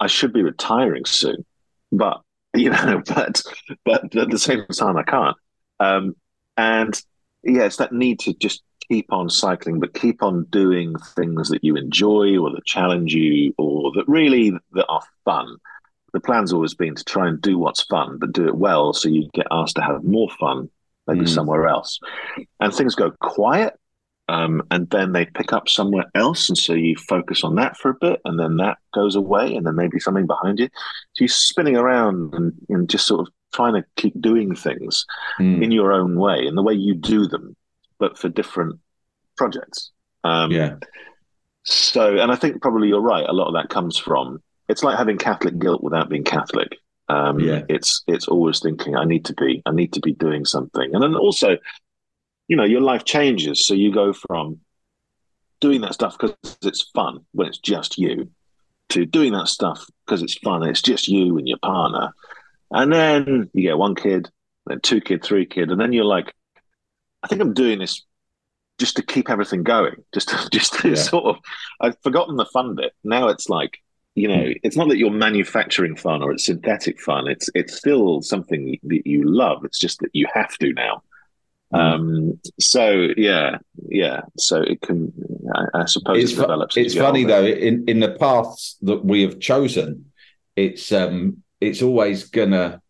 I 0.00 0.06
should 0.06 0.32
be 0.32 0.42
retiring 0.42 1.04
soon, 1.04 1.44
but 1.92 2.20
you 2.54 2.70
know, 2.70 3.02
but 3.06 3.42
but 3.84 4.16
at 4.16 4.30
the 4.30 4.38
same 4.38 4.64
time, 4.72 4.96
I 4.96 5.02
can't. 5.02 5.36
Um, 5.80 6.16
and 6.56 7.00
yeah, 7.44 7.64
it's 7.64 7.76
that 7.76 7.92
need 7.92 8.18
to 8.20 8.34
just 8.34 8.62
keep 8.88 9.12
on 9.12 9.28
cycling, 9.28 9.80
but 9.80 9.94
keep 9.94 10.22
on 10.22 10.44
doing 10.50 10.96
things 11.14 11.50
that 11.50 11.62
you 11.62 11.76
enjoy 11.76 12.38
or 12.38 12.50
that 12.50 12.64
challenge 12.64 13.14
you 13.14 13.54
or 13.58 13.92
that 13.94 14.08
really 14.08 14.52
that 14.72 14.86
are 14.88 15.02
fun. 15.24 15.56
The 16.12 16.20
plan's 16.20 16.52
always 16.52 16.74
been 16.74 16.94
to 16.94 17.04
try 17.04 17.28
and 17.28 17.40
do 17.40 17.58
what's 17.58 17.82
fun, 17.82 18.18
but 18.18 18.32
do 18.32 18.46
it 18.46 18.56
well 18.56 18.92
so 18.92 19.08
you 19.08 19.28
get 19.34 19.46
asked 19.50 19.76
to 19.76 19.82
have 19.82 20.04
more 20.04 20.28
fun 20.40 20.70
maybe 21.08 21.24
mm. 21.24 21.28
somewhere 21.28 21.66
else. 21.66 21.98
And 22.60 22.72
things 22.72 22.94
go 22.94 23.10
quiet. 23.20 23.74
Um, 24.30 24.62
and 24.70 24.88
then 24.90 25.12
they 25.12 25.24
pick 25.24 25.54
up 25.54 25.70
somewhere 25.70 26.04
else, 26.14 26.50
and 26.50 26.58
so 26.58 26.74
you 26.74 26.96
focus 26.96 27.44
on 27.44 27.54
that 27.54 27.78
for 27.78 27.92
a 27.92 27.98
bit, 27.98 28.20
and 28.26 28.38
then 28.38 28.58
that 28.58 28.76
goes 28.92 29.16
away, 29.16 29.54
and 29.54 29.66
then 29.66 29.74
maybe 29.74 29.98
something 29.98 30.26
behind 30.26 30.58
you. 30.58 30.68
So 31.14 31.20
you're 31.20 31.28
spinning 31.28 31.78
around 31.78 32.34
and, 32.34 32.52
and 32.68 32.90
just 32.90 33.06
sort 33.06 33.26
of 33.26 33.32
trying 33.54 33.72
to 33.72 33.86
keep 33.96 34.20
doing 34.20 34.54
things 34.54 35.06
mm. 35.40 35.62
in 35.64 35.70
your 35.70 35.94
own 35.94 36.18
way, 36.18 36.46
in 36.46 36.56
the 36.56 36.62
way 36.62 36.74
you 36.74 36.94
do 36.94 37.26
them, 37.26 37.56
but 37.98 38.18
for 38.18 38.28
different 38.28 38.78
projects. 39.38 39.92
Um, 40.24 40.50
yeah. 40.50 40.76
So, 41.64 42.18
and 42.18 42.30
I 42.30 42.36
think 42.36 42.60
probably 42.60 42.88
you're 42.88 43.00
right. 43.00 43.26
A 43.26 43.32
lot 43.32 43.48
of 43.48 43.54
that 43.54 43.70
comes 43.70 43.96
from 43.96 44.42
it's 44.68 44.82
like 44.82 44.98
having 44.98 45.18
Catholic 45.18 45.58
guilt 45.58 45.82
without 45.82 46.08
being 46.08 46.24
Catholic. 46.24 46.76
Um, 47.08 47.40
yeah. 47.40 47.62
It's 47.68 48.02
it's 48.06 48.28
always 48.28 48.60
thinking 48.60 48.96
I 48.96 49.04
need 49.04 49.24
to 49.26 49.34
be 49.34 49.62
I 49.64 49.72
need 49.72 49.92
to 49.94 50.00
be 50.00 50.12
doing 50.12 50.44
something, 50.44 50.94
and 50.94 51.02
then 51.02 51.14
also, 51.14 51.56
you 52.48 52.56
know, 52.56 52.64
your 52.64 52.82
life 52.82 53.04
changes. 53.04 53.66
So 53.66 53.74
you 53.74 53.92
go 53.92 54.12
from 54.12 54.60
doing 55.60 55.80
that 55.80 55.94
stuff 55.94 56.16
because 56.18 56.36
it's 56.62 56.82
fun 56.94 57.20
when 57.32 57.48
it's 57.48 57.58
just 57.58 57.98
you, 57.98 58.30
to 58.90 59.06
doing 59.06 59.32
that 59.32 59.48
stuff 59.48 59.84
because 60.06 60.22
it's 60.22 60.38
fun 60.38 60.62
and 60.62 60.70
it's 60.70 60.82
just 60.82 61.08
you 61.08 61.38
and 61.38 61.48
your 61.48 61.58
partner, 61.58 62.12
and 62.70 62.92
then 62.92 63.50
you 63.54 63.62
get 63.62 63.78
one 63.78 63.94
kid, 63.94 64.30
then 64.66 64.80
two 64.80 65.00
kid, 65.00 65.24
three 65.24 65.46
kid, 65.46 65.70
and 65.70 65.80
then 65.80 65.94
you're 65.94 66.04
like, 66.04 66.34
I 67.22 67.28
think 67.28 67.40
I'm 67.40 67.54
doing 67.54 67.78
this 67.78 68.04
just 68.78 68.96
to 68.96 69.02
keep 69.02 69.30
everything 69.30 69.62
going, 69.62 69.96
just 70.12 70.28
to, 70.28 70.48
just 70.52 70.74
to 70.80 70.90
yeah. 70.90 70.94
sort 70.94 71.24
of. 71.24 71.36
I've 71.80 71.96
forgotten 72.02 72.36
the 72.36 72.44
fun 72.44 72.74
bit. 72.74 72.92
Now 73.02 73.28
it's 73.28 73.48
like 73.48 73.78
you 74.18 74.28
know, 74.28 74.52
it's 74.62 74.76
not 74.76 74.88
that 74.88 74.98
you're 74.98 75.10
manufacturing 75.10 75.96
fun 75.96 76.22
or 76.22 76.32
it's 76.32 76.46
synthetic 76.46 77.00
fun. 77.00 77.28
It's 77.28 77.48
it's 77.54 77.76
still 77.76 78.22
something 78.22 78.78
that 78.84 79.06
you 79.06 79.22
love. 79.24 79.64
It's 79.64 79.78
just 79.78 80.00
that 80.00 80.10
you 80.12 80.26
have 80.32 80.56
to 80.58 80.72
now. 80.72 81.02
Mm. 81.72 81.78
Um, 81.78 82.40
so 82.58 83.08
yeah, 83.16 83.58
yeah. 83.88 84.22
So 84.38 84.62
it 84.62 84.80
can, 84.80 85.12
I, 85.54 85.82
I 85.82 85.84
suppose, 85.84 86.22
it's, 86.22 86.32
it 86.32 86.40
develops. 86.40 86.76
It's 86.76 86.94
funny 86.94 87.24
though. 87.24 87.44
In 87.44 87.84
in 87.88 88.00
the 88.00 88.12
paths 88.12 88.76
that 88.82 89.04
we 89.04 89.22
have 89.22 89.40
chosen, 89.40 90.06
it's 90.56 90.90
um, 90.92 91.42
it's 91.60 91.82
always 91.82 92.24
gonna 92.24 92.80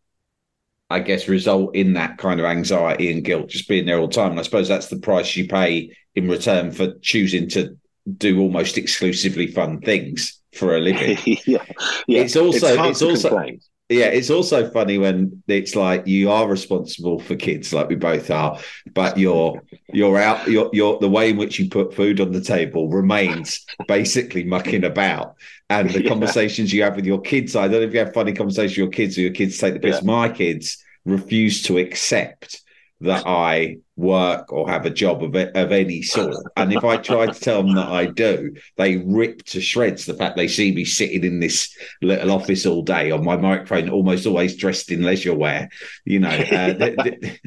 I 0.90 1.00
guess, 1.00 1.28
result 1.28 1.76
in 1.76 1.92
that 1.94 2.16
kind 2.16 2.40
of 2.40 2.46
anxiety 2.46 3.12
and 3.12 3.22
guilt, 3.22 3.50
just 3.50 3.68
being 3.68 3.84
there 3.84 3.98
all 3.98 4.08
the 4.08 4.14
time. 4.14 4.30
And 4.30 4.40
I 4.40 4.42
suppose 4.42 4.68
that's 4.68 4.88
the 4.88 4.96
price 4.96 5.36
you 5.36 5.46
pay 5.46 5.94
in 6.14 6.28
return 6.28 6.70
for 6.72 6.94
choosing 7.02 7.48
to 7.50 7.76
do 8.16 8.40
almost 8.40 8.78
exclusively 8.78 9.48
fun 9.48 9.80
things 9.80 10.40
for 10.58 10.76
a 10.76 10.80
living. 10.88 11.18
yeah. 11.46 11.64
yeah. 12.06 12.20
It's 12.20 12.36
also 12.36 12.66
it's, 12.66 13.00
it's 13.00 13.02
also 13.02 13.28
complain. 13.28 13.60
yeah, 13.88 14.06
it's 14.06 14.30
also 14.30 14.70
funny 14.70 14.98
when 14.98 15.42
it's 15.46 15.74
like 15.74 16.06
you 16.06 16.30
are 16.30 16.48
responsible 16.48 17.20
for 17.20 17.36
kids, 17.36 17.72
like 17.72 17.88
we 17.88 17.94
both 17.94 18.30
are, 18.30 18.58
but 18.92 19.16
you're 19.18 19.62
you're 19.92 20.18
out 20.18 20.48
you're 20.48 20.70
you're 20.72 20.98
the 20.98 21.08
way 21.08 21.30
in 21.30 21.36
which 21.36 21.58
you 21.58 21.68
put 21.70 21.94
food 21.94 22.20
on 22.20 22.32
the 22.32 22.40
table 22.40 22.88
remains 22.88 23.64
basically 23.86 24.44
mucking 24.44 24.84
about. 24.84 25.36
And 25.70 25.90
the 25.90 26.02
yeah. 26.02 26.08
conversations 26.08 26.72
you 26.72 26.82
have 26.82 26.96
with 26.96 27.06
your 27.06 27.20
kids, 27.20 27.54
I 27.54 27.68
don't 27.68 27.80
know 27.80 27.86
if 27.86 27.92
you 27.92 28.00
have 28.00 28.14
funny 28.14 28.32
conversations 28.32 28.72
with 28.72 28.78
your 28.78 28.88
kids 28.88 29.18
or 29.18 29.22
your 29.22 29.32
kids 29.32 29.58
take 29.58 29.74
the 29.74 29.80
piss. 29.80 30.00
Yeah. 30.02 30.06
My 30.06 30.28
kids 30.28 30.82
refuse 31.04 31.62
to 31.64 31.78
accept 31.78 32.62
that 33.00 33.26
I 33.26 33.78
work 33.96 34.52
or 34.52 34.68
have 34.68 34.84
a 34.84 34.90
job 34.90 35.22
of, 35.22 35.34
of 35.34 35.72
any 35.72 36.02
sort. 36.02 36.36
And 36.56 36.72
if 36.72 36.84
I 36.84 36.96
try 36.96 37.26
to 37.26 37.40
tell 37.40 37.62
them 37.62 37.74
that 37.76 37.88
I 37.88 38.06
do, 38.06 38.54
they 38.76 38.96
rip 38.96 39.44
to 39.46 39.60
shreds 39.60 40.04
the 40.04 40.14
fact 40.14 40.36
they 40.36 40.48
see 40.48 40.74
me 40.74 40.84
sitting 40.84 41.24
in 41.24 41.38
this 41.38 41.76
little 42.02 42.32
office 42.32 42.66
all 42.66 42.82
day 42.82 43.10
on 43.12 43.24
my 43.24 43.36
microphone, 43.36 43.88
almost 43.88 44.26
always 44.26 44.56
dressed 44.56 44.90
in 44.90 45.02
leisure 45.02 45.34
wear. 45.34 45.68
You 46.04 46.20
know, 46.20 46.28
uh, 46.28 46.74
th- 46.74 46.96
th- 46.98 47.40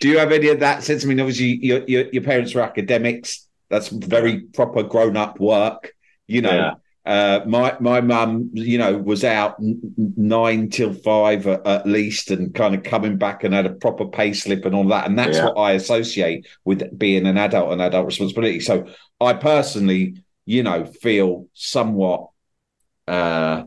do 0.00 0.08
you 0.08 0.18
have 0.18 0.32
any 0.32 0.48
of 0.48 0.60
that 0.60 0.82
sense? 0.82 1.04
I 1.04 1.08
mean, 1.08 1.20
obviously, 1.20 1.58
your, 1.64 1.84
your, 1.86 2.04
your 2.12 2.22
parents 2.22 2.54
were 2.54 2.62
academics. 2.62 3.46
That's 3.70 3.88
very 3.88 4.40
proper 4.40 4.82
grown 4.82 5.16
up 5.16 5.40
work. 5.40 5.94
You 6.26 6.42
know, 6.42 6.52
yeah. 6.52 6.72
Uh, 7.08 7.42
my 7.46 7.74
my 7.80 8.02
mum, 8.02 8.50
you 8.52 8.76
know, 8.76 8.98
was 8.98 9.24
out 9.24 9.56
nine 9.58 10.68
till 10.68 10.92
five 10.92 11.46
at, 11.46 11.66
at, 11.66 11.86
least, 11.86 12.30
and 12.30 12.54
kind 12.54 12.74
of 12.74 12.82
coming 12.82 13.16
back 13.16 13.42
and 13.42 13.54
had 13.54 13.64
a 13.64 13.72
proper 13.72 14.04
pay 14.04 14.34
slip 14.34 14.66
and 14.66 14.74
all 14.74 14.86
that, 14.86 15.06
and 15.06 15.18
that's 15.18 15.38
yeah. 15.38 15.46
what 15.46 15.54
I 15.54 15.72
associate 15.72 16.46
with 16.66 16.98
being 16.98 17.26
an 17.26 17.38
adult 17.38 17.72
and 17.72 17.80
adult 17.80 18.04
responsibility. 18.04 18.60
So 18.60 18.88
I 19.22 19.32
personally, 19.32 20.22
you 20.44 20.62
know, 20.62 20.84
feel 20.84 21.46
somewhat, 21.54 22.28
uh, 23.06 23.62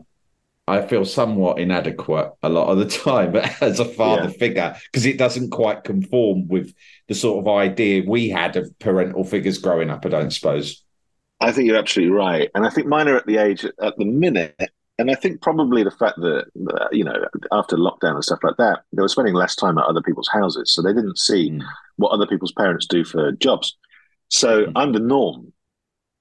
I 0.68 0.82
feel 0.82 1.04
somewhat 1.04 1.58
inadequate 1.58 2.30
a 2.44 2.48
lot 2.48 2.68
of 2.68 2.78
the 2.78 2.86
time 3.04 3.34
as 3.60 3.80
a 3.80 3.84
father 3.84 4.28
yeah. 4.28 4.38
figure 4.38 4.76
because 4.84 5.04
it 5.04 5.18
doesn't 5.18 5.50
quite 5.50 5.82
conform 5.82 6.46
with 6.46 6.72
the 7.08 7.14
sort 7.16 7.44
of 7.44 7.52
idea 7.52 8.04
we 8.06 8.28
had 8.28 8.54
of 8.54 8.72
parental 8.78 9.24
figures 9.24 9.58
growing 9.58 9.90
up. 9.90 10.06
I 10.06 10.10
don't 10.10 10.32
suppose. 10.32 10.84
I 11.42 11.52
think 11.52 11.66
you're 11.66 11.76
absolutely 11.76 12.14
right, 12.14 12.50
and 12.54 12.64
I 12.66 12.70
think 12.70 12.86
mine 12.86 13.08
are 13.08 13.16
at 13.16 13.26
the 13.26 13.38
age 13.38 13.64
at 13.64 13.96
the 13.98 14.04
minute, 14.04 14.70
and 14.98 15.10
I 15.10 15.14
think 15.14 15.42
probably 15.42 15.82
the 15.82 15.90
fact 15.90 16.16
that 16.18 16.46
uh, 16.74 16.88
you 16.92 17.04
know 17.04 17.26
after 17.50 17.76
lockdown 17.76 18.14
and 18.14 18.24
stuff 18.24 18.40
like 18.42 18.56
that, 18.58 18.82
they 18.92 19.02
were 19.02 19.08
spending 19.08 19.34
less 19.34 19.56
time 19.56 19.78
at 19.78 19.84
other 19.84 20.02
people's 20.02 20.28
houses, 20.28 20.72
so 20.72 20.82
they 20.82 20.92
didn't 20.92 21.18
see 21.18 21.50
mm. 21.50 21.62
what 21.96 22.10
other 22.10 22.26
people's 22.26 22.52
parents 22.52 22.86
do 22.86 23.04
for 23.04 23.32
jobs. 23.32 23.76
So 24.28 24.66
mm. 24.66 24.72
I'm 24.76 24.92
the 24.92 25.00
norm, 25.00 25.52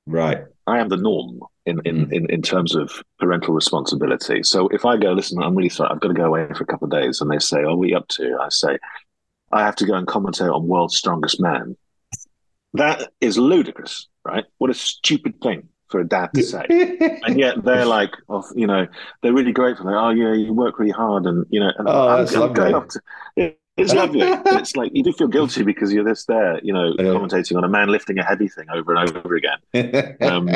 right? 0.08 0.46
I 0.66 0.80
am 0.80 0.90
the 0.90 0.98
norm 0.98 1.42
in 1.66 1.82
in, 1.86 2.08
mm. 2.08 2.14
in 2.14 2.30
in 2.30 2.42
terms 2.42 2.76
of 2.76 2.92
parental 3.20 3.54
responsibility. 3.54 4.44
So 4.44 4.68
if 4.70 4.86
I 4.86 4.98
go, 4.98 5.12
listen, 5.12 5.42
I'm 5.42 5.56
really 5.56 5.70
sorry, 5.70 5.92
I've 5.92 6.00
got 6.00 6.08
to 6.08 6.14
go 6.14 6.26
away 6.26 6.48
for 6.56 6.64
a 6.64 6.68
couple 6.68 6.86
of 6.86 6.92
days, 6.92 7.22
and 7.22 7.30
they 7.30 7.40
say, 7.40 7.64
"Oh, 7.64 7.80
are 7.80 7.86
you 7.86 7.98
up 7.98 8.08
to?" 8.10 8.38
I 8.42 8.50
say, 8.50 8.78
"I 9.52 9.62
have 9.62 9.76
to 9.78 9.86
go 9.86 9.94
and 9.94 10.08
commentate 10.08 10.54
on 10.54 10.68
World's 10.68 10.98
Strongest 10.98 11.40
Man." 11.40 11.78
That 12.74 13.12
is 13.20 13.38
ludicrous 13.38 14.08
right? 14.24 14.46
What 14.58 14.70
a 14.70 14.74
stupid 14.74 15.42
thing 15.42 15.70
for 15.90 16.00
a 16.00 16.08
dad 16.08 16.30
to 16.34 16.44
say. 16.44 16.66
and 17.24 17.38
yet 17.38 17.64
they're 17.64 17.86
like, 18.00 18.12
oh, 18.30 18.44
you 18.56 18.66
know, 18.68 18.88
they're 19.22 19.34
really 19.34 19.52
grateful. 19.52 19.86
Like, 19.86 19.96
oh, 19.96 20.10
yeah, 20.10 20.34
you 20.34 20.54
work 20.54 20.80
really 20.80 20.92
hard, 20.92 21.26
and 21.26 21.46
you 21.50 21.60
know, 21.60 21.72
and 21.78 21.88
oh, 21.88 22.08
I'm, 22.08 22.28
I'm 22.28 22.54
going 22.54 22.90
to, 22.90 23.02
yeah, 23.36 23.50
It's 23.78 23.94
lovely. 23.94 24.22
it's 24.24 24.76
like 24.76 24.92
you 24.94 25.04
do 25.04 25.14
feel 25.14 25.28
guilty 25.28 25.64
because 25.64 25.94
you're 25.94 26.04
this 26.04 26.26
there, 26.26 26.60
you 26.64 26.74
know, 26.74 26.94
commentating 26.94 27.58
on 27.58 27.64
a 27.64 27.70
man 27.70 27.90
lifting 27.90 28.18
a 28.20 28.24
heavy 28.24 28.48
thing 28.48 28.68
over 28.74 28.96
and 28.96 29.18
over 29.18 29.36
again. 29.36 30.18
Um, 30.22 30.50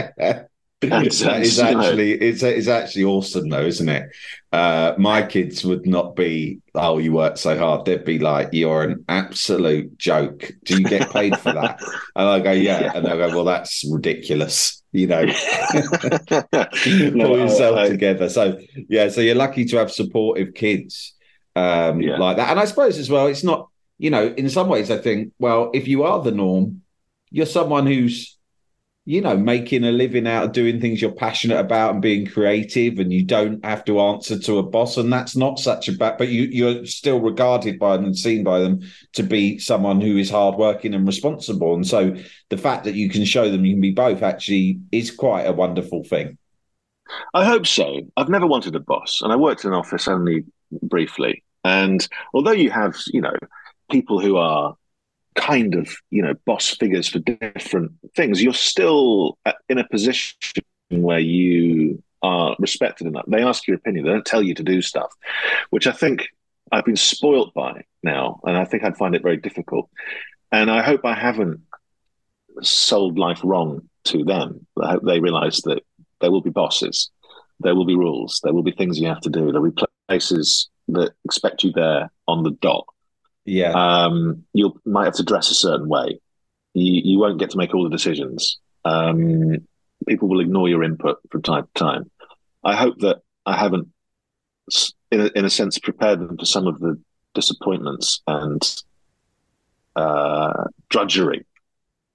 that 0.82 1.42
is 1.42 1.60
actually 1.60 2.14
it's 2.14 2.44
it's 2.44 2.68
actually 2.68 3.04
awesome 3.04 3.50
though, 3.50 3.66
isn't 3.66 3.90
it? 3.90 4.10
Uh, 4.52 4.96
my 4.98 5.22
kids 5.22 5.66
would 5.66 5.86
not 5.86 6.16
be, 6.16 6.62
oh, 6.76 6.98
you 6.98 7.12
work 7.12 7.38
so 7.38 7.58
hard. 7.58 7.84
They'd 7.84 8.06
be 8.06 8.20
like, 8.20 8.50
you're 8.54 8.84
an 8.84 9.04
absolute 9.10 9.98
joke. 9.98 10.50
Do 10.64 10.80
you 10.80 10.86
get 10.86 11.12
paid 11.12 11.38
for 11.38 11.52
that? 11.52 11.82
and 12.16 12.30
I 12.30 12.40
go, 12.40 12.52
yeah. 12.54 12.80
yeah. 12.80 12.92
And 12.96 13.06
they 13.06 13.10
go, 13.10 13.30
well, 13.30 13.44
that's 13.44 13.84
ridiculous. 13.92 14.82
You 14.94 15.08
know, 15.08 15.26
pull 16.30 17.38
yourself 17.38 17.78
I, 17.78 17.90
together. 17.90 18.30
So 18.30 18.58
yeah, 18.88 19.10
so 19.10 19.20
you're 19.20 19.36
lucky 19.36 19.66
to 19.66 19.78
have 19.78 19.92
supportive 19.92 20.54
kids 20.54 21.16
um, 21.56 22.02
yeah. 22.02 22.18
like 22.18 22.38
that. 22.38 22.50
And 22.50 22.60
I 22.60 22.66
suppose 22.66 22.98
as 22.98 23.10
well, 23.10 23.28
it's 23.28 23.44
not, 23.44 23.70
you 23.98 24.10
know, 24.10 24.28
in 24.28 24.50
some 24.50 24.70
ways, 24.70 24.90
I 24.90 24.98
think, 24.98 25.34
well, 25.38 25.72
if 25.74 25.88
you 25.88 26.04
are 26.04 26.22
the 26.22 26.32
norm, 26.32 26.82
you're 27.30 27.46
someone 27.46 27.86
who's 27.86 28.38
you 29.08 29.22
know, 29.22 29.38
making 29.38 29.84
a 29.84 29.91
living 29.91 30.26
out 30.26 30.45
of 30.45 30.51
doing 30.51 30.82
things 30.82 30.99
you're 30.99 31.12
passionate 31.12 31.60
about 31.60 31.93
and 31.93 32.01
being 32.01 32.26
creative, 32.26 32.97
and 32.97 33.14
you 33.14 33.24
don't 33.24 33.64
have 33.64 33.86
to 33.86 33.99
answer 33.99 34.39
to 34.39 34.58
a 34.58 34.64
boss, 34.64 34.97
and 34.97 35.14
that's 35.14 35.36
not 35.36 35.60
such 35.60 35.88
a 35.88 35.91
bad. 35.91 36.18
But 36.18 36.30
you 36.30 36.43
you're 36.43 36.86
still 36.88 37.22
regarded 37.22 37.78
by 37.78 37.95
them 37.95 38.06
and 38.06 38.18
seen 38.18 38.43
by 38.43 38.60
them 38.60 38.82
to 39.14 39.22
be 39.22 39.60
someone 39.60 40.01
who 40.01 40.18
is 40.18 40.30
hardworking 40.32 40.95
and 40.95 41.06
responsible, 41.06 41.76
and 41.76 41.88
so 41.88 42.16
the 42.49 42.58
fact 42.58 42.84
that 42.86 42.95
you 42.95 43.10
can 43.10 43.26
show 43.26 43.49
them 43.49 43.64
you 43.64 43.74
can 43.74 43.82
be 43.82 43.91
both 43.91 44.24
actually 44.24 44.80
is 44.91 45.12
quite 45.12 45.43
a 45.43 45.53
wonderful 45.53 46.03
thing. 46.03 46.38
I 47.36 47.45
hope 47.45 47.68
so. 47.68 48.01
I've 48.18 48.30
never 48.30 48.47
wanted 48.47 48.76
a 48.76 48.80
boss, 48.80 49.22
and 49.22 49.32
I 49.32 49.36
worked 49.36 49.66
in 49.66 49.72
an 49.72 49.78
office 49.78 50.08
only 50.08 50.45
briefly. 50.82 51.43
And 51.64 52.08
although 52.34 52.51
you 52.51 52.72
have, 52.72 52.95
you 53.08 53.22
know, 53.22 53.36
people 53.91 54.20
who 54.20 54.38
are 54.38 54.76
kind 55.36 55.76
of 55.76 55.96
you 56.10 56.22
know 56.22 56.34
boss 56.46 56.70
figures 56.70 57.08
for 57.08 57.20
different 57.20 57.92
things 58.16 58.42
you're 58.42 58.54
still 58.54 59.38
uh, 59.46 59.52
in 59.70 59.78
a 59.78 59.88
position 59.88 60.38
where 60.90 61.20
you 61.20 62.02
are 62.22 62.56
respected 62.58 63.06
enough. 63.06 63.26
They 63.28 63.44
ask 63.44 63.68
your 63.68 63.78
opinion 63.78 64.06
they 64.06 64.12
don't 64.12 64.26
tell 64.26 64.42
you 64.42 64.54
to 64.56 64.64
do 64.64 64.82
stuff 64.82 65.14
which 65.70 65.88
i 65.88 65.92
think 65.92 66.28
i've 66.72 66.86
been 66.86 66.96
spoilt 66.96 67.54
by 67.54 67.84
now 68.02 68.40
and 68.44 68.58
i 68.58 68.66
think 68.66 68.84
i'd 68.84 68.98
find 68.98 69.16
it 69.16 69.22
very 69.22 69.38
difficult. 69.38 69.90
And 70.52 70.72
i 70.72 70.82
hope 70.82 71.02
i 71.04 71.14
haven't 71.14 71.62
sold 72.62 73.20
life 73.20 73.42
wrong 73.44 73.90
to 74.06 74.24
them. 74.24 74.66
I 74.82 74.92
hope 74.92 75.04
they 75.04 75.20
realize 75.20 75.58
that 75.66 75.84
there 76.22 76.32
will 76.32 76.42
be 76.42 76.50
bosses 76.50 77.12
there 77.60 77.76
will 77.76 77.86
be 77.86 77.96
rules 77.96 78.40
there 78.44 78.54
will 78.54 78.64
be 78.64 78.72
things 78.72 79.00
you 79.00 79.08
have 79.08 79.22
to 79.22 79.30
do 79.30 79.52
there'll 79.52 79.70
be 79.70 79.86
places 80.10 80.70
that 80.88 81.12
expect 81.24 81.64
you 81.64 81.72
there 81.72 82.12
on 82.28 82.44
the 82.44 82.52
dot 82.62 82.86
yeah. 83.46 83.72
Um, 83.72 84.43
you 84.54 84.80
might 84.86 85.06
have 85.06 85.16
to 85.16 85.24
dress 85.24 85.52
a 85.52 85.56
certain 85.56 85.88
way. 85.88 86.20
You, 86.74 87.02
you 87.04 87.20
won't 87.20 87.39
get 87.39 87.52
to 87.52 87.58
make 87.58 87.74
all 87.74 87.84
the 87.84 87.89
decisions. 87.89 88.60
Um, 88.84 89.66
people 90.08 90.28
will 90.28 90.41
ignore 90.41 90.68
your 90.68 90.84
input 90.84 91.20
from 91.32 91.41
time 91.41 91.68
to 91.74 91.80
time. 91.80 92.12
I 92.64 92.76
hope 92.76 93.00
that 93.00 93.22
I 93.46 93.56
haven't, 93.56 93.88
in 95.12 95.22
a, 95.22 95.26
in 95.36 95.46
a 95.46 95.50
sense, 95.50 95.80
prepared 95.80 96.20
them 96.20 96.38
for 96.38 96.46
some 96.46 96.68
of 96.68 96.80
the 96.80 97.00
disappointments 97.34 98.22
and 98.28 98.62
uh, 99.96 100.66
drudgery 100.89 101.46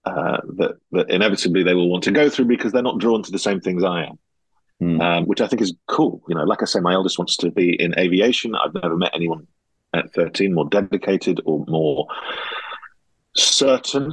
uh, 0.05 0.39
that, 0.57 0.77
that 0.93 1.11
inevitably 1.11 1.63
they 1.63 1.75
will 1.75 1.91
want 1.91 2.05
to 2.05 2.11
go 2.11 2.29
through 2.29 2.47
because 2.47 2.73
they're 2.73 2.83
not 2.83 2.99
drawn 2.99 3.23
to 3.23 3.31
the 3.31 3.39
same 3.39 3.61
things 3.61 3.85
I 3.85 4.05
am. 4.05 4.19
Mm. 4.83 5.01
Um, 5.03 5.25
which 5.27 5.43
I 5.43 5.47
think 5.47 5.61
is 5.61 5.75
cool. 5.89 6.23
You 6.27 6.35
know, 6.35 6.45
like 6.45 6.63
I 6.63 6.65
say, 6.65 6.81
my 6.81 6.95
eldest 6.95 7.19
wants 7.19 7.37
to 7.39 7.51
be 7.51 7.75
in 7.79 7.99
aviation. 7.99 8.55
I've 8.55 8.73
never 8.73 8.97
met 8.97 9.11
anyone 9.13 9.47
at 9.95 10.13
13, 10.15 10.55
more 10.55 10.69
dedicated 10.69 11.41
or 11.45 11.65
more 11.67 12.07
certain 13.37 14.13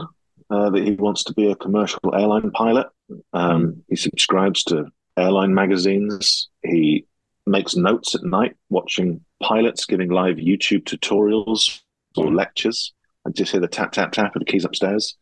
uh, 0.50 0.70
that 0.70 0.84
he 0.84 0.92
wants 0.92 1.24
to 1.26 1.34
be 1.34 1.52
a 1.52 1.56
commercial 1.56 2.00
airline 2.14 2.52
pilot. 2.52 2.88
Um, 3.34 3.84
he 3.90 3.96
subscribes 3.96 4.64
to 4.66 4.88
airline 5.18 5.54
magazines. 5.54 6.50
He 6.64 7.06
makes 7.46 7.76
notes 7.76 8.16
at 8.16 8.24
night 8.24 8.56
watching 8.70 9.22
pilots 9.42 9.86
giving 9.86 10.10
live 10.10 10.38
YouTube 10.38 10.84
tutorials 10.84 11.82
or 12.16 12.34
lectures. 12.34 12.94
I 13.26 13.32
just 13.32 13.52
hear 13.52 13.62
the 13.62 13.68
tap, 13.68 13.92
tap, 13.92 14.12
tap 14.12 14.36
of 14.36 14.40
the 14.40 14.46
keys 14.46 14.66
upstairs. 14.66 15.18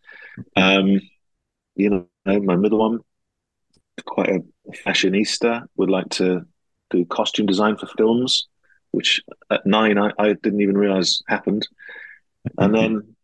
Um, 0.56 1.01
you 1.76 1.89
know, 1.89 2.08
my 2.26 2.56
middle 2.56 2.80
one, 2.80 2.99
quite 4.06 4.30
a 4.30 4.43
fashionista, 4.86 5.66
would 5.76 5.89
like 5.89 6.10
to 6.10 6.45
do 6.91 7.06
costume 7.06 7.45
design 7.45 7.78
for 7.78 7.88
films 7.97 8.47
which 8.96 9.22
at 9.50 9.66
nine 9.66 9.98
I, 9.98 10.12
I 10.18 10.34
didn't 10.34 10.62
even 10.62 10.78
realize 10.78 11.22
happened. 11.28 11.68
And 12.58 12.74
then 12.74 13.16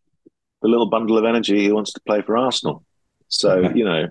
the 0.62 0.68
little 0.68 0.86
bundle 0.86 1.18
of 1.18 1.24
energy, 1.24 1.60
he 1.60 1.72
wants 1.72 1.92
to 1.92 2.00
play 2.00 2.22
for 2.22 2.36
Arsenal. 2.36 2.84
So 3.28 3.70
you 3.74 3.84
know, 3.84 4.08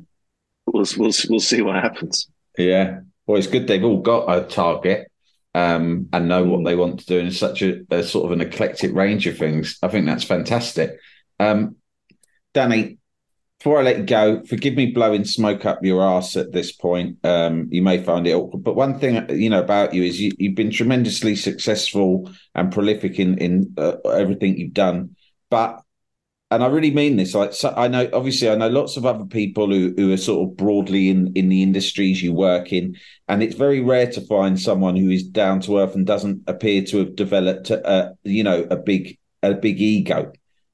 we'll 0.65 0.85
we'll 0.97 1.13
we'll 1.29 1.39
see 1.39 1.61
what 1.61 1.75
happens. 1.75 2.27
Yeah, 2.57 3.01
well, 3.25 3.37
it's 3.37 3.47
good 3.47 3.67
they've 3.67 3.83
all 3.83 4.01
got 4.01 4.29
a 4.29 4.45
target 4.47 5.11
um, 5.53 6.09
and 6.13 6.27
know 6.27 6.43
what 6.43 6.65
they 6.65 6.75
want 6.75 6.99
to 6.99 7.05
do 7.05 7.19
in 7.19 7.31
such 7.31 7.61
a, 7.61 7.81
a, 7.91 8.03
sort 8.03 8.25
of 8.25 8.31
an 8.31 8.41
eclectic 8.41 8.93
range 8.93 9.27
of 9.27 9.37
things. 9.37 9.77
I 9.81 9.87
think 9.89 10.05
that's 10.05 10.23
fantastic. 10.23 10.97
Um, 11.39 11.77
Danny, 12.53 12.97
before 13.61 13.77
I 13.77 13.83
let 13.83 13.99
you 13.99 14.05
go, 14.05 14.43
forgive 14.45 14.73
me 14.73 14.87
blowing 14.87 15.23
smoke 15.23 15.65
up 15.67 15.83
your 15.83 16.01
ass 16.01 16.35
at 16.35 16.51
this 16.51 16.71
point. 16.71 17.23
Um, 17.23 17.67
you 17.69 17.83
may 17.83 18.03
find 18.03 18.25
it 18.25 18.33
awkward, 18.33 18.63
but 18.63 18.75
one 18.75 18.97
thing 18.97 19.23
you 19.29 19.51
know 19.51 19.61
about 19.61 19.93
you 19.93 20.01
is 20.01 20.19
you, 20.19 20.31
have 20.41 20.55
been 20.55 20.71
tremendously 20.71 21.35
successful 21.35 22.31
and 22.55 22.73
prolific 22.73 23.19
in 23.19 23.37
in 23.37 23.75
uh, 23.77 23.97
everything 24.05 24.57
you've 24.57 24.73
done. 24.73 25.15
But 25.51 25.79
and 26.49 26.63
I 26.63 26.67
really 26.69 26.89
mean 26.89 27.17
this. 27.17 27.35
Like 27.35 27.53
so 27.53 27.71
I 27.77 27.87
know, 27.87 28.09
obviously, 28.13 28.49
I 28.49 28.55
know 28.55 28.67
lots 28.67 28.97
of 28.97 29.05
other 29.05 29.25
people 29.25 29.69
who 29.69 29.93
who 29.95 30.11
are 30.11 30.17
sort 30.17 30.49
of 30.49 30.57
broadly 30.57 31.09
in 31.09 31.31
in 31.35 31.47
the 31.49 31.61
industries 31.61 32.23
you 32.23 32.33
work 32.33 32.73
in, 32.73 32.95
and 33.27 33.43
it's 33.43 33.55
very 33.55 33.79
rare 33.79 34.11
to 34.13 34.21
find 34.21 34.59
someone 34.59 34.95
who 34.95 35.11
is 35.11 35.21
down 35.21 35.59
to 35.61 35.77
earth 35.77 35.93
and 35.93 36.07
doesn't 36.07 36.41
appear 36.47 36.81
to 36.85 36.97
have 36.97 37.15
developed, 37.15 37.69
a, 37.69 38.15
you 38.23 38.43
know, 38.43 38.65
a 38.71 38.75
big 38.75 39.19
a 39.43 39.53
big 39.53 39.79
ego. 39.79 40.31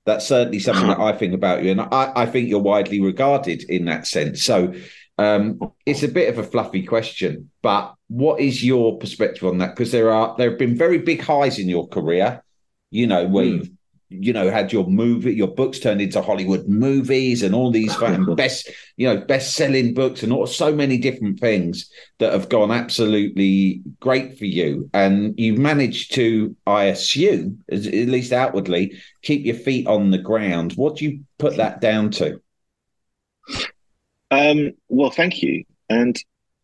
That's 0.08 0.26
certainly 0.26 0.60
something 0.60 0.88
that 0.88 1.00
I 1.00 1.12
think 1.12 1.34
about 1.34 1.64
you, 1.64 1.72
and 1.72 1.82
I, 1.82 2.14
I 2.16 2.26
think 2.26 2.48
you're 2.48 2.60
widely 2.60 3.02
regarded 3.02 3.64
in 3.70 3.86
that 3.86 4.08
sense. 4.08 4.42
So 4.42 4.74
um, 5.18 5.60
it's 5.86 6.02
a 6.02 6.08
bit 6.08 6.30
of 6.30 6.40
a 6.40 6.44
fluffy 6.44 6.84
question, 6.84 7.52
but 7.62 7.94
what 8.08 8.40
is 8.40 8.64
your 8.64 8.98
perspective 8.98 9.44
on 9.44 9.58
that? 9.58 9.76
Because 9.76 9.92
there 9.92 10.10
are 10.10 10.34
there 10.38 10.50
have 10.50 10.60
been 10.60 10.78
very 10.78 11.00
big 11.00 11.22
highs 11.22 11.60
in 11.60 11.68
your 11.68 11.90
career, 11.90 12.42
you 12.90 13.06
know, 13.06 13.28
where 13.28 13.46
mm. 13.46 13.58
you've 13.58 13.70
you 14.10 14.32
know 14.32 14.50
had 14.50 14.72
your 14.72 14.86
movie 14.88 15.34
your 15.34 15.50
books 15.50 15.80
turned 15.80 16.00
into 16.00 16.22
hollywood 16.22 16.66
movies 16.68 17.44
and 17.44 17.54
all 17.54 17.72
these 17.72 17.96
best 18.36 18.70
you 18.96 19.08
know 19.08 19.18
best 19.18 19.54
selling 19.54 19.94
books 19.94 20.24
and 20.24 20.32
all 20.32 20.48
so 20.48 20.74
many 20.74 20.98
different 20.98 21.40
things 21.40 21.90
that 22.20 22.32
have 22.32 22.50
gone 22.50 22.72
absolutely 22.72 23.82
great 24.00 24.38
for 24.38 24.46
you. 24.46 24.90
And 24.94 25.38
you've 25.38 25.60
managed 25.60 26.14
to 26.16 26.56
i 26.66 26.86
assume 26.86 27.64
at 27.72 27.84
least 27.84 28.32
outwardly 28.32 28.94
keep 29.22 29.46
your 29.46 29.56
feet 29.56 29.88
on 29.88 30.12
the 30.12 30.18
ground. 30.18 30.74
What 30.74 30.98
do 30.98 31.06
you 31.06 31.20
put 31.38 31.58
that 31.58 31.82
down 31.82 32.12
to? 32.12 32.42
Um, 34.32 34.72
well 34.90 35.12
thank 35.12 35.42
you. 35.42 35.64
And 35.90 36.18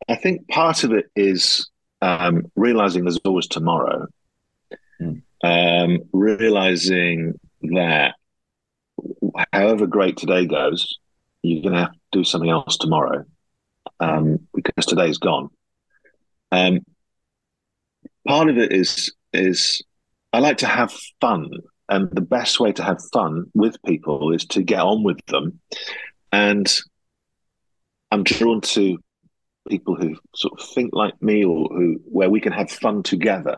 i 0.07 0.15
think 0.15 0.47
part 0.47 0.83
of 0.83 0.91
it 0.93 1.05
is 1.15 1.69
um, 2.01 2.51
realizing 2.55 3.03
there's 3.03 3.17
always 3.17 3.47
tomorrow. 3.47 4.07
Mm 5.01 5.21
um, 5.43 5.99
realizing 6.13 7.39
that 7.61 8.15
however 9.51 9.85
great 9.85 10.17
today 10.17 10.45
goes, 10.45 10.97
you're 11.41 11.61
going 11.61 11.73
to 11.73 11.81
have 11.81 11.91
to 11.91 11.99
do 12.11 12.23
something 12.23 12.49
else 12.49 12.77
tomorrow 12.77 13.25
um, 13.99 14.39
because 14.53 14.85
today's 14.85 15.17
gone. 15.17 15.49
Um, 16.51 16.79
part 18.27 18.49
of 18.49 18.57
it 18.57 18.71
is 18.71 19.13
is 19.33 19.83
I 20.31 20.39
like 20.39 20.57
to 20.57 20.67
have 20.67 20.93
fun, 21.19 21.49
and 21.89 22.09
the 22.11 22.21
best 22.21 22.59
way 22.59 22.71
to 22.73 22.83
have 22.83 23.01
fun 23.11 23.45
with 23.53 23.81
people 23.83 24.33
is 24.33 24.45
to 24.47 24.63
get 24.63 24.79
on 24.79 25.03
with 25.03 25.23
them. 25.25 25.59
And 26.31 26.71
I'm 28.11 28.23
drawn 28.23 28.61
to 28.61 28.97
people 29.67 29.95
who 29.95 30.15
sort 30.35 30.59
of 30.59 30.67
think 30.69 30.91
like 30.93 31.21
me, 31.21 31.43
or 31.43 31.67
who 31.67 31.99
where 32.05 32.29
we 32.29 32.39
can 32.39 32.53
have 32.53 32.71
fun 32.71 33.03
together. 33.03 33.57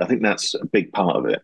I 0.00 0.06
think 0.06 0.22
that's 0.22 0.54
a 0.54 0.66
big 0.66 0.92
part 0.92 1.16
of 1.16 1.26
it. 1.26 1.42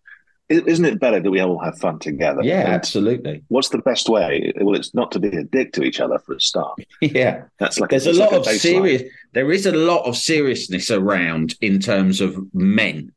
Isn't 0.49 0.85
it 0.85 1.01
better 1.01 1.19
that 1.19 1.31
we 1.31 1.41
all 1.41 1.59
have 1.59 1.77
fun 1.79 1.99
together? 1.99 2.41
Yeah, 2.45 2.61
and 2.61 2.75
absolutely. 2.75 3.43
What's 3.49 3.71
the 3.71 3.79
best 3.79 4.09
way? 4.09 4.53
Well, 4.61 4.77
it's 4.77 4.95
not 4.95 5.11
to 5.13 5.19
be 5.19 5.29
a 5.37 5.43
dick 5.43 5.73
to 5.73 5.83
each 5.83 5.99
other 5.99 6.21
for 6.21 6.37
a 6.37 6.41
start. 6.41 6.79
yeah, 7.01 7.45
that's 7.59 7.81
like 7.81 7.91
there's 7.91 8.07
a, 8.07 8.13
a 8.13 8.15
lot 8.15 8.31
like 8.31 8.55
of 8.55 8.61
serious. 8.61 9.03
There 9.33 9.51
is 9.51 9.67
a 9.67 9.73
lot 9.73 10.05
of 10.05 10.17
seriousness 10.17 10.93
around 10.93 11.57
in 11.61 11.81
terms 11.81 12.21
of 12.21 12.37
men 12.55 13.13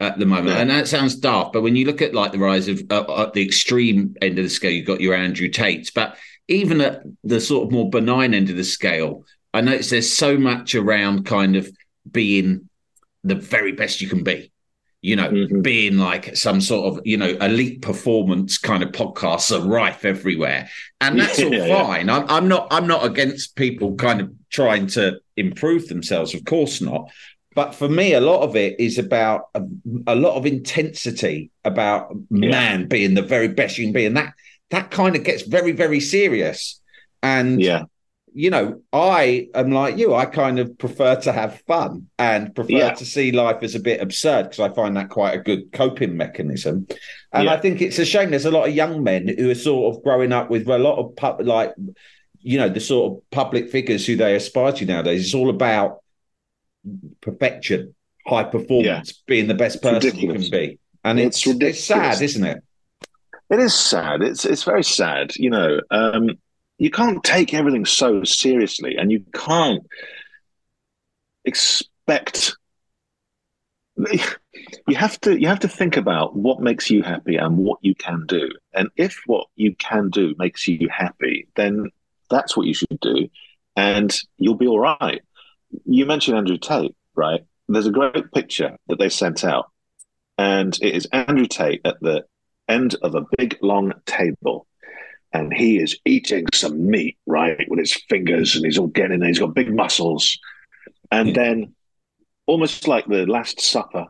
at 0.00 0.18
the 0.18 0.24
moment, 0.24 0.56
yeah. 0.56 0.62
and 0.62 0.70
that 0.70 0.88
sounds 0.88 1.16
daft. 1.16 1.52
But 1.52 1.60
when 1.60 1.76
you 1.76 1.84
look 1.84 2.00
at 2.00 2.14
like 2.14 2.32
the 2.32 2.38
rise 2.38 2.66
of 2.66 2.82
uh, 2.88 3.24
at 3.24 3.34
the 3.34 3.44
extreme 3.44 4.16
end 4.22 4.38
of 4.38 4.44
the 4.44 4.50
scale, 4.50 4.70
you've 4.70 4.86
got 4.86 5.02
your 5.02 5.14
Andrew 5.14 5.48
Tates, 5.48 5.90
but 5.90 6.16
even 6.48 6.80
at 6.80 7.02
the 7.22 7.42
sort 7.42 7.66
of 7.66 7.72
more 7.72 7.90
benign 7.90 8.32
end 8.32 8.48
of 8.48 8.56
the 8.56 8.64
scale, 8.64 9.26
I 9.52 9.60
notice 9.60 9.90
there's 9.90 10.10
so 10.10 10.38
much 10.38 10.74
around 10.74 11.26
kind 11.26 11.56
of 11.56 11.70
being 12.10 12.70
the 13.22 13.34
very 13.34 13.72
best 13.72 14.00
you 14.00 14.08
can 14.08 14.24
be 14.24 14.50
you 15.02 15.16
know, 15.16 15.28
mm-hmm. 15.30 15.62
being 15.62 15.96
like 15.96 16.36
some 16.36 16.60
sort 16.60 16.86
of, 16.86 17.06
you 17.06 17.16
know, 17.16 17.30
elite 17.40 17.80
performance 17.80 18.58
kind 18.58 18.82
of 18.82 18.90
podcasts 18.90 19.56
are 19.56 19.66
rife 19.66 20.04
everywhere. 20.04 20.68
And 21.00 21.18
that's 21.18 21.38
yeah, 21.38 21.46
all 21.46 21.86
fine. 21.86 22.08
Yeah. 22.08 22.18
I'm, 22.18 22.26
I'm 22.28 22.48
not 22.48 22.68
I'm 22.70 22.86
not 22.86 23.04
against 23.04 23.56
people 23.56 23.94
kind 23.94 24.20
of 24.20 24.30
trying 24.50 24.86
to 24.88 25.18
improve 25.36 25.88
themselves, 25.88 26.34
of 26.34 26.44
course 26.44 26.80
not. 26.80 27.10
But 27.54 27.74
for 27.74 27.88
me, 27.88 28.12
a 28.12 28.20
lot 28.20 28.42
of 28.42 28.54
it 28.54 28.78
is 28.78 28.98
about 28.98 29.46
a, 29.54 29.62
a 30.06 30.14
lot 30.14 30.36
of 30.36 30.46
intensity 30.46 31.50
about 31.64 32.14
yeah. 32.30 32.50
man 32.50 32.86
being 32.86 33.14
the 33.14 33.22
very 33.22 33.48
best 33.48 33.78
you 33.78 33.86
can 33.86 33.92
be. 33.92 34.06
And 34.06 34.16
that 34.16 34.34
that 34.70 34.90
kind 34.90 35.16
of 35.16 35.24
gets 35.24 35.42
very, 35.42 35.72
very 35.72 36.00
serious. 36.00 36.80
And 37.22 37.60
yeah 37.60 37.84
you 38.32 38.50
know, 38.50 38.80
I 38.92 39.48
am 39.54 39.70
like 39.70 39.96
you. 39.96 40.14
I 40.14 40.24
kind 40.26 40.58
of 40.58 40.76
prefer 40.78 41.16
to 41.22 41.32
have 41.32 41.60
fun 41.62 42.08
and 42.18 42.54
prefer 42.54 42.72
yeah. 42.72 42.94
to 42.94 43.04
see 43.04 43.32
life 43.32 43.62
as 43.62 43.74
a 43.74 43.80
bit 43.80 44.00
absurd 44.00 44.44
because 44.44 44.60
I 44.60 44.74
find 44.74 44.96
that 44.96 45.10
quite 45.10 45.34
a 45.34 45.42
good 45.42 45.72
coping 45.72 46.16
mechanism. 46.16 46.86
And 47.32 47.44
yeah. 47.44 47.52
I 47.52 47.56
think 47.58 47.80
it's 47.80 47.98
a 47.98 48.04
shame 48.04 48.30
there's 48.30 48.44
a 48.44 48.50
lot 48.50 48.68
of 48.68 48.74
young 48.74 49.02
men 49.02 49.28
who 49.28 49.50
are 49.50 49.54
sort 49.54 49.94
of 49.94 50.02
growing 50.02 50.32
up 50.32 50.50
with 50.50 50.68
a 50.68 50.78
lot 50.78 50.98
of 50.98 51.16
pu- 51.16 51.44
like, 51.44 51.74
you 52.40 52.58
know, 52.58 52.68
the 52.68 52.80
sort 52.80 53.12
of 53.12 53.30
public 53.30 53.70
figures 53.70 54.06
who 54.06 54.16
they 54.16 54.34
aspire 54.34 54.72
to 54.72 54.84
nowadays. 54.84 55.24
It's 55.24 55.34
all 55.34 55.50
about 55.50 56.02
perfection, 57.20 57.94
high 58.26 58.44
performance, 58.44 59.10
yeah. 59.10 59.22
being 59.26 59.48
the 59.48 59.54
best 59.54 59.82
person 59.82 60.16
you 60.16 60.32
can 60.32 60.50
be. 60.50 60.78
And 61.04 61.18
it's, 61.18 61.46
it's, 61.46 61.60
it's 61.60 61.84
sad, 61.84 62.20
isn't 62.20 62.44
it? 62.44 62.62
It 63.50 63.58
is 63.58 63.74
sad. 63.74 64.22
It's 64.22 64.44
it's 64.44 64.62
very 64.62 64.84
sad. 64.84 65.34
You 65.34 65.50
know, 65.50 65.80
um, 65.90 66.38
you 66.80 66.90
can't 66.90 67.22
take 67.22 67.52
everything 67.52 67.84
so 67.84 68.24
seriously 68.24 68.96
and 68.96 69.12
you 69.12 69.22
can't 69.34 69.86
expect 71.44 72.56
you 73.98 74.96
have 74.96 75.20
to 75.20 75.38
you 75.38 75.46
have 75.46 75.60
to 75.60 75.68
think 75.68 75.98
about 75.98 76.34
what 76.34 76.60
makes 76.60 76.90
you 76.90 77.02
happy 77.02 77.36
and 77.36 77.58
what 77.58 77.78
you 77.82 77.94
can 77.94 78.24
do. 78.26 78.48
And 78.72 78.88
if 78.96 79.20
what 79.26 79.48
you 79.56 79.76
can 79.76 80.08
do 80.08 80.34
makes 80.38 80.66
you 80.66 80.88
happy 80.90 81.48
then 81.54 81.90
that's 82.30 82.56
what 82.56 82.66
you 82.66 82.72
should 82.72 82.98
do 83.00 83.28
and 83.76 84.18
you'll 84.38 84.54
be 84.54 84.66
all 84.66 84.80
right. 84.80 85.20
You 85.84 86.06
mentioned 86.06 86.38
andrew 86.38 86.56
tate 86.56 86.96
right? 87.14 87.42
There's 87.68 87.86
a 87.86 87.92
great 87.92 88.32
picture 88.32 88.78
that 88.88 88.98
they 88.98 89.10
sent 89.10 89.44
out 89.44 89.66
and 90.38 90.74
it 90.80 90.94
is 90.94 91.06
andrew 91.12 91.46
tate 91.46 91.82
at 91.84 92.00
the 92.00 92.24
end 92.68 92.96
of 93.02 93.14
a 93.14 93.26
big 93.36 93.58
long 93.60 93.92
table 94.06 94.66
and 95.32 95.52
he 95.52 95.78
is 95.78 95.98
eating 96.04 96.46
some 96.52 96.90
meat, 96.90 97.16
right, 97.26 97.66
with 97.68 97.78
his 97.78 97.94
fingers, 98.08 98.56
and 98.56 98.64
he's 98.64 98.78
all 98.78 98.88
getting 98.88 99.20
there. 99.20 99.28
He's 99.28 99.38
got 99.38 99.54
big 99.54 99.74
muscles. 99.74 100.38
And 101.12 101.28
yeah. 101.28 101.34
then, 101.34 101.74
almost 102.46 102.88
like 102.88 103.06
the 103.06 103.26
Last 103.26 103.60
Supper, 103.60 104.06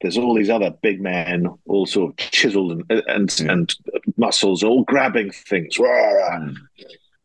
there's 0.00 0.18
all 0.18 0.34
these 0.34 0.50
other 0.50 0.70
big 0.82 1.00
men, 1.00 1.46
all 1.66 1.86
sort 1.86 2.10
of 2.10 2.16
chiseled 2.16 2.72
and 2.72 3.02
and, 3.08 3.40
yeah. 3.40 3.52
and 3.52 3.74
muscles, 4.16 4.62
all 4.62 4.84
grabbing 4.84 5.30
things. 5.30 5.76
Mm. 5.76 6.56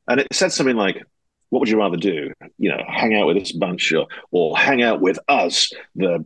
And 0.07 0.19
it 0.19 0.27
said 0.31 0.51
something 0.51 0.75
like, 0.75 1.03
"What 1.49 1.59
would 1.59 1.69
you 1.69 1.77
rather 1.77 1.97
do? 1.97 2.31
You 2.57 2.69
know, 2.69 2.83
hang 2.87 3.15
out 3.15 3.27
with 3.27 3.37
this 3.37 3.51
bunch, 3.51 3.91
or 3.91 4.07
or 4.31 4.57
hang 4.57 4.81
out 4.81 5.01
with 5.01 5.19
us, 5.27 5.71
the 5.95 6.25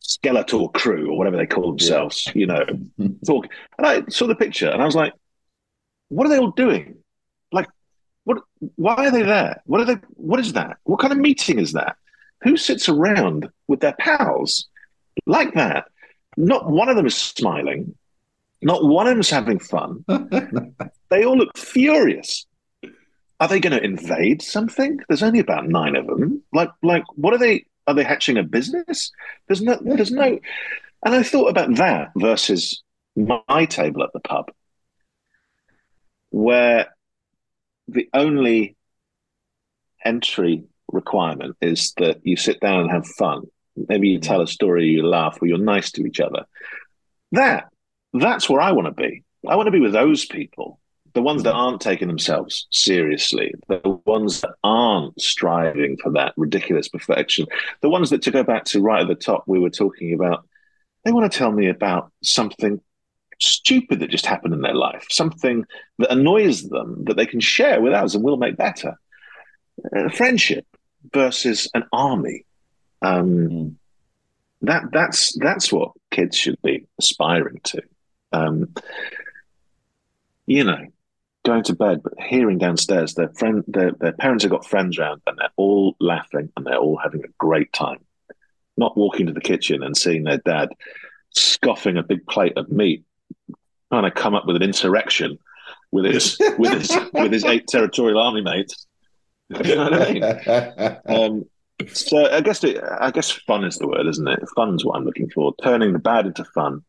skeletal 0.00 0.68
crew, 0.70 1.10
or 1.10 1.18
whatever 1.18 1.36
they 1.36 1.46
call 1.46 1.70
themselves? 1.70 2.26
Yeah. 2.26 2.32
You 2.34 2.46
know, 2.46 2.64
talk." 3.26 3.46
And 3.78 3.86
I 3.86 4.02
saw 4.08 4.26
the 4.26 4.34
picture, 4.34 4.68
and 4.68 4.82
I 4.82 4.84
was 4.84 4.96
like 4.96 5.14
what 6.08 6.26
are 6.26 6.30
they 6.30 6.38
all 6.38 6.50
doing? 6.50 6.96
Like, 7.52 7.68
what? 8.24 8.38
Why 8.76 8.94
are 8.94 9.10
they 9.10 9.22
there? 9.22 9.62
What 9.66 9.80
are 9.80 9.84
they? 9.84 9.96
What 10.14 10.40
is 10.40 10.52
that? 10.54 10.78
What 10.84 11.00
kind 11.00 11.12
of 11.12 11.18
meeting 11.18 11.58
is 11.58 11.72
that? 11.72 11.96
Who 12.42 12.56
sits 12.56 12.88
around 12.88 13.48
with 13.66 13.80
their 13.80 13.94
pals 13.98 14.66
like 15.26 15.54
that? 15.54 15.86
Not 16.36 16.70
one 16.70 16.88
of 16.88 16.96
them 16.96 17.06
is 17.06 17.16
smiling. 17.16 17.94
Not 18.62 18.84
one 18.84 19.06
of 19.06 19.12
them 19.12 19.20
is 19.20 19.30
having 19.30 19.58
fun. 19.58 20.04
they 21.10 21.24
all 21.24 21.36
look 21.36 21.56
furious. 21.56 22.46
Are 23.40 23.48
they 23.48 23.60
going 23.60 23.72
to 23.72 23.84
invade 23.84 24.42
something? 24.42 24.98
There's 25.08 25.22
only 25.22 25.38
about 25.38 25.68
nine 25.68 25.94
of 25.94 26.06
them. 26.06 26.42
Like, 26.52 26.70
like, 26.82 27.04
what 27.14 27.34
are 27.34 27.38
they? 27.38 27.66
Are 27.86 27.94
they 27.94 28.04
hatching 28.04 28.36
a 28.36 28.42
business? 28.42 29.10
There's 29.46 29.62
no, 29.62 29.78
there's 29.80 30.10
no. 30.10 30.38
And 31.04 31.14
I 31.14 31.22
thought 31.22 31.48
about 31.48 31.74
that 31.76 32.10
versus 32.16 32.82
my 33.16 33.64
table 33.64 34.02
at 34.02 34.12
the 34.12 34.20
pub 34.20 34.50
where 36.30 36.88
the 37.88 38.08
only 38.12 38.76
entry 40.04 40.64
requirement 40.92 41.56
is 41.60 41.92
that 41.98 42.18
you 42.22 42.36
sit 42.36 42.60
down 42.60 42.80
and 42.80 42.90
have 42.90 43.06
fun. 43.06 43.42
Maybe 43.76 44.08
you 44.08 44.18
mm. 44.18 44.22
tell 44.22 44.40
a 44.40 44.46
story, 44.46 44.86
you 44.86 45.06
laugh, 45.06 45.38
or 45.40 45.46
you're 45.46 45.58
nice 45.58 45.92
to 45.92 46.06
each 46.06 46.20
other. 46.20 46.44
That 47.32 47.68
that's 48.12 48.48
where 48.48 48.60
I 48.60 48.72
want 48.72 48.86
to 48.86 48.92
be. 48.92 49.24
I 49.46 49.56
want 49.56 49.66
to 49.66 49.72
be 49.72 49.80
with 49.80 49.92
those 49.92 50.24
people, 50.24 50.80
the 51.14 51.22
ones 51.22 51.42
that 51.44 51.54
mm. 51.54 51.58
aren't 51.58 51.80
taking 51.80 52.08
themselves 52.08 52.66
seriously, 52.70 53.54
the 53.68 54.00
ones 54.04 54.40
that 54.40 54.54
aren't 54.64 55.20
striving 55.20 55.96
for 56.02 56.12
that 56.12 56.32
ridiculous 56.36 56.88
perfection, 56.88 57.46
the 57.82 57.90
ones 57.90 58.10
that, 58.10 58.22
to 58.22 58.30
go 58.30 58.42
back 58.42 58.64
to 58.66 58.80
right 58.80 59.02
at 59.02 59.08
the 59.08 59.14
top, 59.14 59.44
we 59.46 59.58
were 59.58 59.70
talking 59.70 60.14
about, 60.14 60.46
they 61.04 61.12
want 61.12 61.30
to 61.30 61.38
tell 61.38 61.52
me 61.52 61.68
about 61.68 62.10
something 62.22 62.80
stupid 63.38 64.00
that 64.00 64.10
just 64.10 64.26
happened 64.26 64.54
in 64.54 64.62
their 64.62 64.74
life, 64.74 65.06
something 65.10 65.64
that 65.98 66.12
annoys 66.12 66.68
them 66.68 67.04
that 67.04 67.16
they 67.16 67.26
can 67.26 67.40
share 67.40 67.80
with 67.80 67.92
us 67.92 68.14
and 68.14 68.24
we'll 68.24 68.36
make 68.36 68.56
better. 68.56 68.98
Uh, 69.94 70.08
friendship 70.08 70.66
versus 71.12 71.70
an 71.74 71.84
army. 71.92 72.44
Um, 73.02 73.48
mm. 73.48 73.74
That 74.62 74.84
that's 74.92 75.38
that's 75.38 75.72
what 75.72 75.92
kids 76.10 76.36
should 76.36 76.60
be 76.62 76.86
aspiring 76.98 77.60
to. 77.64 77.82
Um, 78.32 78.74
you 80.46 80.64
know, 80.64 80.86
going 81.44 81.62
to 81.64 81.76
bed, 81.76 82.02
but 82.02 82.14
hearing 82.18 82.58
downstairs 82.58 83.14
their 83.14 83.28
friend, 83.28 83.62
their, 83.68 83.92
their 83.92 84.12
parents 84.12 84.42
have 84.42 84.50
got 84.50 84.66
friends 84.66 84.98
around, 84.98 85.22
and 85.26 85.38
they're 85.38 85.48
all 85.56 85.94
laughing 86.00 86.50
and 86.56 86.66
they're 86.66 86.76
all 86.76 86.96
having 86.96 87.24
a 87.24 87.28
great 87.38 87.72
time. 87.72 87.98
Not 88.76 88.96
walking 88.96 89.26
to 89.26 89.32
the 89.32 89.40
kitchen 89.40 89.82
and 89.82 89.96
seeing 89.96 90.24
their 90.24 90.38
dad 90.38 90.70
scoffing 91.34 91.96
a 91.96 92.02
big 92.02 92.26
plate 92.26 92.56
of 92.56 92.70
meat 92.70 93.04
trying 93.90 94.04
to 94.04 94.10
come 94.10 94.34
up 94.34 94.46
with 94.46 94.56
an 94.56 94.62
insurrection 94.62 95.38
with 95.90 96.04
his 96.04 96.38
with 96.58 96.72
his 96.72 96.96
with 97.12 97.32
his 97.32 97.44
eight 97.44 97.66
territorial 97.68 98.18
army 98.20 98.42
mates. 98.42 98.86
You 99.64 99.76
know 99.76 99.88
I 99.88 100.12
mean? 100.12 100.96
Um, 101.06 101.44
so 101.86 102.30
I 102.30 102.42
guess 102.42 102.62
it, 102.64 102.82
I 102.82 103.10
guess 103.10 103.30
fun 103.30 103.64
is 103.64 103.78
the 103.78 103.86
word, 103.86 104.06
isn't 104.06 104.28
it? 104.28 104.40
Fun's 104.54 104.84
what 104.84 104.96
I'm 104.96 105.04
looking 105.04 105.30
for. 105.30 105.54
Turning 105.62 105.92
the 105.92 105.98
bad 105.98 106.26
into 106.26 106.44
fun, 106.44 106.84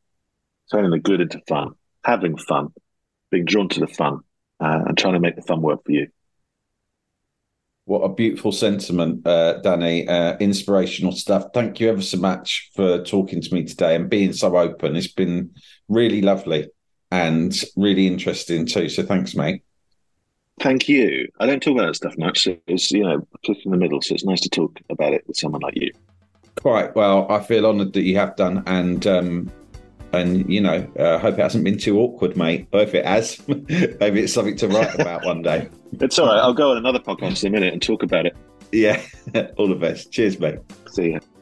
turning 0.70 0.92
the 0.92 1.00
good 1.00 1.22
into 1.22 1.40
fun, 1.48 1.76
having 2.04 2.36
fun, 2.36 2.74
being 3.32 3.46
drawn 3.46 3.70
to 3.70 3.80
the 3.80 3.88
fun, 3.88 4.20
uh, 4.60 4.84
and 4.88 4.98
trying 4.98 5.14
to 5.14 5.22
make 5.22 5.38
the 5.38 5.42
fun 5.44 5.62
work 5.62 5.86
for 5.86 5.92
you. 5.92 6.08
What 7.86 8.02
a 8.02 8.10
beautiful 8.10 8.52
sentiment, 8.52 9.26
uh, 9.26 9.62
Danny. 9.62 10.08
Uh, 10.08 10.36
inspirational 10.40 11.14
stuff. 11.14 11.46
Thank 11.54 11.80
you 11.80 11.90
ever 11.90 12.02
so 12.02 12.18
much 12.18 12.72
for 12.76 13.04
talking 13.04 13.42
to 13.42 13.54
me 13.54 13.64
today 13.64 13.96
and 13.96 14.10
being 14.10 14.34
so 14.34 14.58
open. 14.58 14.96
It's 14.96 15.08
been 15.08 15.52
really 15.88 16.22
lovely 16.22 16.68
and 17.12 17.56
really 17.76 18.08
interesting 18.08 18.66
too. 18.66 18.90
So 18.90 19.04
thanks, 19.04 19.36
mate. 19.36 19.64
Thank 20.60 20.90
you. 20.90 21.30
I 21.40 21.46
don't 21.46 21.62
talk 21.62 21.74
about 21.74 21.88
that 21.88 21.96
stuff 21.96 22.18
much. 22.18 22.44
So 22.44 22.58
it's 22.68 22.92
you 22.92 23.04
know 23.04 23.26
click 23.46 23.66
in 23.66 23.72
the 23.72 23.78
middle, 23.78 24.02
so 24.02 24.14
it's 24.14 24.26
nice 24.26 24.42
to 24.42 24.50
talk 24.50 24.80
about 24.90 25.14
it 25.14 25.24
with 25.28 25.38
someone 25.38 25.62
like 25.62 25.76
you. 25.76 25.92
Quite 26.56 26.96
well. 26.96 27.32
I 27.32 27.42
feel 27.42 27.66
honoured 27.66 27.94
that 27.94 28.02
you 28.02 28.18
have 28.18 28.36
done, 28.36 28.64
and 28.68 29.06
um, 29.08 29.52
and 30.14 30.50
you 30.52 30.62
know, 30.62 30.88
I 30.98 31.02
uh, 31.02 31.20
hope 31.20 31.40
it 31.40 31.42
hasn't 31.42 31.64
been 31.64 31.78
too 31.78 32.00
awkward, 32.00 32.36
mate. 32.36 32.68
Or 32.74 32.82
if 32.82 32.94
it 32.94 33.06
has, 33.06 33.40
maybe 33.48 34.22
it's 34.22 34.34
something 34.34 34.58
to 34.58 34.68
write 34.68 35.00
about 35.00 35.26
one 35.26 35.42
day. 35.42 35.70
It's 36.02 36.20
all 36.20 36.28
right. 36.28 36.38
I'll 36.38 36.54
go 36.54 36.70
on 36.70 36.78
another 36.78 37.00
podcast 37.00 37.44
in 37.44 37.48
a 37.48 37.52
minute 37.52 37.74
and 37.74 37.82
talk 37.82 38.04
about 38.04 38.28
it. 38.28 38.38
Yeah. 38.72 39.02
all 39.58 39.68
the 39.68 39.74
best. 39.74 40.12
Cheers, 40.12 40.40
mate. 40.40 40.60
See 40.92 41.14
you. 41.14 41.39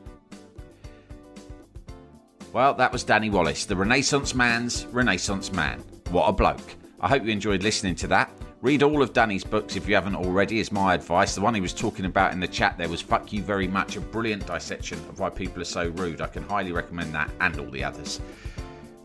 Well, 2.57 2.73
that 2.73 2.91
was 2.91 3.03
Danny 3.03 3.29
Wallace, 3.29 3.65
the 3.65 3.75
Renaissance 3.75 4.33
man's 4.33 4.87
Renaissance 4.87 5.51
man. 5.51 5.83
What 6.09 6.27
a 6.27 6.31
bloke. 6.31 6.75
I 6.99 7.07
hope 7.07 7.23
you 7.23 7.29
enjoyed 7.29 7.61
listening 7.61 7.93
to 7.97 8.07
that. 8.07 8.31
Read 8.63 8.81
all 8.81 9.03
of 9.03 9.13
Danny's 9.13 9.43
books 9.43 9.75
if 9.75 9.87
you 9.87 9.93
haven't 9.93 10.15
already, 10.15 10.59
is 10.59 10.71
my 10.71 10.95
advice. 10.95 11.35
The 11.35 11.41
one 11.41 11.53
he 11.53 11.61
was 11.61 11.71
talking 11.71 12.05
about 12.05 12.33
in 12.33 12.39
the 12.39 12.47
chat 12.47 12.75
there 12.75 12.89
was 12.89 12.99
Fuck 12.99 13.31
You 13.31 13.43
Very 13.43 13.67
Much, 13.67 13.95
a 13.95 14.01
brilliant 14.01 14.47
dissection 14.47 14.97
of 15.07 15.19
why 15.19 15.29
people 15.29 15.61
are 15.61 15.65
so 15.65 15.89
rude. 15.89 16.19
I 16.19 16.25
can 16.25 16.41
highly 16.41 16.71
recommend 16.71 17.13
that 17.13 17.29
and 17.41 17.59
all 17.59 17.69
the 17.69 17.83
others. 17.83 18.21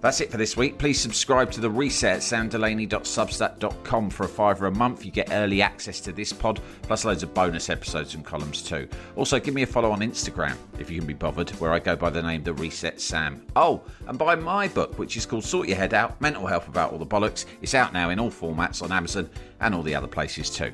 That's 0.02 0.20
it 0.20 0.32
for 0.32 0.36
this 0.36 0.56
week. 0.56 0.78
Please 0.78 1.00
subscribe 1.00 1.52
to 1.52 1.60
The 1.60 1.70
Reset 1.70 2.16
at 2.16 2.20
samdelaney.substack.com 2.22 4.10
for 4.10 4.24
a 4.24 4.28
fiver 4.28 4.66
a 4.66 4.70
month. 4.72 5.04
You 5.04 5.12
get 5.12 5.30
early 5.30 5.62
access 5.62 6.00
to 6.00 6.12
this 6.12 6.32
pod, 6.32 6.60
plus 6.82 7.04
loads 7.04 7.22
of 7.22 7.32
bonus 7.32 7.70
episodes 7.70 8.16
and 8.16 8.24
columns 8.24 8.62
too. 8.62 8.88
Also, 9.14 9.38
give 9.38 9.54
me 9.54 9.62
a 9.62 9.66
follow 9.66 9.92
on 9.92 10.00
Instagram, 10.00 10.56
if 10.80 10.90
you 10.90 10.98
can 10.98 11.06
be 11.06 11.14
bothered, 11.14 11.50
where 11.50 11.72
I 11.72 11.78
go 11.78 11.94
by 11.94 12.10
the 12.10 12.20
name 12.20 12.42
The 12.42 12.52
Reset 12.52 13.00
Sam. 13.00 13.46
Oh, 13.54 13.80
and 14.08 14.18
buy 14.18 14.34
my 14.34 14.66
book, 14.66 14.98
which 14.98 15.16
is 15.16 15.24
called 15.24 15.44
Sort 15.44 15.68
Your 15.68 15.76
Head 15.76 15.94
Out 15.94 16.20
Mental 16.20 16.48
Health 16.48 16.66
Without 16.66 16.90
All 16.90 16.98
the 16.98 17.06
Bollocks. 17.06 17.46
It's 17.62 17.76
out 17.76 17.92
now 17.92 18.10
in 18.10 18.18
all 18.18 18.30
formats 18.30 18.82
on 18.82 18.90
Amazon 18.90 19.30
and 19.60 19.72
all 19.72 19.84
the 19.84 19.94
other 19.94 20.08
places 20.08 20.50
too. 20.50 20.72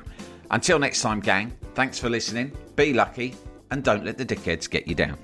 Until 0.49 0.79
next 0.79 1.03
time, 1.03 1.19
gang, 1.19 1.53
thanks 1.75 1.99
for 1.99 2.09
listening, 2.09 2.51
be 2.75 2.93
lucky, 2.93 3.35
and 3.69 3.83
don't 3.83 4.03
let 4.03 4.17
the 4.17 4.25
dickheads 4.25 4.67
get 4.67 4.87
you 4.87 4.95
down. 4.95 5.19